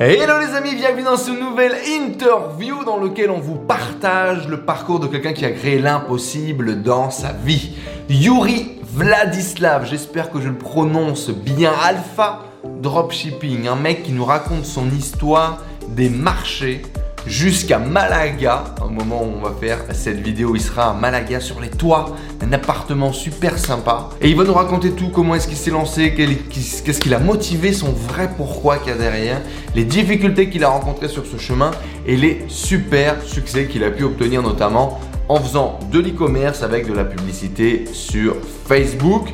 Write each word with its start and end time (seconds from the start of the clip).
Hello 0.00 0.38
les 0.38 0.54
amis, 0.54 0.76
bienvenue 0.76 1.02
dans 1.02 1.16
ce 1.16 1.32
nouvel 1.32 1.72
interview 1.88 2.84
dans 2.84 2.98
lequel 2.98 3.32
on 3.32 3.40
vous 3.40 3.56
partage 3.56 4.46
le 4.46 4.60
parcours 4.60 5.00
de 5.00 5.08
quelqu'un 5.08 5.32
qui 5.32 5.44
a 5.44 5.50
créé 5.50 5.80
l'impossible 5.80 6.82
dans 6.82 7.10
sa 7.10 7.32
vie. 7.32 7.72
Yuri 8.08 8.78
Vladislav, 8.80 9.86
j'espère 9.86 10.30
que 10.30 10.40
je 10.40 10.50
le 10.50 10.54
prononce 10.54 11.30
bien, 11.30 11.72
Alpha 11.82 12.44
Dropshipping, 12.80 13.66
un 13.66 13.74
mec 13.74 14.04
qui 14.04 14.12
nous 14.12 14.24
raconte 14.24 14.64
son 14.66 14.88
histoire 14.88 15.64
des 15.88 16.08
marchés 16.08 16.82
jusqu'à 17.26 17.78
Malaga. 17.78 18.64
Au 18.84 18.88
moment 18.88 19.22
où 19.22 19.38
on 19.38 19.42
va 19.42 19.54
faire 19.58 19.78
cette 19.92 20.20
vidéo, 20.20 20.54
il 20.54 20.60
sera 20.60 20.90
à 20.90 20.94
Malaga 20.94 21.40
sur 21.40 21.60
les 21.60 21.68
toits 21.68 22.16
d'un 22.40 22.52
appartement 22.52 23.12
super 23.12 23.58
sympa. 23.58 24.10
Et 24.20 24.30
il 24.30 24.36
va 24.36 24.44
nous 24.44 24.54
raconter 24.54 24.92
tout, 24.92 25.08
comment 25.08 25.34
est-ce 25.34 25.48
qu'il 25.48 25.56
s'est 25.56 25.70
lancé, 25.70 26.14
qu'est-ce 26.14 27.00
qui 27.00 27.08
l'a 27.08 27.18
motivé, 27.18 27.72
son 27.72 27.92
vrai 27.92 28.30
pourquoi 28.36 28.78
qu'il 28.78 28.88
y 28.88 28.94
a 28.94 28.98
derrière, 28.98 29.40
les 29.74 29.84
difficultés 29.84 30.48
qu'il 30.50 30.64
a 30.64 30.68
rencontrées 30.68 31.08
sur 31.08 31.26
ce 31.26 31.36
chemin 31.36 31.70
et 32.06 32.16
les 32.16 32.44
super 32.48 33.22
succès 33.22 33.66
qu'il 33.66 33.84
a 33.84 33.90
pu 33.90 34.04
obtenir 34.04 34.42
notamment 34.42 35.00
en 35.28 35.40
faisant 35.40 35.78
de 35.92 35.98
l'e-commerce 35.98 36.62
avec 36.62 36.88
de 36.88 36.94
la 36.94 37.04
publicité 37.04 37.84
sur 37.92 38.36
Facebook. 38.66 39.28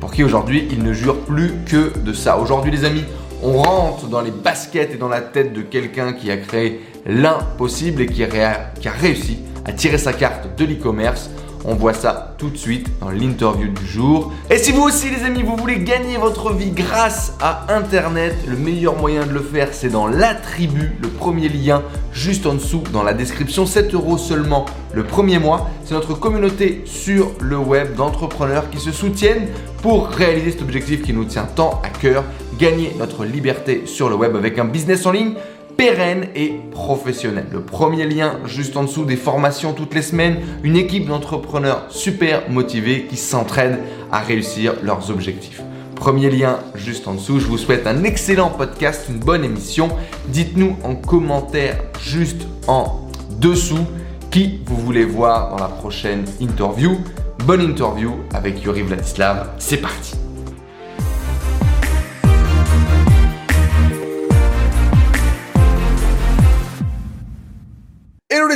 Pour 0.00 0.12
qui 0.12 0.24
aujourd'hui 0.24 0.66
il 0.70 0.82
ne 0.82 0.92
jure 0.92 1.18
plus 1.20 1.52
que 1.66 1.98
de 1.98 2.12
ça. 2.12 2.38
Aujourd'hui 2.38 2.70
les 2.70 2.84
amis, 2.84 3.04
on 3.42 3.52
rentre 3.52 4.06
dans 4.06 4.20
les 4.20 4.30
baskets 4.30 4.94
et 4.94 4.96
dans 4.96 5.08
la 5.08 5.20
tête 5.20 5.52
de 5.52 5.62
quelqu'un 5.62 6.12
qui 6.12 6.30
a 6.30 6.36
créé 6.36 6.80
l'impossible 7.06 8.02
et 8.02 8.06
qui 8.06 8.24
a, 8.24 8.72
réussi 9.00 9.38
à 9.64 9.72
tirer 9.72 9.98
sa 9.98 10.12
carte 10.12 10.56
de 10.56 10.64
l'e-commerce. 10.64 11.30
On 11.66 11.74
voit 11.74 11.92
ça 11.92 12.34
tout 12.38 12.48
de 12.48 12.56
suite 12.56 12.88
dans 13.00 13.10
l'interview 13.10 13.68
du 13.68 13.86
jour. 13.86 14.32
Et 14.48 14.56
si 14.56 14.72
vous 14.72 14.80
aussi 14.80 15.10
les 15.10 15.24
amis, 15.24 15.42
vous 15.42 15.56
voulez 15.56 15.80
gagner 15.80 16.16
votre 16.16 16.54
vie 16.54 16.70
grâce 16.70 17.34
à 17.38 17.66
Internet, 17.68 18.34
le 18.48 18.56
meilleur 18.56 18.96
moyen 18.96 19.26
de 19.26 19.32
le 19.32 19.40
faire, 19.40 19.68
c'est 19.72 19.90
dans 19.90 20.06
la 20.06 20.34
tribu, 20.34 20.92
le 21.02 21.08
premier 21.08 21.50
lien 21.50 21.82
juste 22.12 22.46
en 22.46 22.54
dessous 22.54 22.82
dans 22.94 23.02
la 23.02 23.12
description. 23.12 23.66
7 23.66 23.92
euros 23.92 24.16
seulement 24.16 24.64
le 24.94 25.04
premier 25.04 25.38
mois. 25.38 25.68
C'est 25.84 25.92
notre 25.92 26.14
communauté 26.14 26.82
sur 26.86 27.32
le 27.40 27.58
web 27.58 27.94
d'entrepreneurs 27.94 28.70
qui 28.70 28.78
se 28.78 28.90
soutiennent 28.90 29.48
pour 29.82 30.08
réaliser 30.08 30.52
cet 30.52 30.62
objectif 30.62 31.02
qui 31.02 31.12
nous 31.12 31.24
tient 31.24 31.44
tant 31.44 31.82
à 31.84 31.90
cœur, 31.90 32.24
gagner 32.58 32.94
notre 32.98 33.26
liberté 33.26 33.82
sur 33.84 34.08
le 34.08 34.14
web 34.14 34.34
avec 34.34 34.58
un 34.58 34.64
business 34.64 35.04
en 35.04 35.12
ligne 35.12 35.34
pérenne 35.80 36.26
et 36.34 36.52
professionnel. 36.72 37.46
Le 37.50 37.62
premier 37.62 38.04
lien 38.04 38.38
juste 38.44 38.76
en 38.76 38.82
dessous 38.82 39.06
des 39.06 39.16
formations 39.16 39.72
toutes 39.72 39.94
les 39.94 40.02
semaines, 40.02 40.36
une 40.62 40.76
équipe 40.76 41.06
d'entrepreneurs 41.06 41.86
super 41.88 42.50
motivés 42.50 43.06
qui 43.08 43.16
s'entraident 43.16 43.78
à 44.12 44.18
réussir 44.20 44.74
leurs 44.82 45.10
objectifs. 45.10 45.62
Premier 45.94 46.28
lien 46.28 46.58
juste 46.74 47.08
en 47.08 47.14
dessous. 47.14 47.40
Je 47.40 47.46
vous 47.46 47.56
souhaite 47.56 47.86
un 47.86 48.04
excellent 48.04 48.50
podcast, 48.50 49.06
une 49.08 49.20
bonne 49.20 49.42
émission. 49.42 49.88
Dites-nous 50.28 50.76
en 50.84 50.96
commentaire 50.96 51.78
juste 52.02 52.42
en 52.66 53.08
dessous 53.38 53.86
qui 54.30 54.60
vous 54.66 54.76
voulez 54.76 55.06
voir 55.06 55.48
dans 55.48 55.62
la 55.64 55.70
prochaine 55.70 56.26
interview. 56.40 56.98
Bonne 57.46 57.62
interview 57.62 58.16
avec 58.34 58.62
Yuri 58.62 58.82
Vladislav. 58.82 59.52
C'est 59.58 59.78
parti. 59.78 60.12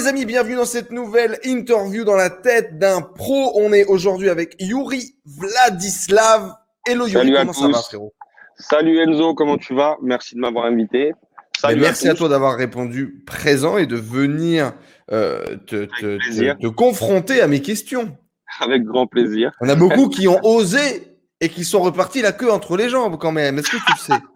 Les 0.04 0.10
amis, 0.10 0.26
bienvenue 0.26 0.56
dans 0.56 0.66
cette 0.66 0.90
nouvelle 0.92 1.38
interview 1.44 2.04
dans 2.04 2.14
la 2.16 2.28
tête 2.28 2.78
d'un 2.78 3.00
pro. 3.00 3.52
On 3.54 3.72
est 3.72 3.86
aujourd'hui 3.86 4.28
avec 4.28 4.54
Yuri 4.60 5.14
Vladislav. 5.24 6.52
Hello 6.86 7.06
Yuri, 7.06 7.12
Salut 7.20 7.36
à 7.36 7.40
comment 7.40 7.52
ça 7.54 7.68
va 7.68 7.78
frérot? 7.78 8.12
Salut 8.58 8.98
Enzo, 8.98 9.34
comment 9.34 9.56
tu 9.56 9.74
vas? 9.74 9.96
Merci 10.02 10.34
de 10.34 10.40
m'avoir 10.40 10.66
invité. 10.66 11.14
Salut 11.58 11.76
Mais 11.76 11.86
Merci 11.86 12.08
à, 12.10 12.14
toi 12.14 12.28
d'avoir 12.28 12.56
répondu 12.56 13.22
présent 13.26 13.78
et 13.78 13.86
de 13.86 13.96
venir 13.96 14.74
euh, 15.10 15.56
te, 15.66 15.86
te- 15.86 16.18
plaisir. 16.18 16.56
te- 16.58 16.62
te 16.66 16.66
confronter 16.66 17.40
à 17.40 17.46
mes 17.46 17.62
questions. 17.62 18.14
Avec 18.60 18.84
grand 18.84 19.06
plaisir. 19.06 19.52
On 19.62 19.68
a 19.70 19.74
beaucoup 19.74 20.10
qui 20.10 20.28
ont 20.28 20.40
osé 20.44 21.13
et 21.44 21.48
qui 21.50 21.64
sont 21.64 21.80
repartis 21.82 22.22
la 22.22 22.32
queue 22.32 22.50
entre 22.50 22.76
les 22.76 22.88
jambes 22.88 23.18
quand 23.18 23.32
même. 23.32 23.58
Est-ce 23.58 23.70
que 23.70 23.76
tu 23.76 23.92
le 23.92 23.98
sais? 23.98 24.20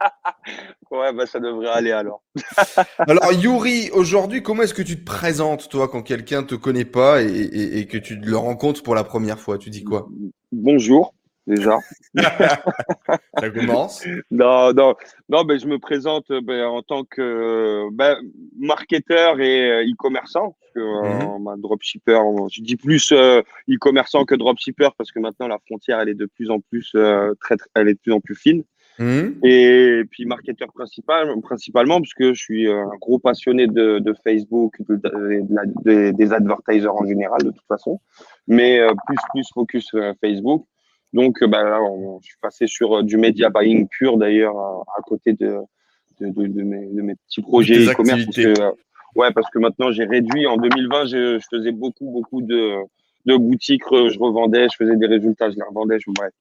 Ouais, 0.91 1.13
bah 1.13 1.27
ça 1.27 1.39
devrait 1.39 1.69
aller 1.69 1.93
alors. 1.93 2.23
Alors 2.99 3.31
Yuri, 3.33 3.91
aujourd'hui, 3.93 4.43
comment 4.43 4.63
est-ce 4.63 4.73
que 4.73 4.81
tu 4.81 4.99
te 4.99 5.05
présentes 5.05 5.69
toi 5.69 5.87
quand 5.87 6.01
quelqu'un 6.01 6.43
te 6.43 6.55
connaît 6.55 6.87
pas 6.87 7.21
et, 7.23 7.27
et- 7.27 7.79
et 7.81 7.87
que 7.87 7.99
tu 7.99 8.17
le 8.17 8.37
rencontres 8.39 8.83
pour 8.83 8.95
la 8.95 9.05
première 9.05 9.39
fois? 9.39 9.59
Tu 9.59 9.69
dis 9.69 9.85
quoi? 9.85 10.09
Bonjour, 10.51 11.13
déjà. 11.49 11.79
Ça 13.39 13.51
commence. 13.51 14.05
Non, 14.31 14.73
non, 14.73 14.95
non, 15.29 15.45
ben, 15.45 15.59
je 15.59 15.67
me 15.67 15.79
présente 15.79 16.27
ben, 16.43 16.65
en 16.67 16.83
tant 16.83 17.05
que 17.05 17.89
ben, 17.93 18.17
marketeur 18.59 19.41
et 19.41 19.71
euh, 19.71 19.83
e-commerçant. 19.85 20.57
euh, 20.77 20.81
Mhm. 20.81 21.45
ben, 21.45 21.57
dropshipper, 21.57 22.21
je 22.53 22.63
dis 22.63 22.77
plus 22.77 23.11
euh, 23.13 23.41
e-commerçant 23.69 24.25
que 24.25 24.35
dropshipper 24.37 24.91
parce 24.97 25.11
que 25.11 25.19
maintenant 25.19 25.49
la 25.49 25.59
frontière 25.67 25.99
elle 26.01 26.09
est 26.11 26.15
de 26.15 26.27
plus 26.27 26.51
en 26.51 26.61
plus 26.61 26.93
euh, 26.95 27.35
très, 27.41 27.57
très- 27.57 27.69
elle 27.75 27.89
est 27.89 27.95
de 27.95 27.99
plus 27.99 28.13
en 28.13 28.21
plus 28.21 28.37
fine. 28.37 28.63
Hum 29.01 29.35
Et 29.45 30.03
puis 30.11 30.25
marketeur 30.27 30.73
principal, 30.73 31.33
principalement 31.41 32.01
parce 32.01 32.15
que 32.15 32.35
je 32.35 32.41
suis 32.41 32.69
un 32.71 32.91
gros 33.01 33.19
passionné 33.21 33.67
de, 33.69 34.01
de 34.01 34.15
Facebook, 34.25 34.75
de, 34.89 34.97
de- 34.97 35.45
la- 35.55 35.63
des- 35.85 36.13
des 36.13 36.33
advertisers 36.33 36.93
en 36.95 37.07
général 37.07 37.41
de 37.45 37.51
toute 37.51 37.67
façon, 37.69 38.01
mais 38.49 38.81
plus 39.07 39.17
plus 39.33 39.49
focus 39.55 39.91
Facebook. 40.21 40.65
Donc 41.13 41.43
euh, 41.43 41.47
bah, 41.47 41.63
là, 41.65 41.81
on- 41.83 42.21
je 42.21 42.27
suis 42.27 42.39
passé 42.41 42.67
sur 42.67 42.99
euh, 42.99 43.03
du 43.03 43.17
media 43.17 43.49
buying 43.51 43.89
pur 43.89 44.19
d'ailleurs 44.19 44.57
à, 44.59 44.83
à 44.99 45.03
côté 45.03 45.33
de, 45.33 45.57
de, 46.21 46.29
de, 46.31 46.47
de 46.47 46.63
mes, 46.63 46.87
de 46.87 47.03
mes 47.03 47.15
petits 47.15 47.43
projets 47.43 47.85
e-commerce. 47.87 48.25
Parce 48.25 48.29
activités. 48.39 48.53
que, 48.55 48.61
euh, 48.61 48.71
ouais, 49.17 49.33
parce 49.33 49.49
que 49.51 49.59
maintenant 49.59 49.91
j'ai 49.91 50.05
réduit. 50.05 50.47
En 50.47 50.57
2020, 50.57 51.07
je, 51.07 51.39
je 51.39 51.47
faisais 51.51 51.73
beaucoup 51.73 52.11
beaucoup 52.11 52.43
de, 52.43 52.75
de 53.27 53.37
boutiques, 53.37 53.83
je 53.91 54.19
revendais, 54.19 54.69
je 54.71 54.77
faisais 54.77 54.97
des 54.97 55.07
résultats, 55.07 55.51
je 55.51 55.57
les 55.57 55.63
revendais. 55.63 55.99
Je, 55.99 56.11
bref. 56.11 56.33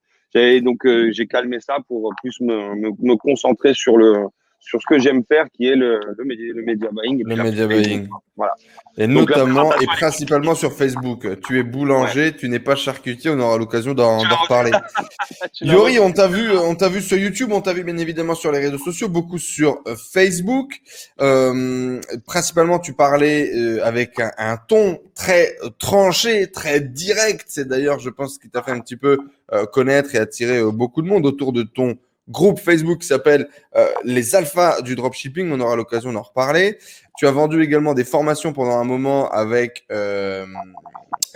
Donc 0.63 0.85
euh, 0.85 1.09
j'ai 1.11 1.25
calmé 1.25 1.59
ça 1.59 1.77
pour 1.87 2.13
plus 2.21 2.39
me, 2.41 2.75
me, 2.75 2.89
me 2.99 3.15
concentrer 3.15 3.73
sur 3.73 3.97
le 3.97 4.25
sur 4.59 4.81
ce 4.81 4.85
que 4.87 4.99
j'aime 4.99 5.23
faire, 5.25 5.45
qui 5.55 5.67
est 5.67 5.75
le, 5.75 5.99
le, 6.17 6.25
média, 6.25 6.45
le 6.53 6.61
media 6.63 6.89
buying. 6.91 7.19
et 7.21 7.23
Le 7.23 7.43
media 7.43 7.67
buying. 7.67 8.07
Voilà. 8.35 8.53
Et 8.97 9.07
Donc, 9.07 9.29
notamment 9.29 9.73
et 9.79 9.85
principalement 9.85 10.55
sur 10.55 10.73
Facebook. 10.73 11.27
Tu 11.41 11.59
es 11.59 11.63
boulanger, 11.63 12.35
tu 12.35 12.49
n'es 12.49 12.59
pas 12.59 12.75
charcutier. 12.75 13.29
On 13.31 13.39
aura 13.39 13.57
l'occasion 13.57 13.93
d'en 13.93 14.19
reparler. 14.19 14.71
Yuri, 15.61 15.99
on 15.99 16.11
t'a 16.11 16.27
vu, 16.27 16.51
on 16.51 16.75
t'a 16.75 16.89
vu 16.89 17.01
sur 17.01 17.17
YouTube, 17.17 17.51
on 17.51 17.61
t'a 17.61 17.73
vu 17.73 17.83
bien 17.83 17.97
évidemment 17.97 18.35
sur 18.35 18.51
les 18.51 18.59
réseaux 18.59 18.77
sociaux, 18.77 19.07
beaucoup 19.09 19.39
sur 19.39 19.81
euh, 19.87 19.95
Facebook. 19.95 20.81
Euh, 21.21 21.99
principalement, 22.25 22.79
tu 22.79 22.93
parlais 22.93 23.51
euh, 23.55 23.85
avec 23.85 24.19
un, 24.19 24.31
un 24.37 24.57
ton 24.57 24.99
très 25.15 25.55
euh, 25.63 25.69
tranché, 25.77 26.51
très 26.51 26.79
direct. 26.79 27.45
C'est 27.47 27.67
d'ailleurs, 27.67 27.99
je 27.99 28.09
pense, 28.09 28.35
ce 28.35 28.39
qui 28.39 28.49
t'a 28.49 28.61
fait 28.61 28.71
un 28.71 28.79
petit 28.79 28.97
peu 28.97 29.17
euh, 29.53 29.65
connaître 29.65 30.13
et 30.15 30.17
attirer 30.17 30.57
euh, 30.57 30.71
beaucoup 30.71 31.01
de 31.01 31.07
monde 31.07 31.25
autour 31.25 31.53
de 31.53 31.63
ton 31.63 31.97
groupe 32.29 32.59
Facebook 32.59 32.99
qui 32.99 33.07
s'appelle 33.07 33.47
euh, 33.75 33.87
les 34.03 34.35
alphas 34.35 34.81
du 34.81 34.95
dropshipping. 34.95 35.51
On 35.51 35.59
aura 35.59 35.75
l'occasion 35.75 36.11
d'en 36.13 36.21
reparler. 36.21 36.77
Tu 37.17 37.27
as 37.27 37.31
vendu 37.31 37.61
également 37.63 37.93
des 37.93 38.03
formations 38.03 38.53
pendant 38.53 38.77
un 38.77 38.83
moment 38.83 39.29
avec, 39.29 39.85
euh, 39.91 40.45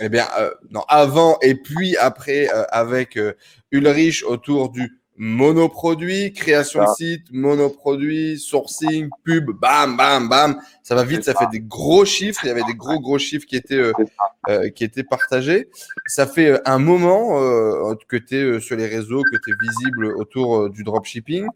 eh 0.00 0.08
bien, 0.08 0.26
euh, 0.38 0.50
non, 0.70 0.82
avant 0.88 1.38
et 1.42 1.54
puis 1.54 1.96
après 1.96 2.48
avec 2.70 3.18
Ulrich 3.70 4.22
autour 4.24 4.70
du 4.70 5.01
monoproduit, 5.16 6.32
création 6.32 6.82
de 6.82 6.88
site, 6.96 7.24
monoproduit, 7.30 8.38
sourcing, 8.38 9.08
pub, 9.24 9.50
bam, 9.50 9.96
bam, 9.96 10.28
bam. 10.28 10.60
Ça 10.82 10.94
va 10.94 11.04
vite, 11.04 11.24
ça 11.24 11.34
fait 11.34 11.46
des 11.52 11.60
gros 11.60 12.04
chiffres. 12.04 12.40
Il 12.44 12.48
y 12.48 12.50
avait 12.50 12.64
des 12.64 12.74
gros, 12.74 12.98
gros 13.00 13.18
chiffres 13.18 13.46
qui 13.46 13.56
étaient, 13.56 13.74
euh, 13.74 13.92
euh, 14.48 14.70
qui 14.70 14.84
étaient 14.84 15.04
partagés. 15.04 15.68
Ça 16.06 16.26
fait 16.26 16.52
euh, 16.52 16.58
un 16.64 16.78
moment 16.78 17.40
euh, 17.40 17.94
que 18.08 18.16
tu 18.16 18.36
es 18.36 18.60
sur 18.60 18.76
les 18.76 18.86
réseaux, 18.86 19.22
que 19.22 19.36
tu 19.36 19.50
es 19.50 19.54
visible 19.60 20.06
autour 20.16 20.70
du 20.70 20.82
dropshipping. 20.82 21.46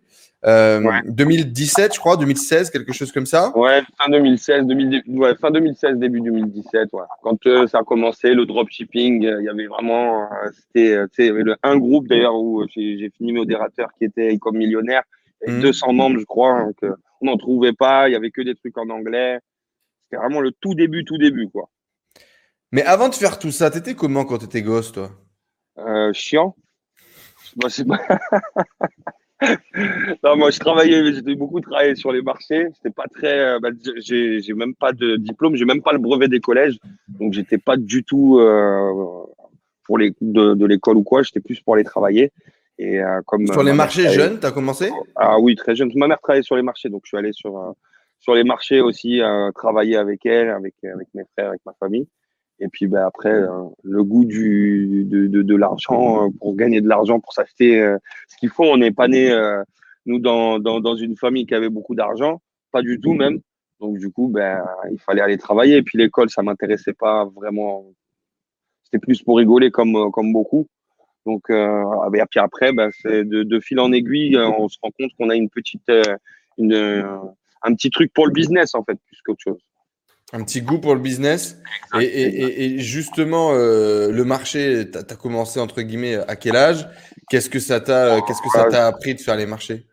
Euh, 0.45 0.81
Ouais. 0.83 1.01
2017, 1.07 1.95
je 1.95 1.99
crois, 1.99 2.17
2016, 2.17 2.71
quelque 2.71 2.93
chose 2.93 3.11
comme 3.11 3.27
ça. 3.27 3.57
Ouais, 3.57 3.83
fin 3.99 4.09
2016, 4.11 4.67
2000, 4.67 5.03
ouais, 5.09 5.35
fin 5.37 5.51
2016, 5.51 5.97
début 5.99 6.21
2017, 6.21 6.93
ouais. 6.93 7.03
Quand 7.23 7.45
euh, 7.47 7.67
ça 7.67 7.79
a 7.79 7.83
commencé, 7.83 8.35
le 8.35 8.45
dropshipping, 8.47 9.25
euh, 9.27 9.41
il 9.41 9.47
y 9.47 9.49
avait 9.49 9.67
vraiment, 9.67 10.23
euh, 10.25 10.51
c'était, 10.53 10.93
euh, 10.95 11.07
tu 11.09 11.15
sais, 11.17 11.23
il 11.25 11.27
y 11.29 11.31
avait 11.31 11.43
le- 11.43 11.57
un 11.63 11.79
groupe 11.79 12.07
d'ailleurs 12.07 12.37
où 12.37 12.61
euh, 12.63 12.67
j'ai 12.75 13.11
fini 13.17 13.33
modérateur 13.33 13.89
qui 13.99 14.05
était 14.05 14.37
comme 14.39 14.57
millionnaire, 14.59 15.03
Mhm. 15.47 15.61
200 15.63 15.93
membres, 15.95 16.19
je 16.21 16.25
crois, 16.27 16.69
euh, 16.85 16.95
on 17.23 17.27
n'en 17.27 17.37
trouvait 17.39 17.73
pas, 17.73 18.09
il 18.09 18.13
y 18.13 18.17
avait 18.17 18.31
que 18.31 18.43
des 18.43 18.55
trucs 18.55 18.77
en 18.79 18.89
anglais. 18.91 19.41
C'était 20.05 20.21
vraiment 20.23 20.41
le 20.41 20.53
tout 20.53 20.75
début, 20.75 21.05
tout 21.05 21.19
début, 21.19 21.49
quoi. 21.49 21.69
Mais 22.73 22.83
avant 22.83 23.09
de 23.09 23.15
faire 23.15 23.39
tout 23.39 23.51
ça, 23.51 23.71
t'étais 23.71 23.95
comment 23.95 24.25
quand 24.25 24.39
t'étais 24.39 24.63
gosse, 24.63 24.93
toi? 24.93 25.11
Euh, 25.79 26.13
chiant. 26.13 26.55
C'est 27.69 27.87
pas- 27.87 27.97
non, 30.25 30.37
moi, 30.37 30.51
je 30.51 30.59
travaillais, 30.59 31.13
j'ai 31.13 31.35
beaucoup 31.35 31.61
travaillé 31.61 31.95
sur 31.95 32.11
les 32.13 32.23
marchés. 32.23 32.69
C'était 32.75 32.95
pas 32.95 33.07
très, 33.13 33.39
euh, 33.39 33.59
bah, 33.61 33.69
j'ai, 33.99 34.41
même 34.55 34.75
pas 34.75 34.93
de 34.93 35.17
diplôme, 35.17 35.57
j'ai 35.57 35.65
même 35.65 35.83
pas 35.83 35.93
le 35.93 35.99
brevet 35.99 36.29
des 36.29 36.41
collèges, 36.41 36.79
donc 37.09 37.35
j'étais 37.35 37.59
pas 37.59 37.77
du 37.77 38.03
tout 38.03 38.39
euh, 38.39 38.93
pour 39.85 39.99
les 39.99 40.15
de, 40.21 40.55
de 40.55 40.67
l'école 40.67 40.97
ou 40.97 41.03
quoi. 41.03 41.23
J'étais 41.23 41.41
plus 41.41 41.61
pour 41.61 41.75
aller 41.75 41.85
travailler. 41.85 42.33
Et 42.79 43.01
comme 43.25 43.47
sur 43.47 43.63
les 43.63 43.73
marchés 43.73 44.11
jeunes, 44.11 44.39
tu 44.39 44.45
as 44.45 44.51
commencé? 44.51 44.91
Ah 45.15 45.39
oui, 45.39 45.57
très 45.57 45.75
jeune. 45.75 45.91
Ma 45.95 46.09
mère 46.09 46.21
travaillait 46.21 46.43
sur 46.43 46.57
les 46.57 46.63
marchés, 46.63 46.91
donc 46.91 47.03
je 47.05 47.09
suis 47.09 47.17
allé 47.17 47.33
sur 47.33 47.75
sur 48.21 48.35
les 48.35 48.45
marchés 48.45 48.83
aussi, 48.83 49.23
travailler 49.55 49.97
avec 49.97 50.27
elle, 50.27 50.51
avec 50.51 50.75
avec 50.85 51.09
mes 51.15 51.23
frères, 51.33 51.49
avec 51.49 51.63
ma 51.65 51.73
famille. 51.81 52.07
Et 52.59 52.69
puis 52.69 52.87
ben, 52.87 53.05
après, 53.05 53.33
euh, 53.33 53.65
le 53.83 54.03
goût 54.03 54.25
du, 54.25 55.05
de, 55.05 55.27
de, 55.27 55.43
de 55.43 55.57
l'argent, 55.57 56.25
euh, 56.25 56.29
pour 56.41 56.57
gagner 56.57 56.81
de 56.81 56.89
l'argent, 56.89 57.21
pour 57.21 57.33
s'acheter 57.33 57.81
euh, 57.81 57.99
ce 58.29 58.37
qu'il 58.39 58.49
faut. 58.49 58.65
On 58.65 58.79
n'est 58.79 58.93
pas 58.93 59.09
né, 59.09 59.31
nous, 60.07 60.19
dans, 60.19 60.59
dans, 60.59 60.81
dans, 60.81 60.97
une 60.97 61.17
famille 61.17 61.47
qui 61.47 61.55
avait 61.55 61.69
beaucoup 61.69 61.95
d'argent, 61.95 62.41
pas 62.73 62.83
du 62.83 62.99
tout 63.01 63.13
même. 63.13 63.41
Donc 63.81 63.99
du 63.99 64.11
coup, 64.11 64.29
ben, 64.29 64.65
il 64.91 64.99
fallait 64.99 65.21
aller 65.21 65.37
travailler. 65.37 65.77
Et 65.77 65.83
puis 65.83 65.99
l'école, 65.99 66.31
ça 66.31 66.43
m'intéressait 66.43 66.95
pas 66.95 67.27
vraiment. 67.27 67.85
C'était 68.85 68.99
plus 68.99 69.23
pour 69.23 69.37
rigoler 69.37 69.71
comme, 69.71 70.11
comme 70.13 70.33
beaucoup. 70.33 70.67
Donc, 71.27 71.51
euh, 71.51 71.83
et 72.15 72.23
puis 72.31 72.41
après, 72.41 72.73
ben, 72.73 72.91
c'est 73.03 73.25
de, 73.25 73.43
de, 73.43 73.61
fil 73.61 73.81
en 73.81 73.93
aiguille, 73.93 74.39
on 74.39 74.69
se 74.69 74.79
rend 74.81 74.91
compte 74.99 75.11
qu'on 75.19 75.29
a 75.29 75.35
une 75.35 75.51
petite, 75.51 75.91
une, 76.57 76.75
un 77.63 77.75
petit 77.75 77.91
truc 77.91 78.13
pour 78.15 78.27
le 78.27 78.33
business 78.33 78.75
en 78.75 78.85
fait, 78.85 78.95
plus 78.95 79.21
qu'autre 79.23 79.43
chose. 79.43 79.66
Un 80.33 80.43
petit 80.43 80.61
goût 80.61 80.79
pour 80.79 80.95
le 80.95 81.01
business. 81.01 81.61
Et, 82.01 82.79
justement, 82.79 83.53
euh, 83.53 84.11
le 84.11 84.25
marché, 84.25 84.91
tu 84.91 84.99
as, 84.99 85.17
commencé 85.17 85.61
entre 85.61 85.83
guillemets 85.83 86.17
à 86.17 86.35
quel 86.35 86.57
âge? 86.57 86.89
Qu'est-ce 87.29 87.49
que 87.49 87.61
ça 87.61 87.81
t'a 87.81 88.21
qu'est-ce 88.23 88.43
que 88.43 88.51
ça 88.51 88.65
t'a 88.65 88.87
appris 88.89 89.15
de 89.15 89.21
faire 89.21 89.37
les 89.37 89.47
marchés? 89.47 89.87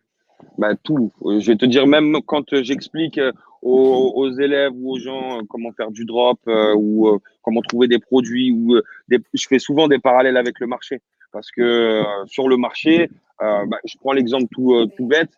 Bah, 0.58 0.74
Tout. 0.82 1.12
Je 1.22 1.52
vais 1.52 1.56
te 1.56 1.64
dire, 1.66 1.86
même 1.86 2.18
quand 2.26 2.62
j'explique 2.62 3.20
aux, 3.62 4.30
élèves 4.40 4.72
ou 4.74 4.94
aux 4.94 4.98
gens 4.98 5.40
comment 5.48 5.72
faire 5.72 5.92
du 5.92 6.04
drop 6.04 6.38
euh, 6.48 6.74
ou 6.76 7.08
euh, 7.08 7.18
comment 7.42 7.62
trouver 7.62 7.86
des 7.86 8.00
produits, 8.00 8.50
ou 8.52 8.80
je 9.08 9.46
fais 9.48 9.60
souvent 9.60 9.86
des 9.86 10.00
parallèles 10.00 10.36
avec 10.36 10.58
le 10.58 10.66
marché. 10.66 11.00
Parce 11.32 11.50
que 11.52 12.02
sur 12.26 12.48
le 12.48 12.56
marché, 12.56 13.08
bah, 13.38 13.78
je 13.84 13.96
prends 14.00 14.12
l'exemple 14.12 14.46
tout, 14.50 14.86
tout 14.96 15.06
bête. 15.06 15.30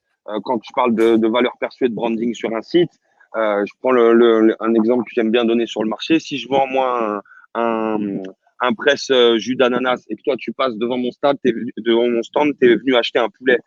quand 0.44 0.58
je 0.64 0.72
parle 0.74 0.94
de, 0.94 1.16
de 1.16 1.28
valeur 1.28 1.52
perçue 1.60 1.88
de 1.88 1.94
branding 1.94 2.34
sur 2.34 2.54
un 2.54 2.62
site, 2.62 2.90
euh, 3.36 3.64
je 3.66 3.72
prends 3.80 3.92
le, 3.92 4.54
un 4.60 4.74
exemple 4.74 5.04
que 5.04 5.10
j'aime 5.14 5.30
bien 5.30 5.44
donner 5.44 5.66
sur 5.66 5.82
le 5.82 5.88
marché. 5.88 6.18
Si 6.20 6.38
je 6.38 6.48
vends 6.48 6.66
moi 6.66 7.22
un, 7.54 8.22
un, 8.60 8.72
presse 8.74 9.10
euh, 9.10 9.38
jus 9.38 9.56
d'ananas 9.56 10.04
et 10.08 10.16
que 10.16 10.22
toi 10.22 10.36
tu 10.38 10.52
passes 10.52 10.76
devant 10.76 10.98
mon 10.98 11.10
stand, 11.10 11.36
es, 11.44 11.52
devant 11.78 12.08
mon 12.08 12.22
stand, 12.22 12.52
tu 12.60 12.72
es 12.72 12.76
venu 12.76 12.94
acheter 12.94 13.18
un 13.18 13.28
poulet 13.28 13.58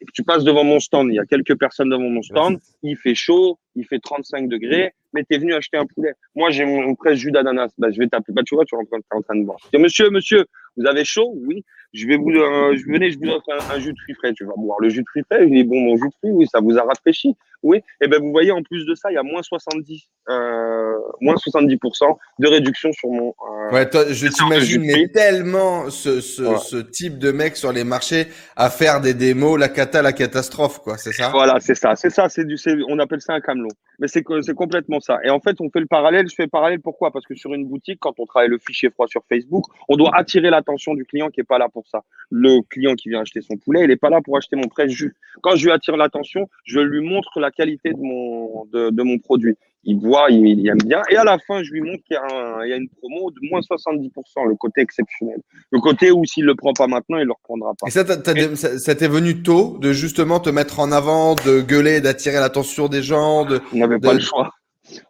et 0.00 0.04
que 0.04 0.12
tu 0.12 0.22
passes 0.22 0.44
devant 0.44 0.64
mon 0.64 0.80
stand, 0.80 1.08
il 1.08 1.14
y 1.14 1.18
a 1.18 1.24
quelques 1.24 1.58
personnes 1.58 1.88
devant 1.88 2.08
mon 2.08 2.22
stand, 2.22 2.58
il 2.82 2.96
fait 2.96 3.14
chaud, 3.14 3.58
il 3.74 3.86
fait 3.86 3.98
35 3.98 4.48
degrés, 4.48 4.92
mais 5.14 5.24
tu 5.24 5.34
es 5.34 5.38
venu 5.38 5.54
acheter 5.54 5.78
un 5.78 5.86
poulet. 5.86 6.12
Moi, 6.34 6.50
j'ai 6.50 6.64
mon 6.64 6.94
presse 6.94 7.18
jus 7.18 7.30
d'ananas. 7.30 7.70
Bah, 7.78 7.90
je 7.90 7.98
vais 7.98 8.06
t'appeler. 8.06 8.34
Bah, 8.34 8.42
tu 8.44 8.54
vois, 8.54 8.64
tu 8.64 8.74
es 8.74 8.78
en 8.78 8.84
train, 8.84 8.98
en 9.10 9.22
train 9.22 9.36
de 9.36 9.44
voir. 9.44 9.58
Monsieur, 9.74 10.10
monsieur, 10.10 10.44
vous 10.76 10.86
avez 10.86 11.04
chaud? 11.04 11.32
Oui. 11.46 11.64
Je 11.96 12.06
vais 12.06 12.18
vous, 12.18 12.28
euh, 12.28 12.76
je 12.76 12.80
je 12.82 13.18
vous 13.18 13.30
offre 13.30 13.48
un, 13.72 13.80
jus 13.80 13.94
de 13.94 13.98
fruits 13.98 14.14
frais. 14.16 14.32
Tu 14.34 14.44
vas 14.44 14.52
boire 14.54 14.78
le 14.80 14.90
jus 14.90 15.00
de 15.00 15.06
fruits 15.08 15.22
frais. 15.30 15.44
Je 15.44 15.48
dis 15.48 15.64
bon, 15.64 15.80
mon 15.80 15.96
jus 15.96 16.08
de 16.08 16.14
fruits, 16.18 16.30
oui, 16.30 16.46
ça 16.46 16.60
vous 16.60 16.76
a 16.76 16.82
rafraîchi. 16.82 17.34
Oui. 17.62 17.78
Et 17.78 17.82
eh 18.02 18.08
ben, 18.08 18.20
vous 18.20 18.30
voyez, 18.30 18.52
en 18.52 18.62
plus 18.62 18.84
de 18.84 18.94
ça, 18.94 19.10
il 19.10 19.14
y 19.14 19.16
a 19.16 19.22
moins 19.22 19.42
70, 19.42 20.04
euh, 20.28 20.92
moins 21.22 21.34
70% 21.36 22.18
de 22.38 22.48
réduction 22.48 22.92
sur 22.92 23.08
mon. 23.08 23.30
Euh, 23.30 23.72
ouais, 23.72 23.88
toi, 23.88 24.04
je 24.10 24.28
t'imagine 24.28 24.82
mais 24.82 25.08
tellement 25.08 25.88
ce, 25.88 26.20
ce, 26.20 26.56
ce, 26.58 26.76
type 26.76 27.18
de 27.18 27.32
mec 27.32 27.56
sur 27.56 27.72
les 27.72 27.82
marchés 27.82 28.26
à 28.56 28.68
faire 28.68 29.00
des 29.00 29.14
démos, 29.14 29.58
la 29.58 29.70
cata, 29.70 30.02
la 30.02 30.12
catastrophe, 30.12 30.80
quoi. 30.80 30.98
C'est 30.98 31.12
ça? 31.12 31.30
Voilà, 31.30 31.58
c'est 31.60 31.74
ça, 31.74 31.96
c'est 31.96 32.10
ça. 32.10 32.28
C'est 32.28 32.44
du, 32.44 32.56
on 32.88 32.98
appelle 32.98 33.22
ça 33.22 33.32
un 33.32 33.40
camelot. 33.40 33.70
Mais 33.98 34.08
c'est 34.08 34.22
c'est 34.42 34.54
complètement 34.54 35.00
ça. 35.00 35.18
Et 35.24 35.30
en 35.30 35.40
fait, 35.40 35.56
on 35.60 35.70
fait 35.70 35.80
le 35.80 35.86
parallèle. 35.86 36.28
Je 36.28 36.34
fais 36.34 36.44
le 36.44 36.50
parallèle 36.50 36.80
pourquoi? 36.80 37.10
Parce 37.10 37.24
que 37.24 37.34
sur 37.34 37.54
une 37.54 37.66
boutique, 37.66 37.98
quand 38.00 38.14
on 38.18 38.26
travaille 38.26 38.50
le 38.50 38.58
fichier 38.58 38.90
froid 38.90 39.06
sur 39.08 39.22
Facebook, 39.28 39.64
on 39.88 39.96
doit 39.96 40.10
attirer 40.14 40.50
l'attention 40.50 40.94
du 40.94 41.06
client 41.06 41.30
qui 41.30 41.40
est 41.40 41.44
pas 41.44 41.58
là 41.58 41.68
pour 41.68 41.85
ça. 41.86 42.02
Le 42.30 42.60
client 42.68 42.94
qui 42.94 43.08
vient 43.08 43.20
acheter 43.20 43.40
son 43.40 43.56
poulet, 43.56 43.84
il 43.84 43.90
est 43.90 43.96
pas 43.96 44.10
là 44.10 44.20
pour 44.24 44.36
acheter 44.36 44.56
mon 44.56 44.68
prêt 44.68 44.88
jus. 44.88 45.14
Quand 45.42 45.56
je 45.56 45.64
lui 45.64 45.72
attire 45.72 45.96
l'attention, 45.96 46.48
je 46.64 46.80
lui 46.80 47.00
montre 47.00 47.40
la 47.40 47.50
qualité 47.50 47.92
de 47.92 48.00
mon 48.00 48.64
de, 48.66 48.90
de 48.90 49.02
mon 49.02 49.18
produit 49.18 49.56
il 49.86 50.00
voit, 50.00 50.26
il, 50.30 50.68
aime 50.68 50.78
bien. 50.84 51.00
Et 51.10 51.16
à 51.16 51.22
la 51.22 51.38
fin, 51.38 51.62
je 51.62 51.72
lui 51.72 51.80
montre 51.80 52.02
qu'il 52.04 52.16
y, 52.16 52.72
a 52.72 52.76
une 52.76 52.88
promo 52.88 53.30
de 53.30 53.48
moins 53.48 53.60
70%, 53.60 54.10
le 54.48 54.56
côté 54.56 54.80
exceptionnel. 54.80 55.38
Le 55.70 55.78
côté 55.78 56.10
où 56.10 56.24
s'il 56.24 56.42
ne 56.42 56.48
le 56.48 56.56
prend 56.56 56.72
pas 56.72 56.88
maintenant, 56.88 57.18
il 57.18 57.20
ne 57.20 57.26
le 57.26 57.32
reprendra 57.32 57.72
pas. 57.78 57.86
Et 57.86 57.90
ça, 57.90 58.04
ça, 58.04 58.94
t'est 58.96 59.08
venu 59.08 59.42
tôt 59.42 59.78
de 59.80 59.92
justement 59.92 60.40
te 60.40 60.50
mettre 60.50 60.80
en 60.80 60.90
avant, 60.90 61.36
de 61.36 61.60
gueuler, 61.60 62.00
d'attirer 62.00 62.40
l'attention 62.40 62.88
des 62.88 63.02
gens 63.02 63.44
de, 63.44 63.60
On 63.72 63.78
n'avait 63.78 64.00
pas 64.00 64.12
le 64.12 64.20
choix. 64.20 64.50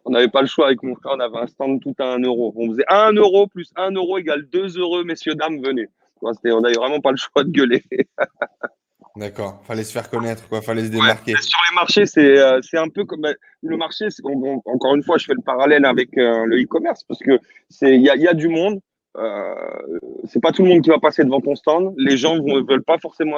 On 0.05 0.11
n'avait 0.11 0.27
pas 0.27 0.41
le 0.41 0.47
choix 0.47 0.67
avec 0.67 0.81
mon 0.83 0.95
frère, 0.95 1.13
on 1.15 1.19
avait 1.19 1.37
un 1.37 1.47
stand 1.47 1.81
tout 1.81 1.95
à 1.99 2.13
1 2.13 2.19
euro. 2.19 2.53
On 2.55 2.69
faisait 2.71 2.85
1 2.87 3.13
euro 3.13 3.47
plus 3.47 3.71
1 3.75 3.91
euro 3.91 4.17
égale 4.17 4.47
2 4.51 4.79
euros, 4.79 5.03
messieurs, 5.03 5.35
dames, 5.35 5.59
venez. 5.63 5.87
On 6.21 6.61
n'avait 6.61 6.75
vraiment 6.75 7.01
pas 7.01 7.11
le 7.11 7.17
choix 7.17 7.43
de 7.43 7.51
gueuler. 7.51 7.83
D'accord, 9.17 9.61
fallait 9.63 9.83
se 9.83 9.91
faire 9.91 10.09
connaître, 10.11 10.47
quoi, 10.47 10.61
fallait 10.61 10.85
se 10.85 10.91
démarquer. 10.91 11.33
sur 11.41 11.59
les 11.69 11.75
marchés, 11.75 12.05
c'est 12.05 12.37
euh, 12.37 12.61
un 12.73 12.89
peu 12.89 13.03
comme 13.03 13.21
bah, 13.21 13.33
le 13.63 13.75
marché. 13.75 14.09
encore 14.65 14.95
une 14.95 15.01
fois, 15.01 15.17
je 15.17 15.25
fais 15.25 15.33
le 15.33 15.41
parallèle 15.41 15.85
avec 15.85 16.15
euh, 16.17 16.45
le 16.45 16.61
e-commerce 16.61 17.03
parce 17.03 17.19
que 17.21 17.39
c'est 17.67 17.95
il 17.95 18.03
y 18.03 18.11
a, 18.11 18.15
y 18.15 18.27
a, 18.27 18.35
du 18.35 18.47
monde. 18.47 18.79
Euh, 19.17 19.55
c'est 20.25 20.39
pas 20.39 20.51
tout 20.51 20.61
le 20.61 20.69
monde 20.69 20.83
qui 20.83 20.89
va 20.89 20.99
passer 20.99 21.23
devant 21.23 21.41
ton 21.41 21.55
stand. 21.55 21.95
Les 21.97 22.15
gens 22.15 22.35
ne 22.35 22.61
veulent 22.61 22.83
pas 22.83 22.99
forcément 22.99 23.37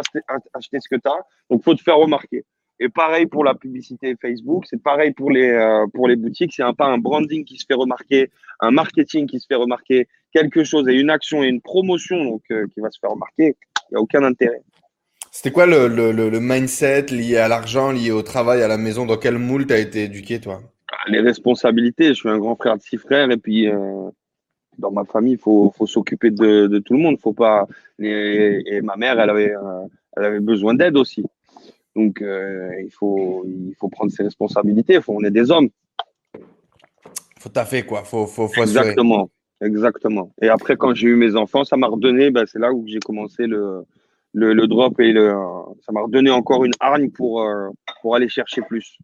acheter, 0.53 0.79
ce 0.81 0.89
que 0.89 0.99
tu 0.99 1.07
as, 1.07 1.25
donc 1.49 1.63
faut 1.63 1.75
te 1.75 1.81
faire 1.81 1.97
remarquer. 1.97 2.43
Et 2.81 2.89
pareil 2.89 3.25
pour 3.25 3.45
la 3.45 3.55
publicité 3.55 4.15
Facebook, 4.21 4.65
c'est 4.69 4.81
pareil 4.81 5.11
pour 5.11 5.31
les 5.31 5.49
euh, 5.49 5.85
pour 5.93 6.09
les 6.09 6.17
boutiques. 6.17 6.53
C'est 6.53 6.63
un 6.63 6.73
pas 6.73 6.87
un 6.87 6.97
branding 6.97 7.45
qui 7.45 7.57
se 7.57 7.65
fait 7.65 7.73
remarquer, 7.73 8.31
un 8.59 8.71
marketing 8.71 9.27
qui 9.27 9.39
se 9.39 9.47
fait 9.47 9.55
remarquer, 9.55 10.07
quelque 10.33 10.63
chose 10.63 10.87
et 10.87 10.93
une 10.93 11.09
action 11.09 11.43
et 11.43 11.47
une 11.47 11.61
promotion 11.61 12.23
donc 12.23 12.43
qui 12.47 12.79
va 12.79 12.89
se 12.91 12.99
faire 12.99 13.11
remarquer. 13.11 13.55
Il 13.89 13.93
y 13.93 13.97
a 13.97 13.99
aucun 14.01 14.23
intérêt. 14.23 14.61
C'était 15.31 15.51
quoi 15.51 15.65
le, 15.65 15.87
le, 15.87 16.11
le, 16.11 16.39
mindset 16.39 17.07
lié 17.11 17.37
à 17.37 17.47
l'argent, 17.47 17.91
lié 17.91 18.11
au 18.11 18.23
travail, 18.23 18.63
à 18.63 18.67
la 18.67 18.77
maison? 18.77 19.05
Dans 19.05 19.17
quel 19.17 19.37
moule 19.37 19.67
tu 19.67 19.73
as 19.73 19.79
été 19.79 20.03
éduqué, 20.03 20.39
toi? 20.39 20.59
Bah, 20.91 20.97
Les 21.07 21.19
responsabilités. 21.19 22.09
Je 22.09 22.13
suis 22.13 22.29
un 22.29 22.39
grand 22.39 22.55
frère 22.55 22.77
de 22.77 22.81
six 22.81 22.97
frères 22.97 23.29
et 23.29 23.37
puis 23.37 23.67
euh, 23.67 24.09
dans 24.79 24.91
ma 24.91 25.05
famille, 25.05 25.33
il 25.33 25.39
faut, 25.39 25.73
faut 25.77 25.85
s'occuper 25.85 26.31
de, 26.31 26.67
de, 26.67 26.79
tout 26.79 26.93
le 26.93 26.99
monde. 26.99 27.19
Faut 27.19 27.33
pas... 27.33 27.67
Et, 27.99 28.63
et 28.65 28.81
ma 28.81 28.95
mère, 28.95 29.19
elle 29.19 29.29
avait, 29.29 29.53
euh, 29.55 29.85
elle 30.17 30.25
avait 30.25 30.39
besoin 30.39 30.73
d'aide 30.73 30.97
aussi. 30.97 31.23
Donc, 31.95 32.21
euh, 32.21 32.71
il, 32.83 32.91
faut, 32.91 33.45
il 33.45 33.75
faut 33.79 33.89
prendre 33.89 34.11
ses 34.11 34.23
responsabilités. 34.23 34.99
Faut, 35.01 35.13
on 35.15 35.23
est 35.23 35.31
des 35.31 35.51
hommes. 35.51 35.69
faut 37.39 37.49
taffer, 37.49 37.83
quoi. 37.83 38.03
Faut, 38.03 38.25
faut, 38.25 38.47
faut 38.47 38.61
Exactement. 38.61 39.29
Exactement. 39.61 40.31
Et 40.41 40.49
après, 40.49 40.77
quand 40.77 40.93
j'ai 40.93 41.07
eu 41.07 41.15
mes 41.15 41.35
enfants, 41.35 41.63
ça 41.63 41.75
m'a 41.75 41.87
redonné, 41.87 42.31
bah, 42.31 42.43
c'est 42.45 42.59
là 42.59 42.71
où 42.71 42.85
j'ai 42.87 42.99
commencé 42.99 43.45
le, 43.45 43.83
le, 44.33 44.67
drop 44.67 44.99
et 44.99 45.11
le, 45.11 45.33
ça 45.85 45.91
m'a 45.91 46.01
redonné 46.01 46.31
encore 46.31 46.63
une 46.63 46.73
hargne 46.79 47.09
pour, 47.09 47.41
euh, 47.41 47.69
pour 48.01 48.15
aller 48.15 48.29
chercher 48.29 48.61
plus. 48.61 48.97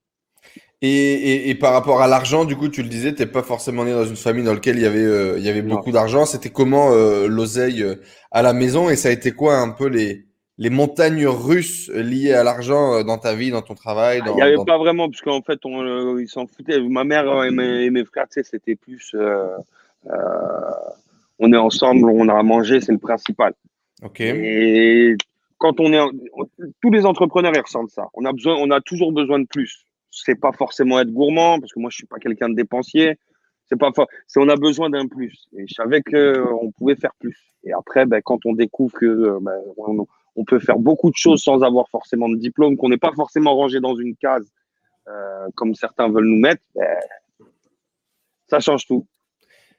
Et, 0.81 1.49
et, 1.49 1.55
par 1.55 1.73
rapport 1.73 2.01
à 2.01 2.07
l'argent, 2.07 2.45
du 2.45 2.55
coup, 2.55 2.69
tu 2.69 2.83
le 2.83 2.89
disais, 2.89 3.13
tu 3.13 3.21
n'es 3.21 3.27
pas 3.27 3.41
forcément 3.41 3.85
né 3.85 3.91
dans 3.91 4.05
une 4.05 4.15
famille 4.15 4.43
dans 4.43 4.53
laquelle 4.53 4.75
il 4.75 4.83
y 4.83 4.85
avait, 4.85 4.99
euh, 4.99 5.37
il 5.37 5.43
y 5.43 5.49
avait 5.49 5.63
beaucoup 5.63 5.91
d'argent. 5.91 6.25
C'était 6.25 6.49
comment 6.49 6.91
euh, 6.91 7.27
l'oseille 7.27 7.83
à 8.31 8.41
la 8.41 8.53
maison? 8.53 8.89
Et 8.89 8.95
ça 8.95 9.09
a 9.09 9.11
été 9.11 9.31
quoi 9.31 9.57
un 9.57 9.71
peu 9.71 9.87
les, 9.87 10.25
les 10.57 10.69
montagnes 10.69 11.25
russes 11.25 11.89
liées 11.89 12.33
à 12.33 12.43
l'argent 12.43 13.03
dans 13.03 13.17
ta 13.17 13.33
vie, 13.33 13.49
dans 13.49 13.63
ton 13.63 13.73
travail 13.73 14.21
Il 14.27 14.35
n'y 14.35 14.41
avait 14.41 14.63
pas 14.65 14.77
vraiment, 14.77 15.09
parce 15.09 15.21
qu'en 15.21 15.41
fait, 15.41 15.59
on, 15.65 16.19
ils 16.19 16.27
s'en 16.27 16.45
foutaient. 16.45 16.79
Ma 16.79 17.03
mère 17.03 17.43
et 17.45 17.51
mes, 17.51 17.85
et 17.85 17.89
mes 17.89 18.05
frères, 18.05 18.27
c'était 18.29 18.75
plus. 18.75 19.15
On 21.39 21.53
est 21.53 21.57
ensemble, 21.57 22.09
on 22.09 22.27
a 22.29 22.37
à 22.37 22.43
manger, 22.43 22.81
c'est 22.81 22.91
le 22.91 22.97
principal. 22.97 23.53
Et 24.19 25.15
quand 25.57 25.79
on 25.79 25.91
est, 25.93 26.01
tous 26.81 26.91
les 26.91 27.05
entrepreneurs 27.05 27.53
ils 27.55 27.61
ressentent 27.61 27.89
ça. 27.89 28.07
On 28.13 28.25
a 28.25 28.33
besoin, 28.33 28.55
on 28.55 28.71
a 28.71 28.81
toujours 28.81 29.11
besoin 29.11 29.39
de 29.39 29.47
plus. 29.47 29.85
C'est 30.11 30.39
pas 30.39 30.51
forcément 30.51 30.99
être 30.99 31.11
gourmand 31.11 31.59
parce 31.59 31.73
que 31.73 31.79
moi 31.79 31.89
je 31.89 31.97
suis 31.97 32.05
pas 32.05 32.19
quelqu'un 32.19 32.49
de 32.49 32.55
dépensier. 32.55 33.17
C'est 33.67 33.77
pas, 33.77 33.91
c'est 34.27 34.39
on 34.39 34.47
a 34.49 34.55
besoin 34.57 34.89
d'un 34.89 35.07
plus. 35.07 35.47
Et 35.57 35.65
je 35.67 35.73
savais 35.73 36.01
que 36.01 36.45
on 36.61 36.71
pouvait 36.71 36.95
faire 36.95 37.13
plus. 37.19 37.51
Et 37.63 37.73
après, 37.73 38.05
ben, 38.05 38.21
quand 38.21 38.45
on 38.45 38.53
découvre 38.53 38.93
que 38.93 39.39
ben, 39.41 39.59
on, 39.77 40.45
peut 40.45 40.59
faire 40.59 40.77
beaucoup 40.77 41.09
de 41.09 41.15
choses 41.15 41.41
sans 41.41 41.63
avoir 41.63 41.89
forcément 41.89 42.29
de 42.29 42.35
diplôme, 42.35 42.77
qu'on 42.77 42.89
n'est 42.89 42.97
pas 42.97 43.13
forcément 43.13 43.55
rangé 43.55 43.79
dans 43.79 43.95
une 43.95 44.15
case 44.15 44.47
euh, 45.07 45.47
comme 45.55 45.73
certains 45.73 46.09
veulent 46.09 46.27
nous 46.27 46.39
mettre, 46.39 46.61
ben, 46.75 46.95
ça 48.47 48.59
change 48.59 48.85
tout. 48.85 49.07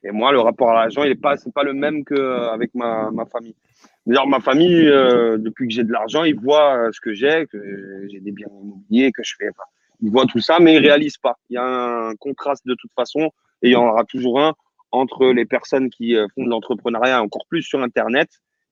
Et 0.06 0.12
moi, 0.12 0.30
le 0.30 0.38
rapport 0.38 0.70
à 0.70 0.74
l'argent, 0.74 1.02
il 1.02 1.10
est 1.10 1.20
pas, 1.20 1.34
pas 1.52 1.64
le 1.64 1.74
même 1.74 2.04
qu'avec 2.04 2.74
ma, 2.74 3.10
ma 3.10 3.26
famille. 3.26 3.56
D'ailleurs, 4.06 4.28
ma 4.28 4.38
famille, 4.38 4.86
euh, 4.86 5.36
depuis 5.36 5.66
que 5.66 5.74
j'ai 5.74 5.82
de 5.82 5.92
l'argent, 5.92 6.22
ils 6.22 6.38
voient 6.38 6.76
euh, 6.76 6.92
ce 6.92 7.00
que 7.00 7.12
j'ai, 7.12 7.46
que 7.50 8.06
j'ai 8.08 8.20
des 8.20 8.30
biens 8.30 8.46
immobiliers, 8.62 9.10
que 9.10 9.24
je 9.24 9.34
fais. 9.36 9.48
Enfin, 9.48 9.64
ils 10.00 10.10
voient 10.10 10.26
tout 10.26 10.38
ça, 10.38 10.60
mais 10.60 10.74
ils 10.74 10.78
réalisent 10.78 11.18
pas. 11.18 11.36
Il 11.50 11.54
y 11.54 11.56
a 11.56 11.64
un 11.64 12.14
contraste 12.14 12.64
de 12.66 12.76
toute 12.78 12.92
façon, 12.94 13.30
et 13.62 13.68
il 13.68 13.72
y 13.72 13.76
en 13.76 13.88
aura 13.88 14.04
toujours 14.04 14.40
un 14.40 14.54
entre 14.92 15.26
les 15.26 15.44
personnes 15.44 15.90
qui 15.90 16.14
euh, 16.14 16.28
font 16.34 16.44
de 16.44 16.50
l'entrepreneuriat 16.50 17.20
encore 17.20 17.46
plus 17.48 17.62
sur 17.62 17.82
Internet, 17.82 18.28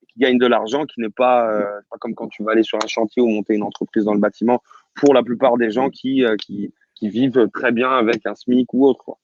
qui 0.09 0.21
gagnent 0.21 0.39
de 0.39 0.47
l'argent, 0.47 0.85
qui 0.85 1.01
n'est 1.01 1.11
pas, 1.11 1.51
pas 1.91 1.97
comme 1.99 2.15
quand 2.15 2.29
tu 2.29 2.45
vas 2.45 2.53
aller 2.53 2.63
sur 2.63 2.79
un 2.81 2.87
chantier 2.87 3.21
ou 3.21 3.27
monter 3.27 3.55
une 3.55 3.65
entreprise 3.65 4.05
dans 4.05 4.15
le 4.15 4.21
bâtiment. 4.21 4.63
Pour 4.95 5.13
la 5.13 5.25
plupart 5.25 5.57
des 5.57 5.73
gens 5.73 5.91
qui, 5.91 6.25
qui 6.39 7.09
vivent 7.09 7.49
très 7.53 7.73
bien 7.73 7.91
avec 7.91 8.25
un 8.25 8.37
SMIC 8.37 8.73
ou 8.73 8.87
autre. 8.87 9.17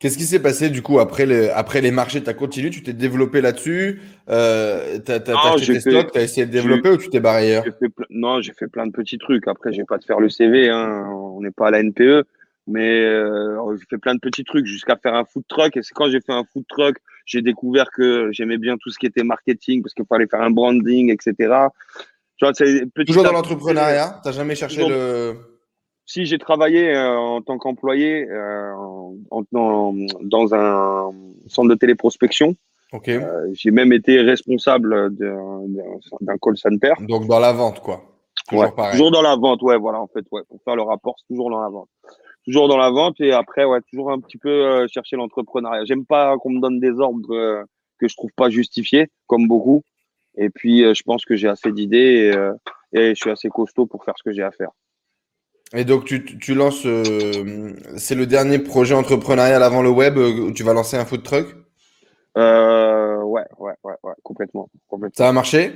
Qu'est-ce 0.00 0.16
qui 0.16 0.24
s'est 0.24 0.40
passé 0.40 0.70
du 0.70 0.80
coup 0.80 0.98
après 0.98 1.26
les, 1.26 1.50
après 1.50 1.82
les 1.82 1.90
marchés? 1.90 2.22
Tu 2.22 2.30
as 2.30 2.34
continué, 2.34 2.70
tu 2.70 2.82
t'es 2.82 2.94
développé 2.94 3.42
là-dessus? 3.42 4.00
Euh, 4.30 4.98
Tu 5.04 5.12
as, 5.12 5.16
acheté 5.16 5.74
tes 5.74 5.80
stocks, 5.80 6.12
tu 6.12 6.18
as 6.18 6.22
essayé 6.22 6.46
de 6.46 6.50
développer 6.50 6.88
ou 6.88 6.96
tu 6.96 7.10
t'es 7.10 7.20
barré 7.20 7.42
ailleurs? 7.42 7.64
Non, 8.08 8.40
j'ai 8.40 8.54
fait 8.54 8.66
plein 8.66 8.86
de 8.86 8.92
petits 8.92 9.18
trucs. 9.18 9.46
Après, 9.46 9.74
j'ai 9.74 9.84
pas 9.84 9.98
de 9.98 10.04
faire 10.04 10.18
le 10.18 10.30
CV, 10.30 10.70
hein. 10.70 11.06
on 11.06 11.42
n'est 11.42 11.50
pas 11.50 11.68
à 11.68 11.70
la 11.70 11.82
NPE, 11.82 12.24
mais 12.66 12.98
euh, 13.02 13.76
j'ai 13.76 13.84
fait 13.90 13.98
plein 13.98 14.14
de 14.14 14.20
petits 14.20 14.44
trucs 14.44 14.64
jusqu'à 14.64 14.96
faire 14.96 15.14
un 15.14 15.26
food 15.26 15.44
truck. 15.48 15.76
Et 15.76 15.82
c'est 15.82 15.92
quand 15.92 16.08
j'ai 16.08 16.22
fait 16.22 16.32
un 16.32 16.44
food 16.50 16.64
truck, 16.66 16.96
j'ai 17.26 17.42
découvert 17.42 17.90
que 17.90 18.30
j'aimais 18.32 18.56
bien 18.56 18.78
tout 18.78 18.90
ce 18.90 18.98
qui 18.98 19.04
était 19.04 19.22
marketing 19.22 19.82
parce 19.82 19.92
qu'il 19.92 20.06
fallait 20.06 20.26
faire 20.28 20.40
un 20.40 20.50
branding, 20.50 21.12
etc. 21.12 21.34
Tu 22.38 22.46
vois, 22.46 22.52
Toujours 23.04 23.22
dans 23.22 23.32
l'entrepreneuriat? 23.32 24.20
Tu 24.22 24.28
n'as 24.30 24.34
jamais 24.34 24.54
cherché 24.54 24.88
le 24.88 25.49
si 26.10 26.26
j'ai 26.26 26.38
travaillé 26.38 26.92
euh, 26.92 27.16
en 27.16 27.40
tant 27.40 27.56
qu'employé 27.56 28.26
euh, 28.28 28.72
dans, 29.52 30.54
un 30.54 31.12
centre 31.46 31.68
de 31.68 31.74
téléprospection, 31.76 32.56
euh, 32.92 33.48
j'ai 33.52 33.70
même 33.70 33.92
été 33.92 34.20
responsable 34.20 35.14
d'un 35.16 36.36
call 36.42 36.56
center. 36.56 36.94
Donc 37.00 37.28
dans 37.28 37.38
la 37.38 37.52
vente, 37.52 37.78
quoi. 37.80 38.02
Toujours, 38.48 38.74
toujours 38.90 39.10
dans 39.12 39.22
la 39.22 39.36
vente, 39.36 39.62
ouais, 39.62 39.78
voilà, 39.78 40.00
en 40.00 40.08
fait, 40.08 40.24
ouais. 40.32 40.42
Pour 40.48 40.60
faire 40.64 40.74
le 40.74 40.82
rapport, 40.82 41.14
c'est 41.18 41.28
toujours 41.28 41.50
dans 41.50 41.60
la 41.60 41.68
vente. 41.68 41.88
Toujours 42.44 42.66
dans 42.66 42.78
la 42.78 42.90
vente 42.90 43.20
et 43.20 43.30
après, 43.30 43.64
ouais, 43.64 43.80
toujours 43.88 44.10
un 44.10 44.18
petit 44.18 44.38
peu 44.38 44.88
chercher 44.88 45.14
l'entrepreneuriat. 45.14 45.84
J'aime 45.84 46.06
pas 46.06 46.36
qu'on 46.38 46.50
me 46.50 46.60
donne 46.60 46.80
des 46.80 46.98
ordres 46.98 47.64
que 47.98 48.08
je 48.08 48.16
trouve 48.16 48.30
pas 48.34 48.50
justifiés, 48.50 49.08
comme 49.28 49.46
beaucoup. 49.46 49.84
Et 50.36 50.50
puis, 50.50 50.80
je 50.80 51.02
pense 51.04 51.24
que 51.24 51.36
j'ai 51.36 51.48
assez 51.48 51.70
d'idées 51.70 52.34
et 52.92 53.10
je 53.10 53.14
suis 53.14 53.30
assez 53.30 53.48
costaud 53.48 53.86
pour 53.86 54.04
faire 54.04 54.14
ce 54.16 54.24
que 54.24 54.32
j'ai 54.32 54.42
à 54.42 54.50
faire. 54.50 54.70
Et 55.72 55.84
donc, 55.84 56.04
tu, 56.04 56.24
tu 56.24 56.54
lances, 56.54 56.84
euh, 56.84 57.72
c'est 57.96 58.16
le 58.16 58.26
dernier 58.26 58.58
projet 58.58 58.94
entrepreneurial 58.94 59.62
avant 59.62 59.82
le 59.82 59.90
web 59.90 60.18
euh, 60.18 60.48
où 60.48 60.52
tu 60.52 60.64
vas 60.64 60.72
lancer 60.72 60.96
un 60.96 61.04
food 61.04 61.22
truck? 61.22 61.46
Euh, 62.36 63.22
ouais, 63.22 63.44
ouais, 63.58 63.74
ouais, 63.84 63.94
ouais, 64.02 64.12
complètement, 64.24 64.68
complètement. 64.88 65.16
Ça 65.16 65.28
a 65.28 65.32
marché? 65.32 65.72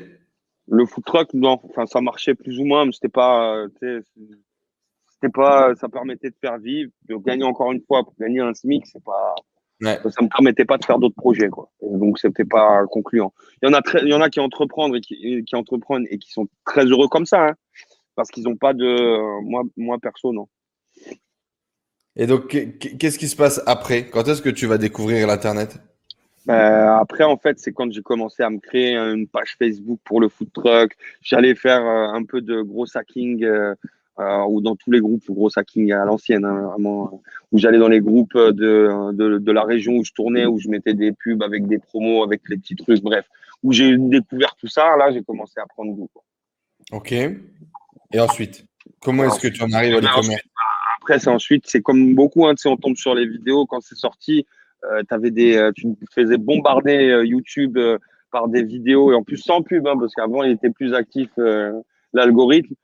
Le 0.67 0.85
food 0.87 1.05
truck, 1.05 1.33
non, 1.35 1.61
enfin, 1.63 1.87
ça 1.87 2.01
marchait 2.01 2.35
plus 2.35 2.59
ou 2.59 2.65
moins, 2.65 2.87
mais 2.87 2.93
c'était 2.93 3.09
pas, 3.09 3.67
c'était 3.81 5.33
pas, 5.33 5.75
ça 5.77 5.89
permettait 5.89 6.31
de 6.31 6.37
faire 6.41 6.59
vivre, 6.59 6.91
de 7.09 7.15
gagner 7.17 7.45
encore 7.45 7.71
une 7.71 7.83
fois, 7.87 8.03
pour 8.03 8.15
gagner 8.19 8.41
un 8.41 8.53
SMIC, 8.53 8.85
c'est 8.87 9.05
pas, 9.05 9.35
ouais. 9.83 9.99
ça 10.11 10.23
me 10.23 10.29
permettait 10.29 10.65
pas 10.65 10.79
de 10.79 10.85
faire 10.85 10.99
d'autres 10.99 11.15
projets, 11.15 11.51
quoi. 11.51 11.71
Et 11.83 11.97
donc, 11.97 12.19
c'était 12.19 12.45
pas 12.45 12.85
concluant. 12.91 13.33
Il 13.63 13.69
y 13.69 13.71
en 13.71 13.75
a 13.75 13.83
très, 13.83 14.01
il 14.03 14.09
y 14.09 14.15
en 14.15 14.21
a 14.21 14.29
qui 14.29 14.41
entreprennent 14.41 14.97
et 14.97 15.01
qui, 15.01 15.45
qui 15.45 15.55
entreprennent 15.55 16.07
et 16.11 16.19
qui 16.19 16.33
sont 16.33 16.49
très 16.65 16.85
heureux 16.85 17.07
comme 17.07 17.27
ça, 17.27 17.51
hein 17.51 17.55
parce 18.15 18.31
qu'ils 18.31 18.45
n'ont 18.45 18.57
pas 18.57 18.75
de. 18.75 19.43
Moi, 19.43 19.63
moi, 19.77 19.99
perso, 20.01 20.33
non. 20.33 20.49
Et 22.17 22.27
donc, 22.27 22.49
qu'est-ce 22.49 23.19
qui 23.19 23.29
se 23.29 23.37
passe 23.37 23.61
après? 23.67 24.07
Quand 24.09 24.29
est-ce 24.29 24.43
que 24.43 24.51
tu 24.51 24.67
vas 24.67 24.79
découvrir 24.79 25.27
l'Internet? 25.27 25.81
Bah, 26.47 26.99
Après, 26.99 27.25
en 27.25 27.37
fait, 27.37 27.59
c'est 27.59 27.73
quand 27.73 27.93
j'ai 27.93 28.03
commencé 28.03 28.43
à 28.43 28.51
me 28.51 28.59
créer 28.59 28.97
une 28.97 29.27
page 29.27 29.57
Facebook 29.59 29.99
pour 30.05 30.21
le 30.21 30.29
food 30.29 30.53
truck. 30.53 30.93
J'allais 31.23 31.55
faire 31.55 31.85
euh, 31.85 32.13
un 32.13 32.25
peu 32.25 32.41
de 32.41 32.61
gros 32.63 32.87
hacking 32.97 33.45
euh, 33.45 33.75
euh, 34.21 34.45
ou 34.49 34.61
dans 34.61 34.77
tous 34.77 34.93
les 34.93 35.01
groupes, 35.01 35.25
gros 35.29 35.51
hacking 35.57 35.93
à 35.93 36.05
l'ancienne, 36.05 36.45
hein, 36.45 36.69
vraiment, 36.69 37.21
où 37.51 37.59
j'allais 37.59 37.79
dans 37.79 37.89
les 37.89 38.01
groupes 38.01 38.37
de, 38.37 39.13
de, 39.13 39.39
de, 39.39 39.53
la 39.53 39.65
région 39.65 39.95
où 39.95 40.05
je 40.05 40.13
tournais, 40.13 40.47
où 40.47 40.61
je 40.61 40.69
mettais 40.69 40.95
des 40.95 41.13
pubs 41.13 41.43
avec 41.43 41.67
des 41.67 41.79
promos, 41.79 42.23
avec 42.23 42.43
les 42.49 42.59
petits 42.59 42.77
trucs, 42.77 43.03
bref, 43.03 43.27
où 43.65 43.73
j'ai 43.73 43.97
découvert 43.97 44.55
tout 44.55 44.69
ça. 44.69 44.97
Là, 44.97 45.11
j'ai 45.11 45.23
commencé 45.23 45.59
à 45.59 45.67
prendre 45.67 45.93
goût. 45.93 46.09
Ok. 46.93 47.13
Et 48.13 48.21
ensuite, 48.21 48.65
comment 49.01 49.25
est-ce 49.25 49.41
que 49.41 49.49
tu 49.49 49.63
en 49.63 49.73
arrives 49.73 49.97
à 49.97 50.01
l'e-commerce 50.01 50.43
Après, 51.01 51.19
c'est 51.19 51.31
ensuite, 51.31 51.65
c'est 51.67 51.83
comme 51.83 52.15
beaucoup, 52.15 52.47
hein, 52.47 52.55
on 52.65 52.77
tombe 52.77 52.97
sur 52.97 53.15
les 53.15 53.27
vidéos 53.27 53.67
quand 53.67 53.81
c'est 53.81 53.97
sorti. 53.97 54.47
Euh, 54.93 55.03
avais 55.11 55.31
des, 55.31 55.57
euh, 55.57 55.73
tu 55.75 55.85
te 55.85 56.13
faisais 56.13 56.37
bombarder 56.37 57.09
euh, 57.09 57.25
YouTube 57.25 57.79
euh, 57.79 57.99
par 58.31 58.49
des 58.49 58.63
vidéos 58.63 59.13
et 59.13 59.15
en 59.15 59.23
plus 59.23 59.39
sans 59.39 59.63
pub, 59.63 59.87
hein, 59.87 59.97
parce 59.99 60.13
qu'avant 60.15 60.43
il 60.43 60.53
était 60.53 60.71
plus 60.71 60.93
actif 60.93 61.31
l'algorithme. 62.13 62.75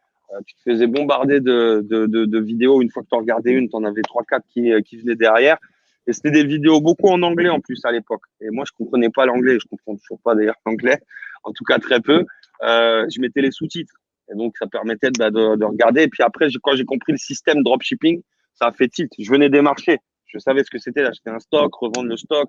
tu 0.47 0.55
te 0.55 0.71
faisais 0.71 0.87
bombarder 0.87 1.41
de, 1.41 1.85
de, 1.85 2.07
de, 2.07 2.25
de, 2.25 2.41
vidéos. 2.41 2.81
Une 2.83 2.91
fois 2.91 3.03
que 3.03 3.09
tu 3.09 3.17
en 3.17 3.19
regardais 3.19 3.53
une, 3.53 3.69
tu 3.69 3.77
en 3.77 3.85
avais 3.85 4.03
trois, 4.03 4.23
quatre 4.23 4.47
qui, 4.49 4.71
qui 4.85 4.97
venaient 4.99 5.17
derrière. 5.17 5.59
Et 6.07 6.13
c'était 6.13 6.31
des 6.31 6.45
vidéos 6.45 6.81
beaucoup 6.81 7.09
en 7.09 7.21
anglais 7.23 7.49
en 7.49 7.61
plus 7.61 7.85
à 7.85 7.91
l'époque. 7.91 8.23
Et 8.41 8.51
moi, 8.51 8.65
je 8.67 8.73
comprenais 8.79 9.11
pas 9.11 9.27
l'anglais. 9.27 9.59
Je 9.61 9.67
comprends 9.69 9.97
toujours 9.97 10.21
pas 10.23 10.37
d'ailleurs 10.37 10.57
l'anglais, 10.67 10.99
en 11.43 11.53
tout 11.53 11.65
cas 11.65 11.79
très 11.79 12.01
peu. 12.01 12.25
je 12.63 13.21
mettais 13.21 13.43
les 13.43 13.51
sous-titres. 13.51 14.00
Et 14.31 14.37
donc, 14.37 14.57
ça 14.57 14.67
permettait 14.67 15.11
de, 15.11 15.57
de, 15.57 15.65
regarder. 15.65 16.03
Et 16.03 16.09
puis 16.09 16.23
après, 16.23 16.49
quand 16.63 16.75
j'ai 16.77 16.85
compris 16.85 17.13
le 17.13 17.19
système 17.19 17.63
dropshipping, 17.63 18.23
ça 18.55 18.67
a 18.67 18.73
fait 18.73 18.89
tilt. 18.89 19.13
Je 19.19 19.31
venais 19.31 19.49
des 19.49 19.61
marchés. 19.61 19.99
Je 20.27 20.39
savais 20.39 20.63
ce 20.63 20.71
que 20.71 20.79
c'était 20.79 21.03
d'acheter 21.03 21.31
un 21.31 21.41
stock, 21.41 21.75
revendre 21.75 22.09
le 22.09 22.17
stock. 22.17 22.49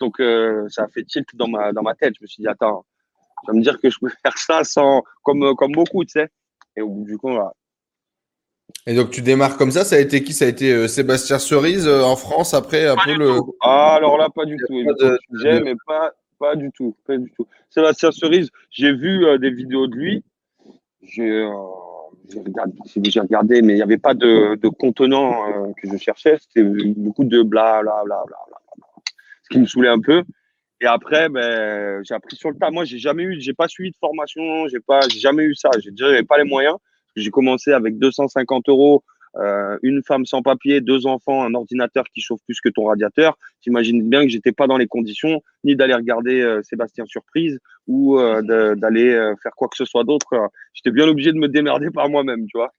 Donc, 0.00 0.20
euh, 0.20 0.66
ça 0.68 0.84
a 0.84 0.88
fait 0.88 1.04
tilt 1.04 1.26
dans 1.34 1.48
ma, 1.48 1.72
dans 1.72 1.82
ma 1.82 1.94
tête. 1.94 2.14
Je 2.18 2.22
me 2.22 2.26
suis 2.26 2.42
dit, 2.42 2.48
attends, 2.48 2.84
tu 3.42 3.46
vas 3.50 3.56
me 3.56 3.62
dire 3.62 3.80
que 3.80 3.88
je 3.88 3.98
peux 3.98 4.08
faire 4.22 4.36
ça 4.36 4.64
sans, 4.64 5.02
comme, 5.22 5.54
comme 5.56 5.72
beaucoup, 5.72 6.04
tu 6.04 6.12
sais. 6.12 6.28
Et 6.76 6.82
au 6.82 6.90
bout 6.90 7.04
du 7.04 7.16
coup, 7.16 7.30
voilà. 7.30 7.52
Et 8.86 8.94
donc, 8.94 9.10
tu 9.10 9.22
démarres 9.22 9.56
comme 9.56 9.70
ça. 9.70 9.84
Ça 9.84 9.96
a 9.96 10.00
été 10.00 10.22
qui? 10.22 10.34
Ça 10.34 10.44
a 10.44 10.48
été 10.48 10.72
euh, 10.72 10.88
Sébastien 10.88 11.38
Cerise 11.38 11.86
euh, 11.86 12.02
en 12.02 12.16
France 12.16 12.52
après 12.52 12.86
un 12.86 12.96
peu 12.96 13.14
le. 13.14 13.38
Ah, 13.62 13.94
alors 13.94 14.18
là, 14.18 14.28
pas 14.34 14.44
du 14.44 14.56
tout. 14.56 14.74
J'aime, 15.40 15.64
mais 15.64 15.74
pas, 15.86 16.12
pas 16.38 16.56
du 16.56 16.70
tout. 16.72 16.94
Pas 17.06 17.16
du 17.16 17.30
tout. 17.30 17.46
Sébastien 17.70 18.10
Cerise, 18.10 18.50
j'ai 18.70 18.92
vu 18.92 19.24
des 19.38 19.50
vidéos 19.50 19.86
de 19.86 19.94
lui 19.94 20.24
j'ai 21.06 21.44
regardé, 22.38 23.20
regardé, 23.20 23.62
mais 23.62 23.74
il 23.74 23.76
n'y 23.76 23.82
avait 23.82 23.98
pas 23.98 24.14
de, 24.14 24.56
contenant 24.68 25.48
euh, 25.48 25.72
que 25.80 25.88
je 25.90 25.96
cherchais. 25.96 26.38
C'était 26.40 26.62
beaucoup 26.64 27.24
de 27.24 27.42
bla 27.42 27.82
bla 27.82 28.02
bla 28.04 28.22
bla 28.26 28.36
Ce 29.42 29.48
qui 29.50 29.58
me 29.58 29.66
saoulait 29.66 29.88
un 29.88 30.00
peu. 30.00 30.22
Et 30.80 30.86
après, 30.86 31.28
ben, 31.28 32.02
j'ai 32.04 32.14
appris 32.14 32.36
sur 32.36 32.50
le 32.50 32.56
tas. 32.56 32.70
Moi, 32.70 32.84
j'ai 32.84 32.98
jamais 32.98 33.22
eu, 33.22 33.40
j'ai 33.40 33.54
pas 33.54 33.68
suivi 33.68 33.90
de 33.90 33.96
formation, 33.96 34.68
j'ai 34.68 34.80
pas, 34.80 35.00
j'ai 35.08 35.20
jamais 35.20 35.44
eu 35.44 35.54
ça. 35.54 35.70
J'ai 35.78 35.90
déjà 35.90 36.22
pas 36.24 36.38
les 36.38 36.44
moyens. 36.44 36.76
J'ai 37.16 37.30
commencé 37.30 37.72
avec 37.72 37.98
250 37.98 38.68
euros 38.68 39.04
euh, 39.36 39.78
une 39.82 40.02
femme 40.02 40.26
sans 40.26 40.42
papier, 40.42 40.80
deux 40.80 41.06
enfants, 41.06 41.42
un 41.42 41.54
ordinateur 41.54 42.04
qui 42.14 42.20
chauffe 42.20 42.40
plus 42.46 42.60
que 42.60 42.68
ton 42.68 42.86
radiateur, 42.86 43.36
t'imagines 43.62 44.08
bien 44.08 44.22
que 44.22 44.28
j'étais 44.28 44.52
pas 44.52 44.66
dans 44.66 44.76
les 44.76 44.86
conditions 44.86 45.42
ni 45.64 45.74
d'aller 45.74 45.94
regarder 45.94 46.40
euh, 46.40 46.62
Sébastien 46.62 47.04
Surprise 47.06 47.58
ou 47.88 48.18
euh, 48.18 48.42
d'aller 48.76 49.10
faire 49.42 49.52
quoi 49.56 49.68
que 49.68 49.76
ce 49.76 49.84
soit 49.84 50.04
d'autre. 50.04 50.28
J'étais 50.72 50.90
bien 50.90 51.08
obligé 51.08 51.32
de 51.32 51.38
me 51.38 51.48
démerder 51.48 51.90
par 51.90 52.08
moi-même, 52.08 52.46
tu 52.46 52.56
vois. 52.56 52.72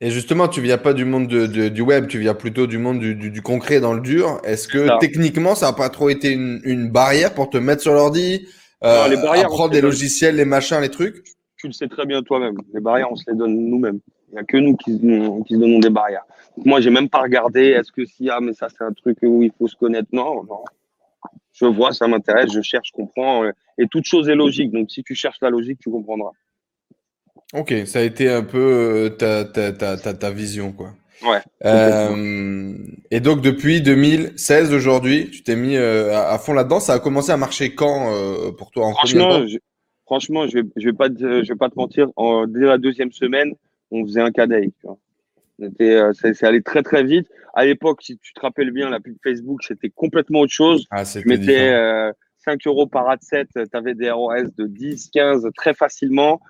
Et 0.00 0.10
justement, 0.10 0.48
tu 0.48 0.60
viens 0.60 0.78
pas 0.78 0.94
du 0.94 1.04
monde 1.04 1.28
du 1.28 1.80
web, 1.80 2.08
tu 2.08 2.18
viens 2.18 2.34
plutôt 2.34 2.66
du 2.66 2.78
monde 2.78 2.98
du, 2.98 3.42
concret 3.42 3.78
dans 3.78 3.94
le 3.94 4.00
dur. 4.00 4.40
Est-ce 4.42 4.66
que 4.66 4.98
techniquement, 4.98 5.54
ça 5.54 5.66
n'a 5.66 5.72
pas 5.72 5.88
trop 5.88 6.08
été 6.08 6.32
une, 6.32 6.90
barrière 6.90 7.34
pour 7.34 7.50
te 7.50 7.56
mettre 7.56 7.82
sur 7.82 7.92
l'ordi, 7.92 8.48
les 8.82 9.16
barrières, 9.16 9.46
apprendre 9.46 9.70
des 9.70 9.80
logiciels, 9.80 10.34
les 10.34 10.44
machins, 10.44 10.80
les 10.80 10.90
trucs? 10.90 11.22
Tu 11.56 11.68
le 11.68 11.72
sais 11.72 11.86
très 11.86 12.04
bien 12.04 12.22
toi-même. 12.22 12.56
Les 12.74 12.80
barrières, 12.80 13.12
on 13.12 13.16
se 13.16 13.30
les 13.30 13.36
donne 13.36 13.54
nous-mêmes. 13.54 14.00
Il 14.32 14.36
n'y 14.36 14.40
a 14.40 14.44
que 14.44 14.56
nous 14.56 14.76
qui, 14.76 14.98
qui 14.98 15.54
se 15.54 15.58
donnons 15.58 15.78
des 15.78 15.90
barrières. 15.90 16.24
Donc 16.56 16.66
moi, 16.66 16.80
j'ai 16.80 16.88
même 16.88 17.10
pas 17.10 17.20
regardé, 17.20 17.66
est-ce 17.66 17.92
que 17.92 18.06
si, 18.06 18.30
ah, 18.30 18.40
mais 18.40 18.54
ça, 18.54 18.68
c'est 18.70 18.82
un 18.82 18.92
truc 18.92 19.18
où 19.22 19.42
il 19.42 19.52
faut 19.58 19.68
se 19.68 19.76
connaître. 19.76 20.08
Non, 20.12 20.42
non. 20.44 20.64
Je 21.52 21.66
vois, 21.66 21.92
ça 21.92 22.08
m'intéresse, 22.08 22.50
je 22.52 22.62
cherche, 22.62 22.88
je 22.88 22.92
comprends. 22.92 23.44
Euh, 23.44 23.50
et 23.76 23.86
toute 23.86 24.06
chose 24.06 24.28
est 24.28 24.34
logique. 24.34 24.70
Donc, 24.72 24.90
si 24.90 25.02
tu 25.02 25.14
cherches 25.14 25.36
la 25.42 25.50
logique, 25.50 25.78
tu 25.80 25.90
comprendras. 25.90 26.30
Ok, 27.52 27.74
ça 27.84 27.98
a 27.98 28.02
été 28.02 28.30
un 28.30 28.42
peu 28.42 28.58
euh, 28.58 29.08
ta, 29.10 29.44
ta, 29.44 29.72
ta, 29.72 29.98
ta, 29.98 30.14
ta 30.14 30.30
vision, 30.30 30.72
quoi. 30.72 30.92
Ouais. 31.22 31.38
Euh, 31.64 32.74
et 33.12 33.20
donc 33.20 33.42
depuis 33.42 33.80
2016 33.80 34.74
aujourd'hui, 34.74 35.30
tu 35.30 35.44
t'es 35.44 35.54
mis 35.54 35.76
à, 35.76 36.36
fond 36.38 36.52
là-dedans. 36.52 36.80
Ça 36.80 36.94
a 36.94 36.98
commencé 36.98 37.30
à 37.30 37.36
marcher 37.36 37.76
quand 37.76 38.10
pour 38.58 38.72
toi 38.72 38.86
en 38.86 38.92
Franchement, 38.92 39.46
je, 39.46 39.58
franchement, 40.04 40.48
je 40.48 40.58
vais, 40.58 40.68
je 40.74 40.86
vais 40.86 40.92
pas, 40.92 41.08
te, 41.08 41.44
je 41.44 41.52
vais 41.52 41.58
pas 41.58 41.68
te 41.68 41.76
mentir. 41.76 42.08
En, 42.16 42.48
dès 42.48 42.66
la 42.66 42.76
deuxième 42.76 43.12
semaine, 43.12 43.54
on 43.92 44.04
faisait 44.04 44.20
un 44.20 44.30
cadet. 44.30 44.72
Euh, 45.80 46.12
c'est 46.14 46.44
allé 46.44 46.62
très 46.62 46.82
très 46.82 47.04
vite. 47.04 47.28
À 47.54 47.64
l'époque, 47.64 48.02
si 48.02 48.18
tu 48.18 48.32
te 48.32 48.40
rappelles 48.40 48.70
bien, 48.70 48.90
la 48.90 49.00
pub 49.00 49.16
Facebook, 49.22 49.62
c'était 49.62 49.90
complètement 49.90 50.40
autre 50.40 50.52
chose. 50.52 50.86
Ah, 50.90 51.04
tu 51.04 51.26
mettais 51.26 51.70
5 52.38 52.66
euh, 52.66 52.70
euros 52.70 52.86
par 52.86 53.08
ad 53.08 53.22
set, 53.22 53.48
tu 53.54 53.60
avais 53.72 53.94
des 53.94 54.10
ROS 54.10 54.50
de 54.56 54.66
10, 54.66 55.10
15 55.10 55.48
très 55.56 55.74
facilement. 55.74 56.40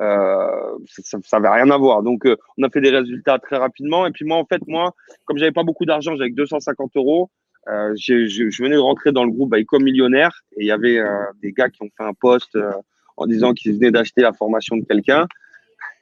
Euh, 0.00 0.78
ça 0.86 1.18
n'avait 1.38 1.48
rien 1.48 1.70
à 1.70 1.76
voir. 1.76 2.02
Donc, 2.02 2.26
on 2.58 2.62
a 2.62 2.70
fait 2.70 2.80
des 2.80 2.90
résultats 2.90 3.38
très 3.38 3.56
rapidement. 3.56 4.06
Et 4.06 4.12
puis 4.12 4.24
moi, 4.24 4.36
en 4.36 4.44
fait, 4.44 4.60
moi, 4.66 4.94
comme 5.24 5.38
j'avais 5.38 5.52
pas 5.52 5.64
beaucoup 5.64 5.84
d'argent, 5.84 6.14
j'avais 6.16 6.30
250 6.30 6.92
euros. 6.96 7.30
Je, 7.66 8.26
je, 8.26 8.62
venais 8.62 8.76
de 8.76 8.80
rentrer 8.80 9.12
dans 9.12 9.24
le 9.24 9.30
groupe 9.30 9.54
Icom 9.56 9.82
Millionnaire 9.82 10.42
et 10.56 10.62
il 10.62 10.66
y 10.66 10.72
avait 10.72 10.98
des 11.42 11.52
gars 11.52 11.68
qui 11.68 11.82
ont 11.82 11.90
fait 11.96 12.04
un 12.04 12.14
post 12.14 12.58
en 13.16 13.26
disant 13.26 13.52
qu'ils 13.52 13.74
venaient 13.74 13.90
d'acheter 13.90 14.22
la 14.22 14.32
formation 14.32 14.76
de 14.76 14.84
quelqu'un. 14.84 15.26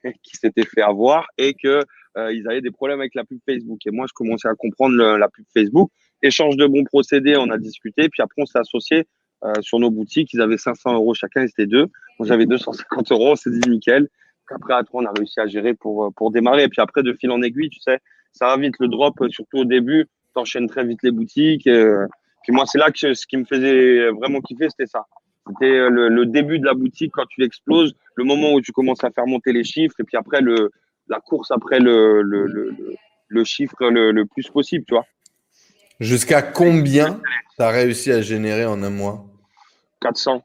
qui 0.23 0.37
s'étaient 0.37 0.64
fait 0.64 0.83
avoir 0.83 1.26
et 1.37 1.55
que 1.55 1.83
euh, 2.17 2.33
ils 2.33 2.49
avaient 2.49 2.61
des 2.61 2.71
problèmes 2.71 3.00
avec 3.00 3.14
la 3.14 3.25
pub 3.25 3.38
Facebook. 3.47 3.78
Et 3.87 3.90
moi, 3.90 4.07
je 4.09 4.12
commençais 4.12 4.49
à 4.49 4.55
comprendre 4.55 4.97
la 4.97 5.28
pub 5.28 5.45
Facebook. 5.52 5.90
Échange 6.23 6.57
de 6.57 6.67
bons 6.67 6.85
procédés, 6.85 7.37
on 7.37 7.50
a 7.50 7.59
discuté. 7.59 8.09
Puis 8.09 8.23
après, 8.23 8.43
on 8.43 8.47
s'est 8.47 8.59
associé 8.59 9.07
euh, 9.45 9.52
sur 9.61 9.78
nos 9.78 9.90
boutiques. 9.90 10.33
Ils 10.33 10.40
avaient 10.40 10.59
500 10.59 10.95
euros 10.95 11.14
chacun, 11.14 11.43
ils 11.43 11.49
étaient 11.49 11.67
deux. 11.67 11.87
Moi, 12.19 12.26
j'avais 12.26 12.47
250 12.47 13.12
euros. 13.12 13.33
On 13.33 13.37
s'est 13.37 13.50
dit 13.50 13.71
nickel. 13.71 14.09
Après, 14.50 14.75
à 14.75 14.83
trois, 14.83 15.02
on 15.02 15.07
a 15.07 15.12
réussi 15.12 15.38
à 15.40 15.47
gérer 15.47 15.75
pour, 15.75 16.07
euh, 16.07 16.11
pour 16.11 16.33
démarrer. 16.33 16.64
Et 16.64 16.69
puis 16.69 16.81
après, 16.81 17.02
de 17.02 17.12
fil 17.12 17.31
en 17.31 17.40
aiguille, 17.43 17.69
tu 17.69 17.81
sais, 17.81 17.99
ça 18.33 18.47
va 18.47 18.57
vite. 18.57 18.75
Le 18.81 18.88
drop, 18.88 19.14
surtout 19.28 19.59
au 19.59 19.64
début, 19.64 20.07
t'enchaînes 20.35 20.69
très 20.69 20.85
vite 20.85 21.00
les 21.05 21.12
boutiques. 21.12 21.67
Euh, 21.69 22.07
puis 22.43 22.52
moi, 22.52 22.64
c'est 22.67 22.78
là 22.78 22.90
que 22.90 23.14
ce 23.14 23.26
qui 23.26 23.37
me 23.37 23.45
faisait 23.45 24.11
vraiment 24.11 24.40
kiffer, 24.40 24.69
c'était 24.71 24.87
ça. 24.87 25.05
C'était 25.49 25.88
le, 25.88 26.26
début 26.26 26.59
de 26.59 26.67
la 26.67 26.75
boutique 26.75 27.12
quand 27.14 27.26
tu 27.26 27.40
l'exploses, 27.40 27.95
le 28.17 28.25
moment 28.25 28.52
où 28.52 28.61
tu 28.61 28.73
commences 28.73 29.02
à 29.02 29.11
faire 29.11 29.26
monter 29.26 29.52
les 29.52 29.64
chiffres, 29.64 29.95
et 29.99 30.05
puis 30.05 30.17
après 30.17 30.40
le, 30.40 30.71
la 31.09 31.21
course 31.21 31.50
après 31.50 31.81
le, 31.81 32.23
le, 32.23 32.47
le, 32.47 32.76
le 33.28 33.45
chiffre 33.45 33.76
le, 33.90 34.25
plus 34.25 34.49
possible, 34.49 34.85
tu 34.87 34.95
vois. 34.95 35.07
Jusqu'à 36.00 36.43
combien 36.43 37.21
tu 37.57 37.62
as 37.62 37.71
réussi 37.71 38.12
à 38.12 38.21
générer 38.21 38.64
en 38.67 38.83
un 38.83 38.90
mois? 38.90 39.25
400. 40.00 40.43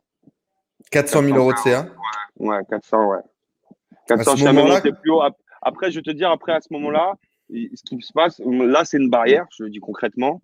400 0.92 1.24
000 1.24 1.38
euros 1.38 1.54
de 1.54 1.58
CA 1.58 1.88
Ouais, 2.38 2.58
400, 2.70 3.10
ouais. 3.10 3.20
400, 4.08 4.36
je 4.36 4.46
monté 4.50 4.92
plus 4.92 5.12
haut. 5.12 5.22
Après, 5.62 5.92
je 5.92 5.98
vais 5.98 6.02
te 6.02 6.12
dire, 6.12 6.30
après, 6.30 6.54
à 6.54 6.62
ce 6.62 6.68
moment-là, 6.72 7.14
ce 7.50 7.84
qui 7.84 8.02
se 8.02 8.12
passe, 8.14 8.40
là, 8.40 8.84
c'est 8.84 8.98
une 8.98 9.10
barrière, 9.10 9.46
je 9.56 9.64
le 9.64 9.70
dis 9.70 9.80
concrètement. 9.80 10.42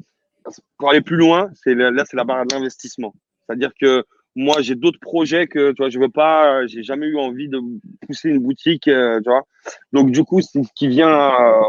Pour 0.78 0.92
aller 0.92 1.02
plus 1.02 1.18
loin, 1.18 1.50
c'est 1.56 1.76
là, 1.76 2.04
c'est 2.06 2.16
la 2.16 2.24
barrière 2.24 2.46
de 2.46 2.54
l'investissement. 2.54 3.14
C'est-à-dire 3.46 3.72
que 3.80 4.06
moi, 4.36 4.62
j'ai 4.62 4.76
d'autres 4.76 5.00
projets 5.00 5.48
que, 5.48 5.72
tu 5.72 5.82
vois, 5.82 5.90
je 5.90 6.00
veux 6.00 6.10
pas, 6.10 6.66
j'ai 6.68 6.84
jamais 6.84 7.08
eu 7.08 7.18
envie 7.18 7.50
de 7.50 7.60
pousser 8.06 8.30
une 8.30 8.40
boutique, 8.40 8.88
euh, 8.88 9.20
tu 9.22 9.30
vois. 9.30 9.44
Donc, 9.92 10.12
du 10.12 10.24
coup, 10.24 10.42
ce 10.42 10.60
qui 10.76 10.88
vient 10.88 11.10
euh, 11.10 11.62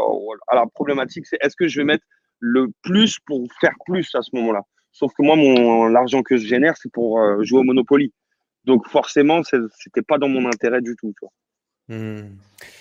à 0.47 0.55
la 0.55 0.65
problématique, 0.67 1.25
c'est 1.25 1.37
est-ce 1.41 1.55
que 1.55 1.67
je 1.67 1.79
vais 1.79 1.85
mettre 1.85 2.05
le 2.39 2.67
plus 2.83 3.17
pour 3.25 3.45
faire 3.59 3.73
plus 3.85 4.13
à 4.15 4.21
ce 4.21 4.29
moment-là? 4.35 4.61
Sauf 4.91 5.11
que 5.13 5.23
moi, 5.23 5.35
mon 5.35 5.87
l'argent 5.87 6.21
que 6.21 6.37
je 6.37 6.45
génère, 6.45 6.75
c'est 6.77 6.91
pour 6.91 7.19
euh, 7.19 7.43
jouer 7.43 7.59
au 7.59 7.63
Monopoly. 7.63 8.13
Donc, 8.65 8.87
forcément, 8.87 9.41
c'était 9.43 10.03
pas 10.03 10.17
dans 10.17 10.29
mon 10.29 10.45
intérêt 10.45 10.81
du 10.81 10.95
tout, 10.95 11.13
tu 11.17 11.25
vois. 11.25 11.31
Hmm. 11.91 12.21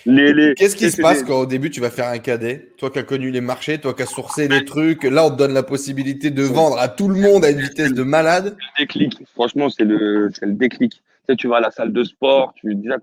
Qu'est-ce 0.05 0.77
qui 0.77 0.89
se 0.89 1.03
passe 1.03 1.25
quand 1.25 1.41
au 1.41 1.47
début 1.47 1.69
tu 1.71 1.81
vas 1.81 1.91
faire 1.91 2.07
un 2.07 2.19
cadet? 2.19 2.69
Toi 2.79 2.91
qui 2.91 3.01
as 3.01 3.03
connu 3.03 3.33
les 3.33 3.41
marchés, 3.41 3.79
toi 3.79 3.93
qui 3.93 4.03
as 4.03 4.07
sourcé 4.07 4.47
des 4.47 4.65
trucs, 4.65 5.03
là 5.03 5.27
on 5.27 5.31
te 5.31 5.37
donne 5.37 5.53
la 5.53 5.65
possibilité 5.65 6.31
de 6.31 6.45
vendre 6.45 6.79
à 6.79 6.89
tout 6.89 7.09
le 7.09 7.21
monde 7.21 7.45
à 7.45 7.51
une 7.51 7.61
vitesse 7.61 7.93
de 7.93 8.05
malade. 8.05 8.57
Le 8.79 8.85
déclic, 8.85 9.19
franchement 9.35 9.69
c'est 9.69 9.83
le, 9.83 10.31
le 10.41 10.53
déclic. 10.53 10.93
Tu, 10.93 11.01
sais, 11.29 11.37
tu 11.37 11.49
vas 11.49 11.57
à 11.57 11.61
la 11.61 11.73
salle 11.73 11.93
de 11.93 12.05
sport, 12.05 12.55
tu, 12.55 12.73
déjà, 12.77 12.99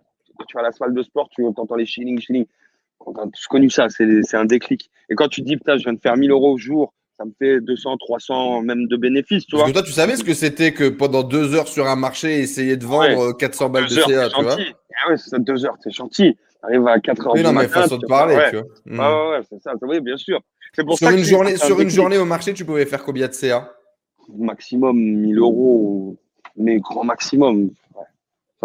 tu 0.47 0.53
vas 0.55 0.61
à 0.61 0.63
la 0.63 0.71
salle 0.71 0.93
de 0.93 1.03
sport, 1.03 1.27
tu 1.29 1.45
entends 1.45 1.75
les 1.75 1.85
shillings, 1.85 2.21
shillings. 2.21 2.47
On 3.05 3.11
a 3.13 3.27
tous 3.27 3.47
connu 3.47 3.69
ça, 3.69 3.87
c'est 3.89 4.35
un 4.35 4.45
déclic. 4.45 4.89
Et 5.09 5.15
quand 5.15 5.27
tu 5.27 5.41
dis, 5.41 5.57
putain, 5.57 5.77
je 5.77 5.83
viens 5.83 5.93
de 5.93 5.99
faire 5.99 6.15
1000 6.17 6.31
euros 6.31 6.53
au 6.53 6.57
jour, 6.57 6.93
ça 7.17 7.25
me 7.25 7.31
fait 7.39 7.59
200, 7.61 7.97
300 7.97 8.61
même 8.61 8.87
de 8.87 8.95
bénéfices, 8.95 9.45
tu 9.47 9.55
vois. 9.55 9.71
toi, 9.71 9.81
tu 9.81 9.91
savais 9.91 10.15
ce 10.15 10.23
que 10.23 10.33
c'était 10.33 10.71
que 10.71 10.87
pendant 10.89 11.23
deux 11.23 11.55
heures 11.55 11.67
sur 11.67 11.87
un 11.87 11.95
marché, 11.95 12.39
essayer 12.39 12.77
de 12.77 12.85
vendre 12.85 13.35
400 13.35 13.69
balles 13.69 13.85
de 13.85 13.89
CA, 13.89 14.29
tu 14.29 14.43
vois. 14.43 14.57
Ah 14.99 15.09
ouais, 15.09 15.17
c'est 15.17 15.41
deux 15.43 15.65
heures, 15.65 15.75
c'est 15.79 15.91
gentil. 15.91 16.37
Arrive 16.63 16.87
à 16.87 16.99
4 16.99 17.27
heures 17.27 17.33
oui, 17.35 17.43
non, 17.43 17.53
mais 17.53 17.67
façon 17.67 17.97
de 17.97 18.05
parler, 18.07 18.35
ouais. 18.35 18.49
tu 18.49 18.57
vois. 18.57 19.05
Ah 19.05 19.29
ouais, 19.29 19.39
c'est 19.49 19.61
ça. 19.61 19.73
Oui, 19.81 19.99
bien 19.99 20.17
sûr. 20.17 20.41
Pour 20.85 20.97
sur 20.97 21.09
une, 21.09 21.23
journée, 21.23 21.57
sur 21.57 21.79
une 21.79 21.89
journée 21.89 22.17
au 22.17 22.25
marché, 22.25 22.53
tu 22.53 22.65
pouvais 22.65 22.85
faire 22.85 23.03
combien 23.03 23.27
de 23.27 23.33
CA 23.33 23.71
Maximum 24.35 24.97
1000 24.97 25.37
euros, 25.37 26.17
mais 26.55 26.79
grand 26.79 27.03
maximum. 27.03 27.71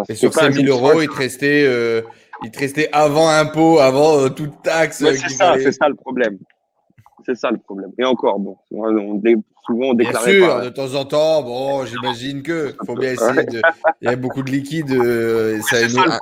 Et 0.09 0.15
sur 0.15 0.33
ces 0.33 0.51
1000 0.51 0.69
euros, 0.69 1.01
il 1.01 1.09
te 1.09 1.17
restait, 1.17 1.65
euh, 1.67 2.03
il 2.43 2.51
te 2.51 2.59
restait 2.59 2.89
avant 2.93 3.29
impôt, 3.29 3.79
avant 3.79 4.19
euh, 4.19 4.29
toute 4.31 4.63
taxe. 4.63 4.99
c'est 4.99 5.29
ça, 5.29 5.55
c'est 5.59 5.73
ça 5.73 5.89
le 5.89 5.95
problème. 5.95 6.39
C'est 7.25 7.35
ça 7.35 7.51
le 7.51 7.59
problème. 7.59 7.93
Et 7.99 8.05
encore, 8.05 8.39
bon, 8.39 8.57
on, 8.71 9.21
souvent 9.67 9.87
on 9.91 9.95
déclare. 9.95 10.25
Bien 10.25 10.33
sûr, 10.33 10.61
de 10.63 10.69
temps 10.71 10.95
en 10.95 11.05
temps, 11.05 11.43
bon, 11.43 11.85
j'imagine 11.85 12.43
que 12.43 12.75
faut 12.87 12.95
bien 12.95 13.13
essayer 13.13 13.45
de. 13.45 13.61
Il 14.01 14.09
y 14.09 14.13
a 14.13 14.17
beaucoup 14.17 14.43
de 14.43 14.51
liquide. 14.51 14.91
Euh, 14.91 15.61
ça 15.63 15.89
ça, 15.89 16.19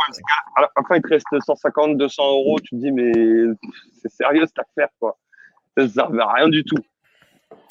Après, 0.77 0.99
il 0.99 1.03
te 1.03 1.09
reste 1.09 1.27
150, 1.47 1.97
200 1.97 2.23
euros. 2.23 2.59
Tu 2.61 2.77
te 2.77 2.81
dis, 2.81 2.93
mais 2.93 3.13
c'est 4.01 4.11
sérieux 4.11 4.45
cette 4.47 4.59
affaire, 4.59 4.89
quoi. 4.99 5.19
Ça 5.77 5.85
ne 5.85 5.89
servait 5.89 6.23
à 6.23 6.33
rien 6.33 6.49
du 6.49 6.65
tout. 6.65 6.77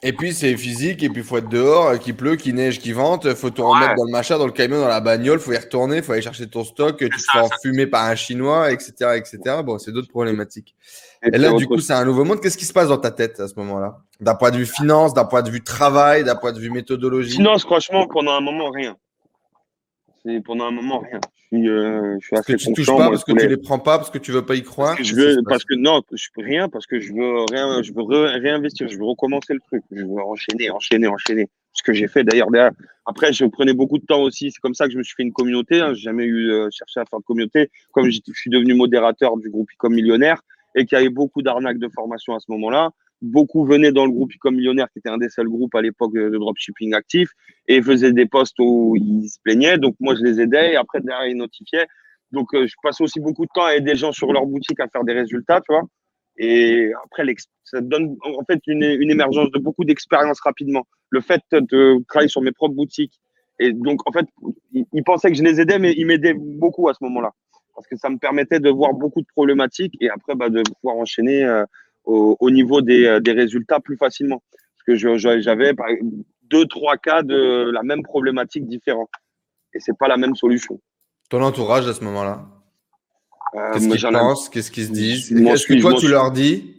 Et 0.02 0.14
puis 0.14 0.34
c'est 0.34 0.56
physique, 0.56 1.04
et 1.04 1.10
puis 1.10 1.22
il 1.22 1.28
faut 1.28 1.38
être 1.38 1.50
dehors, 1.50 2.00
qu'il 2.00 2.16
pleut, 2.16 2.38
qu'il 2.38 2.56
neige, 2.56 2.80
qu'il 2.80 2.96
vente, 2.96 3.34
faut 3.34 3.50
te 3.50 3.62
remettre 3.62 3.96
dans 3.96 4.06
le 4.06 4.12
machin, 4.12 4.38
dans 4.38 4.46
le 4.46 4.54
camion, 4.54 4.80
dans 4.80 4.88
la 4.88 5.02
bagnole, 5.02 5.40
faut 5.40 5.52
y 5.52 5.58
retourner, 5.58 6.02
faut 6.02 6.14
aller 6.14 6.22
chercher 6.22 6.48
ton 6.50 6.64
stock, 6.64 6.98
tu 6.98 7.10
te 7.10 7.16
fais 7.32 7.40
enfumer 7.40 7.86
par 7.86 8.06
un 8.06 8.16
chinois, 8.16 8.72
etc. 8.72 8.94
etc. 9.16 9.40
Bon, 9.64 9.78
c'est 9.78 9.92
d'autres 9.92 10.08
problématiques. 10.08 10.74
Et, 11.22 11.38
là, 11.38 11.52
du 11.52 11.68
coup, 11.68 11.80
c'est 11.80 11.94
un 11.94 12.06
nouveau 12.06 12.24
monde. 12.24 12.40
Qu'est-ce 12.40 12.58
qui 12.58 12.64
se 12.64 12.72
passe 12.72 12.88
dans 12.88 12.98
ta 12.98 13.12
tête 13.12 13.42
à 13.42 13.50
ce 13.50 13.56
moment-là? 13.58 13.98
D'un 14.22 14.36
point 14.36 14.52
de 14.52 14.58
vue 14.58 14.66
finance, 14.66 15.14
d'un 15.14 15.26
point 15.26 15.42
de 15.42 15.50
vue 15.50 15.62
travail, 15.62 16.24
d'un 16.24 16.36
point 16.36 16.54
de 16.54 16.60
vue 16.60 16.70
méthodologie? 16.70 17.36
Finance, 17.36 17.64
franchement, 17.64 18.08
pendant 18.08 18.32
un 18.32 18.42
moment, 18.42 18.70
rien. 18.70 18.96
C'est 20.24 20.42
pendant 20.42 20.66
un 20.66 20.72
moment, 20.72 21.00
rien. 21.00 21.20
Je 21.52 21.58
suis, 21.58 21.70
euh, 21.70 22.18
je 22.20 22.28
suis 22.28 22.36
assez 22.36 22.54
que 22.54 22.58
tu 22.58 22.74
touches 22.74 22.86
pas, 22.86 23.10
parce 23.10 23.24
que 23.24 23.32
tu 23.32 23.48
les 23.48 23.58
prends 23.58 23.80
pas, 23.80 23.98
parce 23.98 24.12
que 24.12 24.20
tu 24.20 24.32
veux 24.32 24.46
pas 24.46 24.56
y 24.56 24.62
croire. 24.62 24.96
Parce 24.96 25.00
que, 25.00 25.16
je 25.16 25.16
veux, 25.16 25.44
parce 25.48 25.64
que 25.64 25.76
non, 25.76 26.02
je 26.12 26.28
peux 26.34 26.44
rien, 26.44 26.70
parce 26.70 26.86
que 26.86 27.00
je 27.00 27.12
veux 27.12 27.46
rien, 27.52 27.82
je 27.82 27.92
veux 27.92 28.04
réinvestir, 28.04 28.88
je 28.88 28.98
veux 28.98 29.06
recommencer 29.06 29.54
le 29.54 29.60
truc, 29.60 29.84
je 29.92 30.04
veux 30.04 30.22
enchaîner, 30.22 30.70
enchaîner, 30.70 31.08
enchaîner. 31.08 31.48
Ce 31.74 31.84
que 31.84 31.94
j'ai 31.94 32.08
fait 32.08 32.24
d'ailleurs. 32.24 32.50
Après, 33.06 33.32
je 33.32 33.46
prenais 33.46 33.74
beaucoup 33.74 33.98
de 33.98 34.06
temps 34.06 34.22
aussi. 34.22 34.52
C'est 34.52 34.60
comme 34.60 34.74
ça 34.74 34.86
que 34.86 34.92
je 34.92 34.98
me 34.98 35.04
suis 35.04 35.16
fait 35.16 35.24
une 35.24 35.32
communauté. 35.32 35.80
Hein. 35.82 35.94
J'ai 35.94 36.02
jamais 36.02 36.26
eu 36.26 36.52
euh, 36.52 36.68
cherché 36.72 37.00
à 37.00 37.06
faire 37.06 37.20
de 37.20 37.26
communauté. 37.26 37.70
Comme 37.92 38.10
je 38.10 38.20
suis 38.34 38.50
devenu 38.50 38.74
modérateur 38.74 39.38
du 39.38 39.50
groupe 39.50 39.70
Ecom 39.72 39.94
Millionnaire 39.94 40.42
et 40.76 40.86
qu'il 40.86 40.98
y 40.98 41.02
avait 41.02 41.10
beaucoup 41.10 41.42
d'arnaques 41.42 41.80
de 41.80 41.88
formation 41.90 42.36
à 42.36 42.40
ce 42.40 42.52
moment-là, 42.52 42.92
beaucoup 43.22 43.66
venaient 43.66 43.92
dans 43.92 44.06
le 44.06 44.12
groupe 44.12 44.32
Ecom 44.34 44.56
Millionnaire, 44.56 44.88
qui 44.92 45.00
était 45.00 45.10
un 45.10 45.18
des 45.18 45.30
seuls 45.30 45.48
groupes 45.48 45.76
à 45.76 45.82
l'époque 45.82 46.14
de 46.14 46.38
dropshipping 46.38 46.94
actif, 46.94 47.30
et 47.68 47.82
faisaient 47.82 48.14
des 48.14 48.26
posts 48.26 48.58
où 48.60 48.96
ils 48.96 49.30
se 49.30 49.40
plaignaient. 49.44 49.78
Donc 49.78 49.96
moi, 50.00 50.16
je 50.16 50.24
les 50.24 50.42
aidais, 50.42 50.74
et 50.74 50.76
après, 50.76 51.02
derrière, 51.02 51.28
ils 51.28 51.38
notifiaient. 51.38 51.88
Donc 52.32 52.54
euh, 52.54 52.68
je 52.68 52.76
passais 52.84 53.04
aussi 53.04 53.20
beaucoup 53.20 53.46
de 53.46 53.50
temps 53.54 53.66
à 53.66 53.76
aider 53.76 53.92
les 53.92 53.98
gens 53.98 54.12
sur 54.12 54.32
leur 54.32 54.46
boutique 54.46 54.80
à 54.80 54.88
faire 54.88 55.04
des 55.04 55.14
résultats, 55.14 55.62
tu 55.62 55.74
vois. 55.74 55.84
Et 56.38 56.92
après, 57.06 57.26
ça 57.64 57.82
donne 57.82 58.16
en 58.24 58.44
fait 58.46 58.62
une, 58.68 58.84
une 58.84 59.12
émergence 59.12 59.52
de 59.52 59.60
beaucoup 59.60 59.84
d'expérience 59.84 60.40
rapidement. 60.40 60.88
Le 61.10 61.20
fait 61.20 61.42
de 61.52 62.02
travailler 62.08 62.30
sur 62.30 62.42
mes 62.42 62.54
propres 62.54 62.76
boutiques. 62.76 63.20
Et 63.60 63.74
donc, 63.74 64.08
en 64.08 64.14
fait, 64.14 64.26
ils 64.74 65.04
pensaient 65.04 65.30
que 65.30 65.36
je 65.36 65.44
les 65.44 65.60
aidais, 65.60 65.80
mais 65.80 65.94
ils 65.98 66.06
m'aidaient 66.06 66.34
beaucoup 66.34 66.88
à 66.88 66.94
ce 66.94 67.04
moment-là. 67.04 67.32
Parce 67.76 67.88
que 67.88 67.98
ça 67.98 68.10
me 68.10 68.18
permettait 68.18 68.62
de 68.62 68.70
voir 68.70 68.94
beaucoup 68.94 69.22
de 69.22 69.28
problématiques 69.28 69.96
et 70.00 70.10
après 70.10 70.36
bah, 70.36 70.50
de 70.50 70.64
pouvoir 70.82 70.98
enchaîner 70.98 71.44
euh, 71.44 71.66
au, 72.10 72.50
niveau 72.50 72.82
des, 72.82 73.06
euh, 73.06 73.20
des, 73.20 73.32
résultats 73.32 73.80
plus 73.80 73.98
facilement. 73.98 74.42
Parce 74.52 75.00
que 75.00 75.18
j'avais 75.18 75.74
deux, 76.50 76.66
trois 76.66 76.98
cas 76.98 77.22
de 77.22 77.70
la 77.72 77.84
même 77.84 78.04
problématique 78.04 78.68
différente. 78.68 79.10
Et 79.74 79.80
c'est 79.80 79.98
pas 79.98 80.08
la 80.08 80.18
même 80.18 80.36
solution. 80.36 80.80
Ton 81.30 81.42
entourage 81.44 81.88
à 81.88 81.94
ce 81.94 82.04
moment-là? 82.04 82.46
Euh, 83.56 83.74
Qu'est-ce 83.74 83.90
qu'ils 83.90 84.12
pensent? 84.12 84.50
Qu'est-ce 84.50 84.72
qu'ils 84.72 84.86
se 84.86 84.92
disent? 84.92 85.32
Est-ce 85.32 85.68
que 85.68 85.80
toi, 85.80 85.94
tu 85.94 86.08
leur 86.08 86.32
dis? 86.32 86.76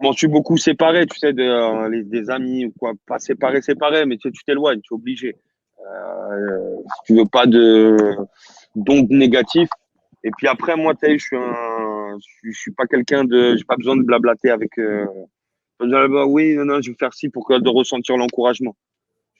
Je 0.00 0.06
m'en 0.06 0.12
suis 0.12 0.28
beaucoup 0.28 0.56
séparé, 0.56 1.06
tu 1.06 1.18
sais, 1.18 1.32
de, 1.32 1.42
euh, 1.42 2.02
des 2.04 2.30
amis 2.30 2.66
ou 2.66 2.72
quoi. 2.78 2.92
Pas 3.06 3.18
séparé, 3.18 3.60
séparé, 3.62 4.06
mais 4.06 4.16
tu 4.16 4.30
t'éloignes, 4.46 4.80
tu 4.80 4.94
es 4.94 4.96
obligé. 4.96 5.36
Euh, 5.80 6.76
si 6.86 7.02
tu 7.06 7.16
veux 7.16 7.26
pas 7.26 7.46
de 7.46 8.16
d'ondes 8.76 9.10
négatives. 9.10 9.68
Et 10.22 10.30
puis 10.36 10.46
après, 10.46 10.76
moi, 10.76 10.94
tu 10.94 11.06
sais, 11.06 11.18
je 11.18 11.24
suis 11.24 11.36
un, 11.36 11.40
je, 12.42 12.50
suis 12.52 12.72
pas 12.72 12.86
quelqu'un 12.86 13.24
de, 13.24 13.56
j'ai 13.56 13.64
pas 13.64 13.76
besoin 13.76 13.96
de 13.96 14.02
blablater 14.02 14.50
avec. 14.50 14.78
Euh, 14.78 15.06
oui, 15.80 16.54
non, 16.56 16.64
non, 16.64 16.80
je 16.82 16.90
vais 16.90 16.96
faire 16.98 17.14
ci 17.14 17.28
pour 17.28 17.46
que, 17.46 17.58
de 17.58 17.68
ressentir 17.68 18.16
l'encouragement. 18.16 18.76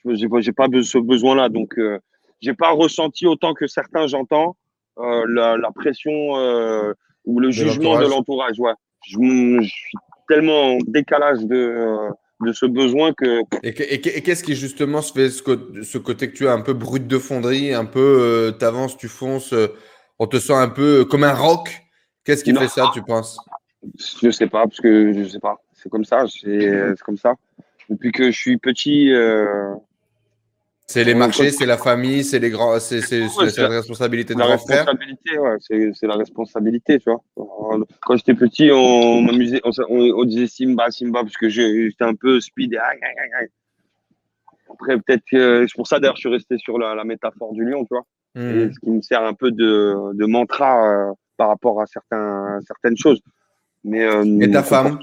J'ai, 0.05 0.27
j'ai 0.39 0.51
pas 0.53 0.67
ce 0.81 0.97
besoin-là, 0.97 1.49
donc 1.49 1.77
euh, 1.77 1.99
j'ai 2.41 2.53
pas 2.53 2.71
ressenti 2.71 3.25
autant 3.25 3.53
que 3.53 3.67
certains, 3.67 4.07
j'entends, 4.07 4.55
euh, 4.97 5.25
la, 5.29 5.57
la, 5.57 5.71
pression 5.71 6.37
euh, 6.37 6.93
ou 7.25 7.39
le 7.39 7.51
jugement 7.51 7.99
de 7.99 8.05
l'entourage. 8.05 8.59
Ouais. 8.59 8.73
Je, 9.05 9.61
suis 9.61 9.97
tellement 10.27 10.75
en 10.75 10.77
décalage 10.87 11.39
de, 11.39 11.55
euh, 11.55 12.09
de 12.41 12.53
ce 12.53 12.65
besoin 12.65 13.13
que. 13.13 13.41
Et, 13.63 13.73
qu'est-ce 13.73 14.43
qui 14.43 14.55
justement 14.55 15.01
se 15.01 15.13
fait 15.13 15.29
ce, 15.29 15.41
ce, 15.83 15.97
côté 15.97 16.29
que 16.29 16.35
tu 16.35 16.47
as 16.47 16.53
un 16.53 16.61
peu 16.61 16.73
brut 16.73 17.07
de 17.07 17.17
fonderie, 17.17 17.73
un 17.73 17.85
peu 17.85 18.55
tu 18.57 18.65
avances, 18.65 18.97
tu 18.97 19.07
fonces, 19.07 19.53
on 20.17 20.27
te 20.27 20.37
sent 20.37 20.53
un 20.53 20.69
peu 20.69 21.05
comme 21.05 21.23
un 21.23 21.33
rock 21.33 21.69
Qu'est-ce 22.29 22.43
qui 22.43 22.53
fait 22.53 22.67
ça, 22.67 22.91
tu 22.93 23.01
penses? 23.01 23.39
Je 24.21 24.29
sais 24.29 24.45
pas, 24.45 24.63
parce 24.63 24.79
que 24.79 25.13
je 25.13 25.23
sais 25.27 25.39
pas. 25.39 25.57
C'est 25.73 25.89
comme 25.89 26.05
ça, 26.05 26.25
c'est 26.27 27.01
comme 27.03 27.17
ça. 27.17 27.33
Depuis 27.89 28.11
que 28.11 28.29
je 28.29 28.37
suis 28.37 28.57
petit, 28.57 29.11
c'est 30.89 31.03
les 31.03 31.15
marchés, 31.15 31.51
c'est 31.51 31.65
la 31.65 31.77
famille, 31.77 32.23
c'est 32.23 32.37
les 32.37 32.51
grands, 32.51 32.79
c'est 32.79 33.01
la 33.57 33.67
responsabilité 33.67 34.33
de 34.33 34.39
la 34.39 34.45
responsabilité, 34.45 35.37
ouais, 35.39 35.57
c'est 35.59 36.07
la 36.07 36.15
responsabilité, 36.15 36.99
tu 36.99 37.11
vois. 37.11 37.21
Quand 38.01 38.15
j'étais 38.15 38.33
petit, 38.33 38.71
on 38.71 39.21
m'amusait, 39.21 39.61
on, 39.87 40.23
disait 40.25 40.47
Simba, 40.47 40.91
Simba, 40.91 41.21
parce 41.21 41.37
que 41.37 41.49
j'étais 41.49 42.03
un 42.03 42.15
peu 42.15 42.39
speed. 42.39 42.75
Après, 44.71 44.97
peut-être 44.97 45.23
que 45.31 45.65
c'est 45.67 45.75
pour 45.75 45.85
ça 45.85 45.99
d'ailleurs, 45.99 46.15
je 46.15 46.21
suis 46.21 46.29
resté 46.29 46.59
sur 46.59 46.77
la, 46.77 47.03
métaphore 47.03 47.53
du 47.53 47.65
lion, 47.65 47.85
tu 47.85 47.95
vois. 47.95 48.05
Hmm. 48.35 48.71
ce 48.71 48.79
qui 48.79 48.91
me 48.91 49.01
sert 49.01 49.23
un 49.23 49.33
peu 49.33 49.49
de, 49.51 50.13
de 50.13 50.25
mantra 50.27 51.09
euh, 51.09 51.13
par 51.39 51.47
rapport 51.47 51.81
à 51.81 51.85
certains, 51.87 52.59
certaines 52.67 52.97
choses. 52.97 53.21
Mais, 53.85 54.03
euh, 54.03 54.41
Et 54.41 54.51
ta 54.51 54.61
femme 54.61 54.99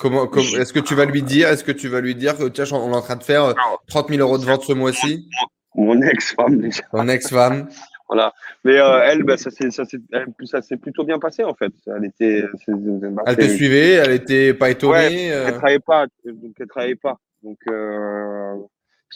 Comment, 0.00 0.30
est-ce 0.32 0.72
que 0.72 0.80
tu 0.80 0.94
vas 0.94 1.06
lui 1.06 1.22
dire, 1.22 1.48
est-ce 1.48 1.64
que 1.64 1.72
tu 1.72 1.88
vas 1.88 2.00
lui 2.00 2.14
dire 2.14 2.36
que 2.36 2.48
tiens, 2.48 2.64
on 2.72 2.92
est 2.92 2.96
en 2.96 3.00
train 3.00 3.16
de 3.16 3.22
faire 3.22 3.54
30 3.88 4.10
euh, 4.10 4.14
000 4.14 4.28
euros 4.28 4.38
de 4.38 4.44
vente 4.44 4.62
ce 4.62 4.72
mois-ci? 4.72 5.28
Mon 5.74 6.00
ex-femme 6.02 6.60
déjà. 6.60 6.82
Mon 6.92 7.08
ex-femme. 7.08 7.68
Voilà. 8.08 8.32
Mais 8.64 8.74
elle, 8.74 9.22
bah, 9.22 9.36
ça 9.36 9.50
s'est 9.50 10.76
plutôt 10.76 11.04
bien 11.04 11.18
passé 11.18 11.44
en 11.44 11.54
fait. 11.54 11.72
Elle 11.86 12.04
était. 12.04 12.44
Bah, 12.68 13.22
elle 13.26 13.36
te 13.36 13.48
suivait, 13.48 13.92
elle 13.92 14.12
était 14.12 14.54
pas 14.54 14.70
étonnée. 14.70 14.92
Ouais, 14.92 15.24
elle 15.26 15.54
travaillait 15.54 15.78
pas, 15.80 16.06
donc 16.24 16.54
elle 16.58 16.66
travaillait 16.68 16.94
pas. 16.96 17.18
Donc, 17.42 17.58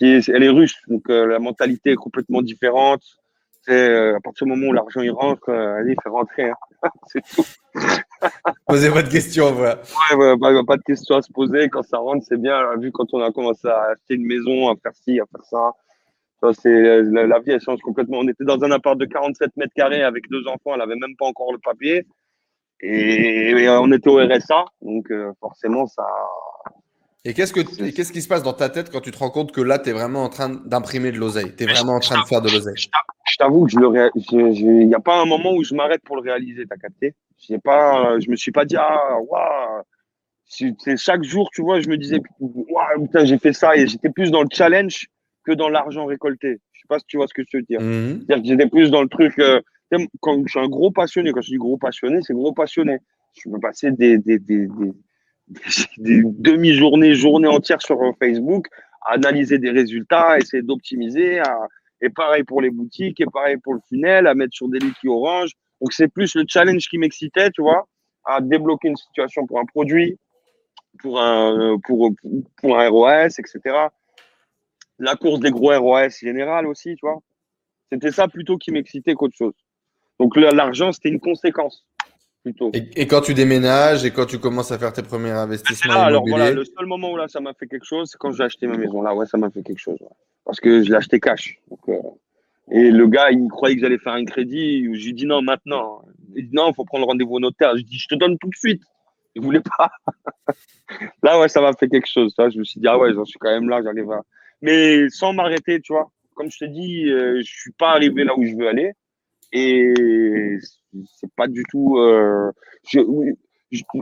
elle 0.00 0.42
est 0.42 0.48
russe, 0.48 0.76
donc 0.88 1.08
la 1.08 1.38
mentalité 1.38 1.92
est 1.92 1.96
complètement 1.96 2.42
différente. 2.42 3.02
À 3.68 4.20
partir 4.22 4.46
du 4.46 4.52
moment 4.52 4.68
où 4.68 4.72
l'argent 4.72 5.00
il 5.00 5.10
rentre, 5.10 5.50
allez, 5.50 5.94
fait 6.02 6.08
rentrer. 6.08 6.50
Hein. 6.50 6.54
C'est 7.06 7.22
tout. 7.22 7.44
Posez 8.66 8.90
pas 8.90 9.02
de 9.02 9.08
questions, 9.08 9.52
voilà. 9.52 9.80
Ouais, 10.10 10.34
ouais 10.34 10.64
pas 10.64 10.76
de 10.76 10.82
questions 10.82 11.16
à 11.16 11.22
se 11.22 11.32
poser. 11.32 11.68
Quand 11.68 11.82
ça 11.82 11.98
rentre, 11.98 12.24
c'est 12.26 12.40
bien. 12.40 12.76
Vu 12.76 12.92
quand 12.92 13.06
on 13.12 13.20
a 13.20 13.32
commencé 13.32 13.66
à 13.68 13.90
acheter 13.92 14.14
une 14.14 14.26
maison, 14.26 14.68
à 14.68 14.74
faire 14.76 14.92
ci, 14.94 15.20
à 15.20 15.24
faire 15.26 15.44
ça. 15.44 16.52
c'est 16.52 17.02
la, 17.02 17.38
vie, 17.40 17.52
elle 17.52 17.60
change 17.60 17.80
complètement. 17.80 18.18
On 18.18 18.28
était 18.28 18.44
dans 18.44 18.62
un 18.62 18.70
appart 18.70 18.98
de 18.98 19.04
47 19.04 19.56
mètres 19.56 19.72
carrés 19.74 20.02
avec 20.02 20.28
deux 20.30 20.46
enfants. 20.46 20.74
Elle 20.74 20.80
avait 20.80 20.96
même 20.96 21.16
pas 21.18 21.26
encore 21.26 21.52
le 21.52 21.58
papier. 21.58 22.06
Et, 22.80 23.68
on 23.68 23.90
était 23.92 24.08
au 24.08 24.18
RSA. 24.18 24.64
Donc, 24.82 25.10
euh, 25.10 25.32
forcément, 25.40 25.86
ça. 25.86 26.04
Et 27.24 27.34
qu'est-ce, 27.34 27.52
que, 27.52 27.60
qu'est-ce 27.90 28.12
qui 28.12 28.22
se 28.22 28.28
passe 28.28 28.42
dans 28.42 28.52
ta 28.52 28.68
tête 28.68 28.90
quand 28.90 29.00
tu 29.00 29.12
te 29.12 29.18
rends 29.18 29.30
compte 29.30 29.52
que 29.52 29.60
là, 29.60 29.78
tu 29.78 29.90
es 29.90 29.92
vraiment 29.92 30.24
en 30.24 30.28
train 30.28 30.48
d'imprimer 30.48 31.12
de 31.12 31.18
l'oseille? 31.18 31.54
Tu 31.56 31.64
es 31.64 31.66
vraiment 31.66 31.94
en 31.94 32.00
train 32.00 32.20
de 32.20 32.26
faire 32.26 32.42
de 32.42 32.50
l'oseille? 32.50 32.74
Je 32.76 32.88
t'avoue 33.36 33.66
que 33.66 33.72
il 34.32 34.86
n'y 34.86 34.94
a 34.94 35.00
pas 35.00 35.20
un 35.20 35.24
moment 35.24 35.52
où 35.52 35.64
je 35.64 35.74
m'arrête 35.74 36.02
pour 36.02 36.16
le 36.16 36.22
réaliser, 36.22 36.66
t'as 36.66 36.76
capté? 36.76 37.14
Je 37.38 37.56
pas, 37.56 38.18
je 38.20 38.30
me 38.30 38.36
suis 38.36 38.52
pas 38.52 38.64
dit, 38.64 38.76
ah, 38.76 39.18
waouh. 39.20 39.82
C'est 40.44 40.96
chaque 40.98 41.22
jour, 41.22 41.48
tu 41.52 41.62
vois, 41.62 41.80
je 41.80 41.88
me 41.88 41.96
disais, 41.96 42.20
waouh, 42.40 43.06
putain, 43.06 43.24
j'ai 43.24 43.38
fait 43.38 43.52
ça 43.52 43.76
et 43.76 43.86
j'étais 43.86 44.10
plus 44.10 44.30
dans 44.30 44.42
le 44.42 44.48
challenge 44.52 45.06
que 45.44 45.52
dans 45.52 45.68
l'argent 45.68 46.04
récolté. 46.04 46.60
Je 46.72 46.80
sais 46.80 46.88
pas 46.88 46.98
si 46.98 47.06
tu 47.06 47.16
vois 47.16 47.26
ce 47.26 47.34
que 47.34 47.42
je 47.48 47.56
veux 47.56 47.62
dire. 47.62 47.80
Mhm. 47.80 48.24
C'est-à-dire 48.26 48.42
que 48.42 48.48
j'étais 48.48 48.68
plus 48.68 48.90
dans 48.90 49.02
le 49.02 49.08
truc, 49.08 49.38
euh, 49.38 49.60
quand 50.20 50.42
je 50.46 50.50
suis 50.50 50.60
un 50.60 50.68
gros 50.68 50.90
passionné, 50.90 51.32
quand 51.32 51.40
je 51.40 51.50
dis 51.50 51.56
gros 51.56 51.78
passionné, 51.78 52.20
c'est 52.22 52.34
gros 52.34 52.52
passionné. 52.52 52.98
Je 53.34 53.50
peux 53.50 53.60
passer 53.60 53.90
des, 53.92 54.18
des, 54.18 54.38
des, 54.38 54.68
des 55.98 56.22
demi-journées, 56.24 57.14
journées 57.14 57.48
entières 57.48 57.82
sur 57.82 57.98
Facebook, 58.18 58.66
à 59.06 59.14
analyser 59.14 59.58
des 59.58 59.70
résultats, 59.70 60.32
à 60.32 60.38
essayer 60.38 60.62
d'optimiser, 60.62 61.40
et 62.02 62.10
pareil 62.10 62.44
pour 62.44 62.60
les 62.60 62.70
boutiques, 62.70 63.20
et 63.20 63.26
pareil 63.26 63.56
pour 63.56 63.72
le 63.72 63.80
funnel, 63.88 64.26
à 64.26 64.34
mettre 64.34 64.54
sur 64.54 64.68
des 64.68 64.78
liquides 64.78 65.08
orange, 65.08 65.52
donc, 65.82 65.92
c'est 65.92 66.06
plus 66.06 66.36
le 66.36 66.44
challenge 66.46 66.86
qui 66.88 66.96
m'excitait, 66.96 67.50
tu 67.50 67.60
vois, 67.60 67.88
à 68.24 68.40
débloquer 68.40 68.86
une 68.86 68.96
situation 68.96 69.46
pour 69.48 69.58
un 69.58 69.64
produit, 69.64 70.16
pour 71.00 71.20
un, 71.20 71.76
pour, 71.84 72.12
pour 72.56 72.78
un 72.78 72.88
ROS, 72.88 73.40
etc. 73.40 73.88
La 75.00 75.16
course 75.16 75.40
des 75.40 75.50
gros 75.50 75.76
ROS 75.76 76.10
général 76.20 76.68
aussi, 76.68 76.94
tu 76.94 77.04
vois. 77.04 77.18
C'était 77.90 78.12
ça 78.12 78.28
plutôt 78.28 78.58
qui 78.58 78.70
m'excitait 78.70 79.14
qu'autre 79.14 79.36
chose. 79.36 79.54
Donc, 80.20 80.36
l'argent, 80.36 80.92
c'était 80.92 81.08
une 81.08 81.20
conséquence. 81.20 81.84
Plutôt. 82.44 82.70
Et, 82.74 83.08
quand 83.08 83.20
tu 83.20 83.34
déménages 83.34 84.04
et 84.04 84.12
quand 84.12 84.26
tu 84.26 84.38
commences 84.38 84.70
à 84.70 84.78
faire 84.78 84.92
tes 84.92 85.02
premiers 85.02 85.30
investissements 85.30 85.94
ah, 85.96 86.06
alors 86.06 86.24
voilà, 86.28 86.50
le 86.50 86.64
seul 86.64 86.86
moment 86.86 87.12
où 87.12 87.16
là 87.16 87.28
ça 87.28 87.38
m'a 87.38 87.54
fait 87.54 87.68
quelque 87.68 87.84
chose, 87.84 88.08
c'est 88.10 88.18
quand 88.18 88.32
j'ai 88.32 88.42
acheté 88.42 88.66
ma 88.66 88.76
maison. 88.76 89.00
Là, 89.00 89.14
ouais, 89.14 89.26
ça 89.26 89.38
m'a 89.38 89.48
fait 89.48 89.62
quelque 89.62 89.78
chose. 89.78 89.98
Parce 90.44 90.60
que 90.60 90.82
je 90.82 90.90
l'ai 90.90 90.96
acheté 90.96 91.20
cash. 91.20 91.58
Donc, 91.70 91.80
euh, 91.88 91.98
et 92.70 92.90
le 92.90 93.06
gars, 93.06 93.30
il 93.30 93.48
croyait 93.48 93.76
que 93.76 93.82
j'allais 93.82 93.98
faire 93.98 94.14
un 94.14 94.24
crédit. 94.24 94.84
Je 94.94 95.06
lui 95.06 95.14
dis 95.14 95.26
non, 95.26 95.42
maintenant. 95.42 96.02
Il 96.34 96.48
dit 96.48 96.54
non, 96.54 96.70
il 96.70 96.74
faut 96.74 96.84
prendre 96.84 97.06
rendez-vous 97.06 97.34
au 97.34 97.40
notaire. 97.40 97.76
Je 97.76 97.82
dis, 97.82 97.98
je 97.98 98.08
te 98.08 98.14
donne 98.14 98.38
tout 98.38 98.48
de 98.48 98.56
suite. 98.56 98.82
Il 99.34 99.42
voulait 99.42 99.60
pas. 99.60 99.90
là, 101.22 101.40
ouais, 101.40 101.48
ça 101.48 101.60
m'a 101.60 101.72
fait 101.72 101.88
quelque 101.88 102.08
chose. 102.08 102.32
Ça. 102.36 102.48
Je 102.50 102.58
me 102.58 102.64
suis 102.64 102.80
dit, 102.80 102.88
ah 102.88 102.98
ouais, 102.98 103.12
j'en 103.12 103.24
suis 103.24 103.38
quand 103.38 103.50
même 103.50 103.68
là, 103.68 103.82
j'arrive 103.82 104.10
à. 104.10 104.22
Mais 104.62 105.08
sans 105.10 105.32
m'arrêter, 105.32 105.80
tu 105.80 105.92
vois. 105.92 106.10
Comme 106.34 106.50
je 106.50 106.58
te 106.58 106.64
dis, 106.64 107.10
euh, 107.10 107.38
je 107.44 107.50
suis 107.50 107.72
pas 107.72 107.90
arrivé 107.90 108.24
là 108.24 108.32
où 108.36 108.44
je 108.44 108.56
veux 108.56 108.68
aller. 108.68 108.92
Et 109.52 109.92
c'est 111.18 111.30
pas 111.36 111.48
du 111.48 111.62
tout. 111.70 111.98
Euh, 111.98 112.50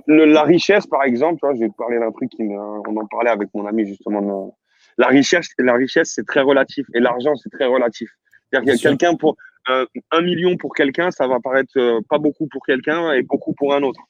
la 0.07 0.43
richesse, 0.43 0.87
par 0.87 1.03
exemple, 1.05 1.41
tu 1.41 1.47
vois, 1.47 1.55
je 1.55 1.61
vais 1.61 1.69
te 1.69 1.77
parler 1.77 1.99
d'un 1.99 2.13
truc 2.13 2.31
qui 2.31 2.43
on 2.43 2.97
en 2.97 3.07
parlait 3.07 3.31
avec 3.31 3.49
mon 3.55 3.67
ami 3.67 3.87
justement. 3.87 4.57
La 5.01 5.07
richesse, 5.07 5.49
la 5.59 5.73
richesse, 5.73 6.13
c'est 6.15 6.27
très 6.27 6.43
relatif, 6.43 6.87
et 6.95 7.01
l'argent, 7.01 7.35
c'est 7.35 7.49
très 7.49 7.65
relatif. 7.65 8.11
C'est-à-dire 8.43 8.75
qu'il 8.75 8.83
y 8.83 8.87
a 8.87 8.91
quelqu'un 8.91 9.17
pour 9.17 9.35
euh, 9.71 9.87
un 10.11 10.21
million 10.21 10.59
pour 10.59 10.75
quelqu'un, 10.75 11.11
ça 11.11 11.27
va 11.27 11.41
paraître 11.41 11.73
euh, 11.79 12.01
pas 12.07 12.19
beaucoup 12.19 12.47
pour 12.49 12.63
quelqu'un 12.67 13.13
et 13.15 13.23
beaucoup 13.23 13.55
pour 13.55 13.75
un 13.75 13.83
autre. 13.83 14.03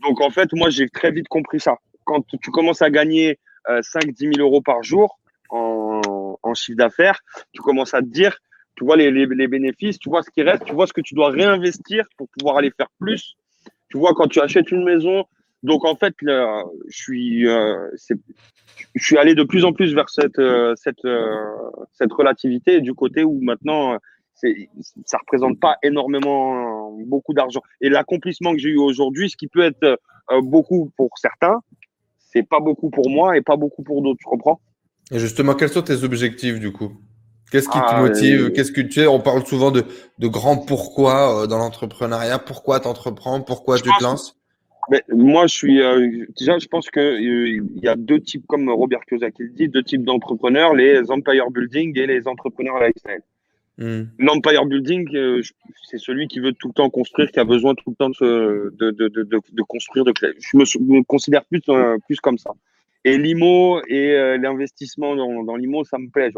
Donc 0.00 0.20
en 0.20 0.30
fait, 0.30 0.48
moi 0.52 0.70
j'ai 0.70 0.88
très 0.88 1.10
vite 1.10 1.26
compris 1.26 1.58
ça. 1.58 1.74
Quand 2.04 2.24
tu 2.40 2.50
commences 2.52 2.82
à 2.82 2.90
gagner 2.90 3.40
5-10 3.68 4.36
000 4.36 4.46
euros 4.46 4.60
par 4.60 4.84
jour 4.84 5.18
en, 5.50 6.38
en 6.40 6.54
chiffre 6.54 6.78
d'affaires, 6.78 7.18
tu 7.52 7.60
commences 7.62 7.94
à 7.94 8.00
te 8.00 8.06
dire, 8.06 8.38
tu 8.76 8.84
vois 8.84 8.96
les, 8.96 9.10
les, 9.10 9.26
les, 9.26 9.48
bénéfices, 9.48 9.98
tu 9.98 10.08
vois 10.08 10.22
ce 10.22 10.30
qui 10.30 10.42
reste, 10.42 10.64
tu 10.64 10.72
vois 10.72 10.86
ce 10.86 10.92
que 10.92 11.00
tu 11.00 11.14
dois 11.14 11.30
réinvestir 11.30 12.04
pour 12.16 12.28
pouvoir 12.28 12.58
aller 12.58 12.70
faire 12.76 12.90
plus. 13.00 13.34
Tu 13.90 13.98
vois 13.98 14.14
quand 14.14 14.28
tu 14.28 14.40
achètes 14.40 14.70
une 14.70 14.84
maison, 14.84 15.24
donc 15.62 15.84
en 15.84 15.94
fait, 15.94 16.14
je 16.20 16.64
suis, 16.88 17.46
euh, 17.46 17.88
je 18.94 19.04
suis 19.04 19.16
allé 19.16 19.34
de 19.34 19.44
plus 19.44 19.64
en 19.64 19.72
plus 19.72 19.94
vers 19.94 20.08
cette, 20.10 20.38
euh, 20.38 20.74
cette, 20.76 21.04
euh, 21.04 21.44
cette 21.92 22.12
relativité 22.12 22.80
du 22.80 22.94
côté 22.94 23.22
où 23.22 23.38
maintenant, 23.40 23.96
ça 25.04 25.18
représente 25.18 25.60
pas 25.60 25.76
énormément 25.84 26.90
beaucoup 27.06 27.32
d'argent. 27.32 27.60
Et 27.80 27.88
l'accomplissement 27.88 28.52
que 28.52 28.58
j'ai 28.58 28.70
eu 28.70 28.78
aujourd'hui, 28.78 29.30
ce 29.30 29.36
qui 29.36 29.46
peut 29.46 29.62
être 29.62 30.00
beaucoup 30.42 30.90
pour 30.96 31.10
certains, 31.16 31.60
c'est 32.18 32.42
pas 32.42 32.58
beaucoup 32.58 32.90
pour 32.90 33.08
moi 33.08 33.36
et 33.36 33.40
pas 33.40 33.56
beaucoup 33.56 33.84
pour 33.84 34.02
d'autres. 34.02 34.18
Tu 34.18 34.24
comprends? 34.24 34.60
Et 35.12 35.20
justement, 35.20 35.54
quels 35.54 35.68
sont 35.68 35.82
tes 35.82 36.02
objectifs 36.02 36.58
du 36.58 36.72
coup? 36.72 36.90
Qu'est-ce 37.52 37.68
qui 37.68 37.78
te 37.78 37.84
ah, 37.86 38.00
motive? 38.00 38.50
Qu'est-ce 38.50 38.72
que 38.72 38.80
tu 38.80 38.92
sais 38.92 39.06
On 39.06 39.20
parle 39.20 39.46
souvent 39.46 39.70
de, 39.70 39.84
de 40.18 40.26
grands 40.26 40.56
pourquoi 40.56 41.46
dans 41.46 41.58
l'entrepreneuriat. 41.58 42.40
Pourquoi 42.40 42.80
t'entreprends? 42.80 43.42
Pourquoi 43.42 43.78
tu 43.78 43.90
te 43.96 44.02
lances? 44.02 44.41
Mais 44.90 45.02
moi, 45.08 45.46
je 45.46 45.54
suis 45.54 45.80
euh, 45.80 46.26
déjà, 46.38 46.58
je 46.58 46.66
pense 46.66 46.90
que 46.90 47.00
euh, 47.00 47.62
il 47.74 47.82
y 47.82 47.88
a 47.88 47.96
deux 47.96 48.20
types, 48.20 48.46
comme 48.46 48.68
Robert 48.68 49.00
Kiyosaki 49.08 49.44
le 49.44 49.48
dit, 49.50 49.68
deux 49.68 49.82
types 49.82 50.04
d'entrepreneurs 50.04 50.74
les 50.74 51.10
empire 51.10 51.50
building 51.50 51.96
et 51.98 52.06
les 52.06 52.26
entrepreneurs 52.26 52.80
lifestyle. 52.80 53.22
Hmm. 53.78 54.04
L'empire 54.18 54.66
building, 54.66 55.08
euh, 55.14 55.42
c'est 55.84 55.98
celui 55.98 56.26
qui 56.28 56.40
veut 56.40 56.52
tout 56.52 56.68
le 56.68 56.74
temps 56.74 56.90
construire, 56.90 57.30
qui 57.30 57.40
a 57.40 57.44
besoin 57.44 57.74
tout 57.74 57.90
le 57.90 57.96
temps 57.96 58.10
de, 58.10 58.74
de, 58.76 58.90
de, 58.90 59.08
de, 59.08 59.24
de 59.24 59.62
construire. 59.62 60.04
De, 60.04 60.12
je 60.20 60.56
me, 60.56 61.02
considère 61.04 61.44
plus, 61.44 61.62
plus 62.06 62.20
comme 62.20 62.38
ça. 62.38 62.50
Et 63.04 63.18
l'IMO 63.18 63.80
et 63.88 64.36
l'investissement 64.38 65.16
dans, 65.16 65.42
dans 65.42 65.56
l'IMO, 65.56 65.84
ça 65.84 65.98
me 65.98 66.08
plaît. 66.08 66.30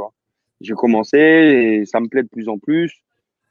J'ai 0.61 0.75
commencé 0.75 1.19
et 1.19 1.85
ça 1.87 2.01
me 2.01 2.09
plaît 2.09 2.23
de 2.23 2.29
plus 2.29 2.49
en 2.49 2.59
plus. 2.59 3.03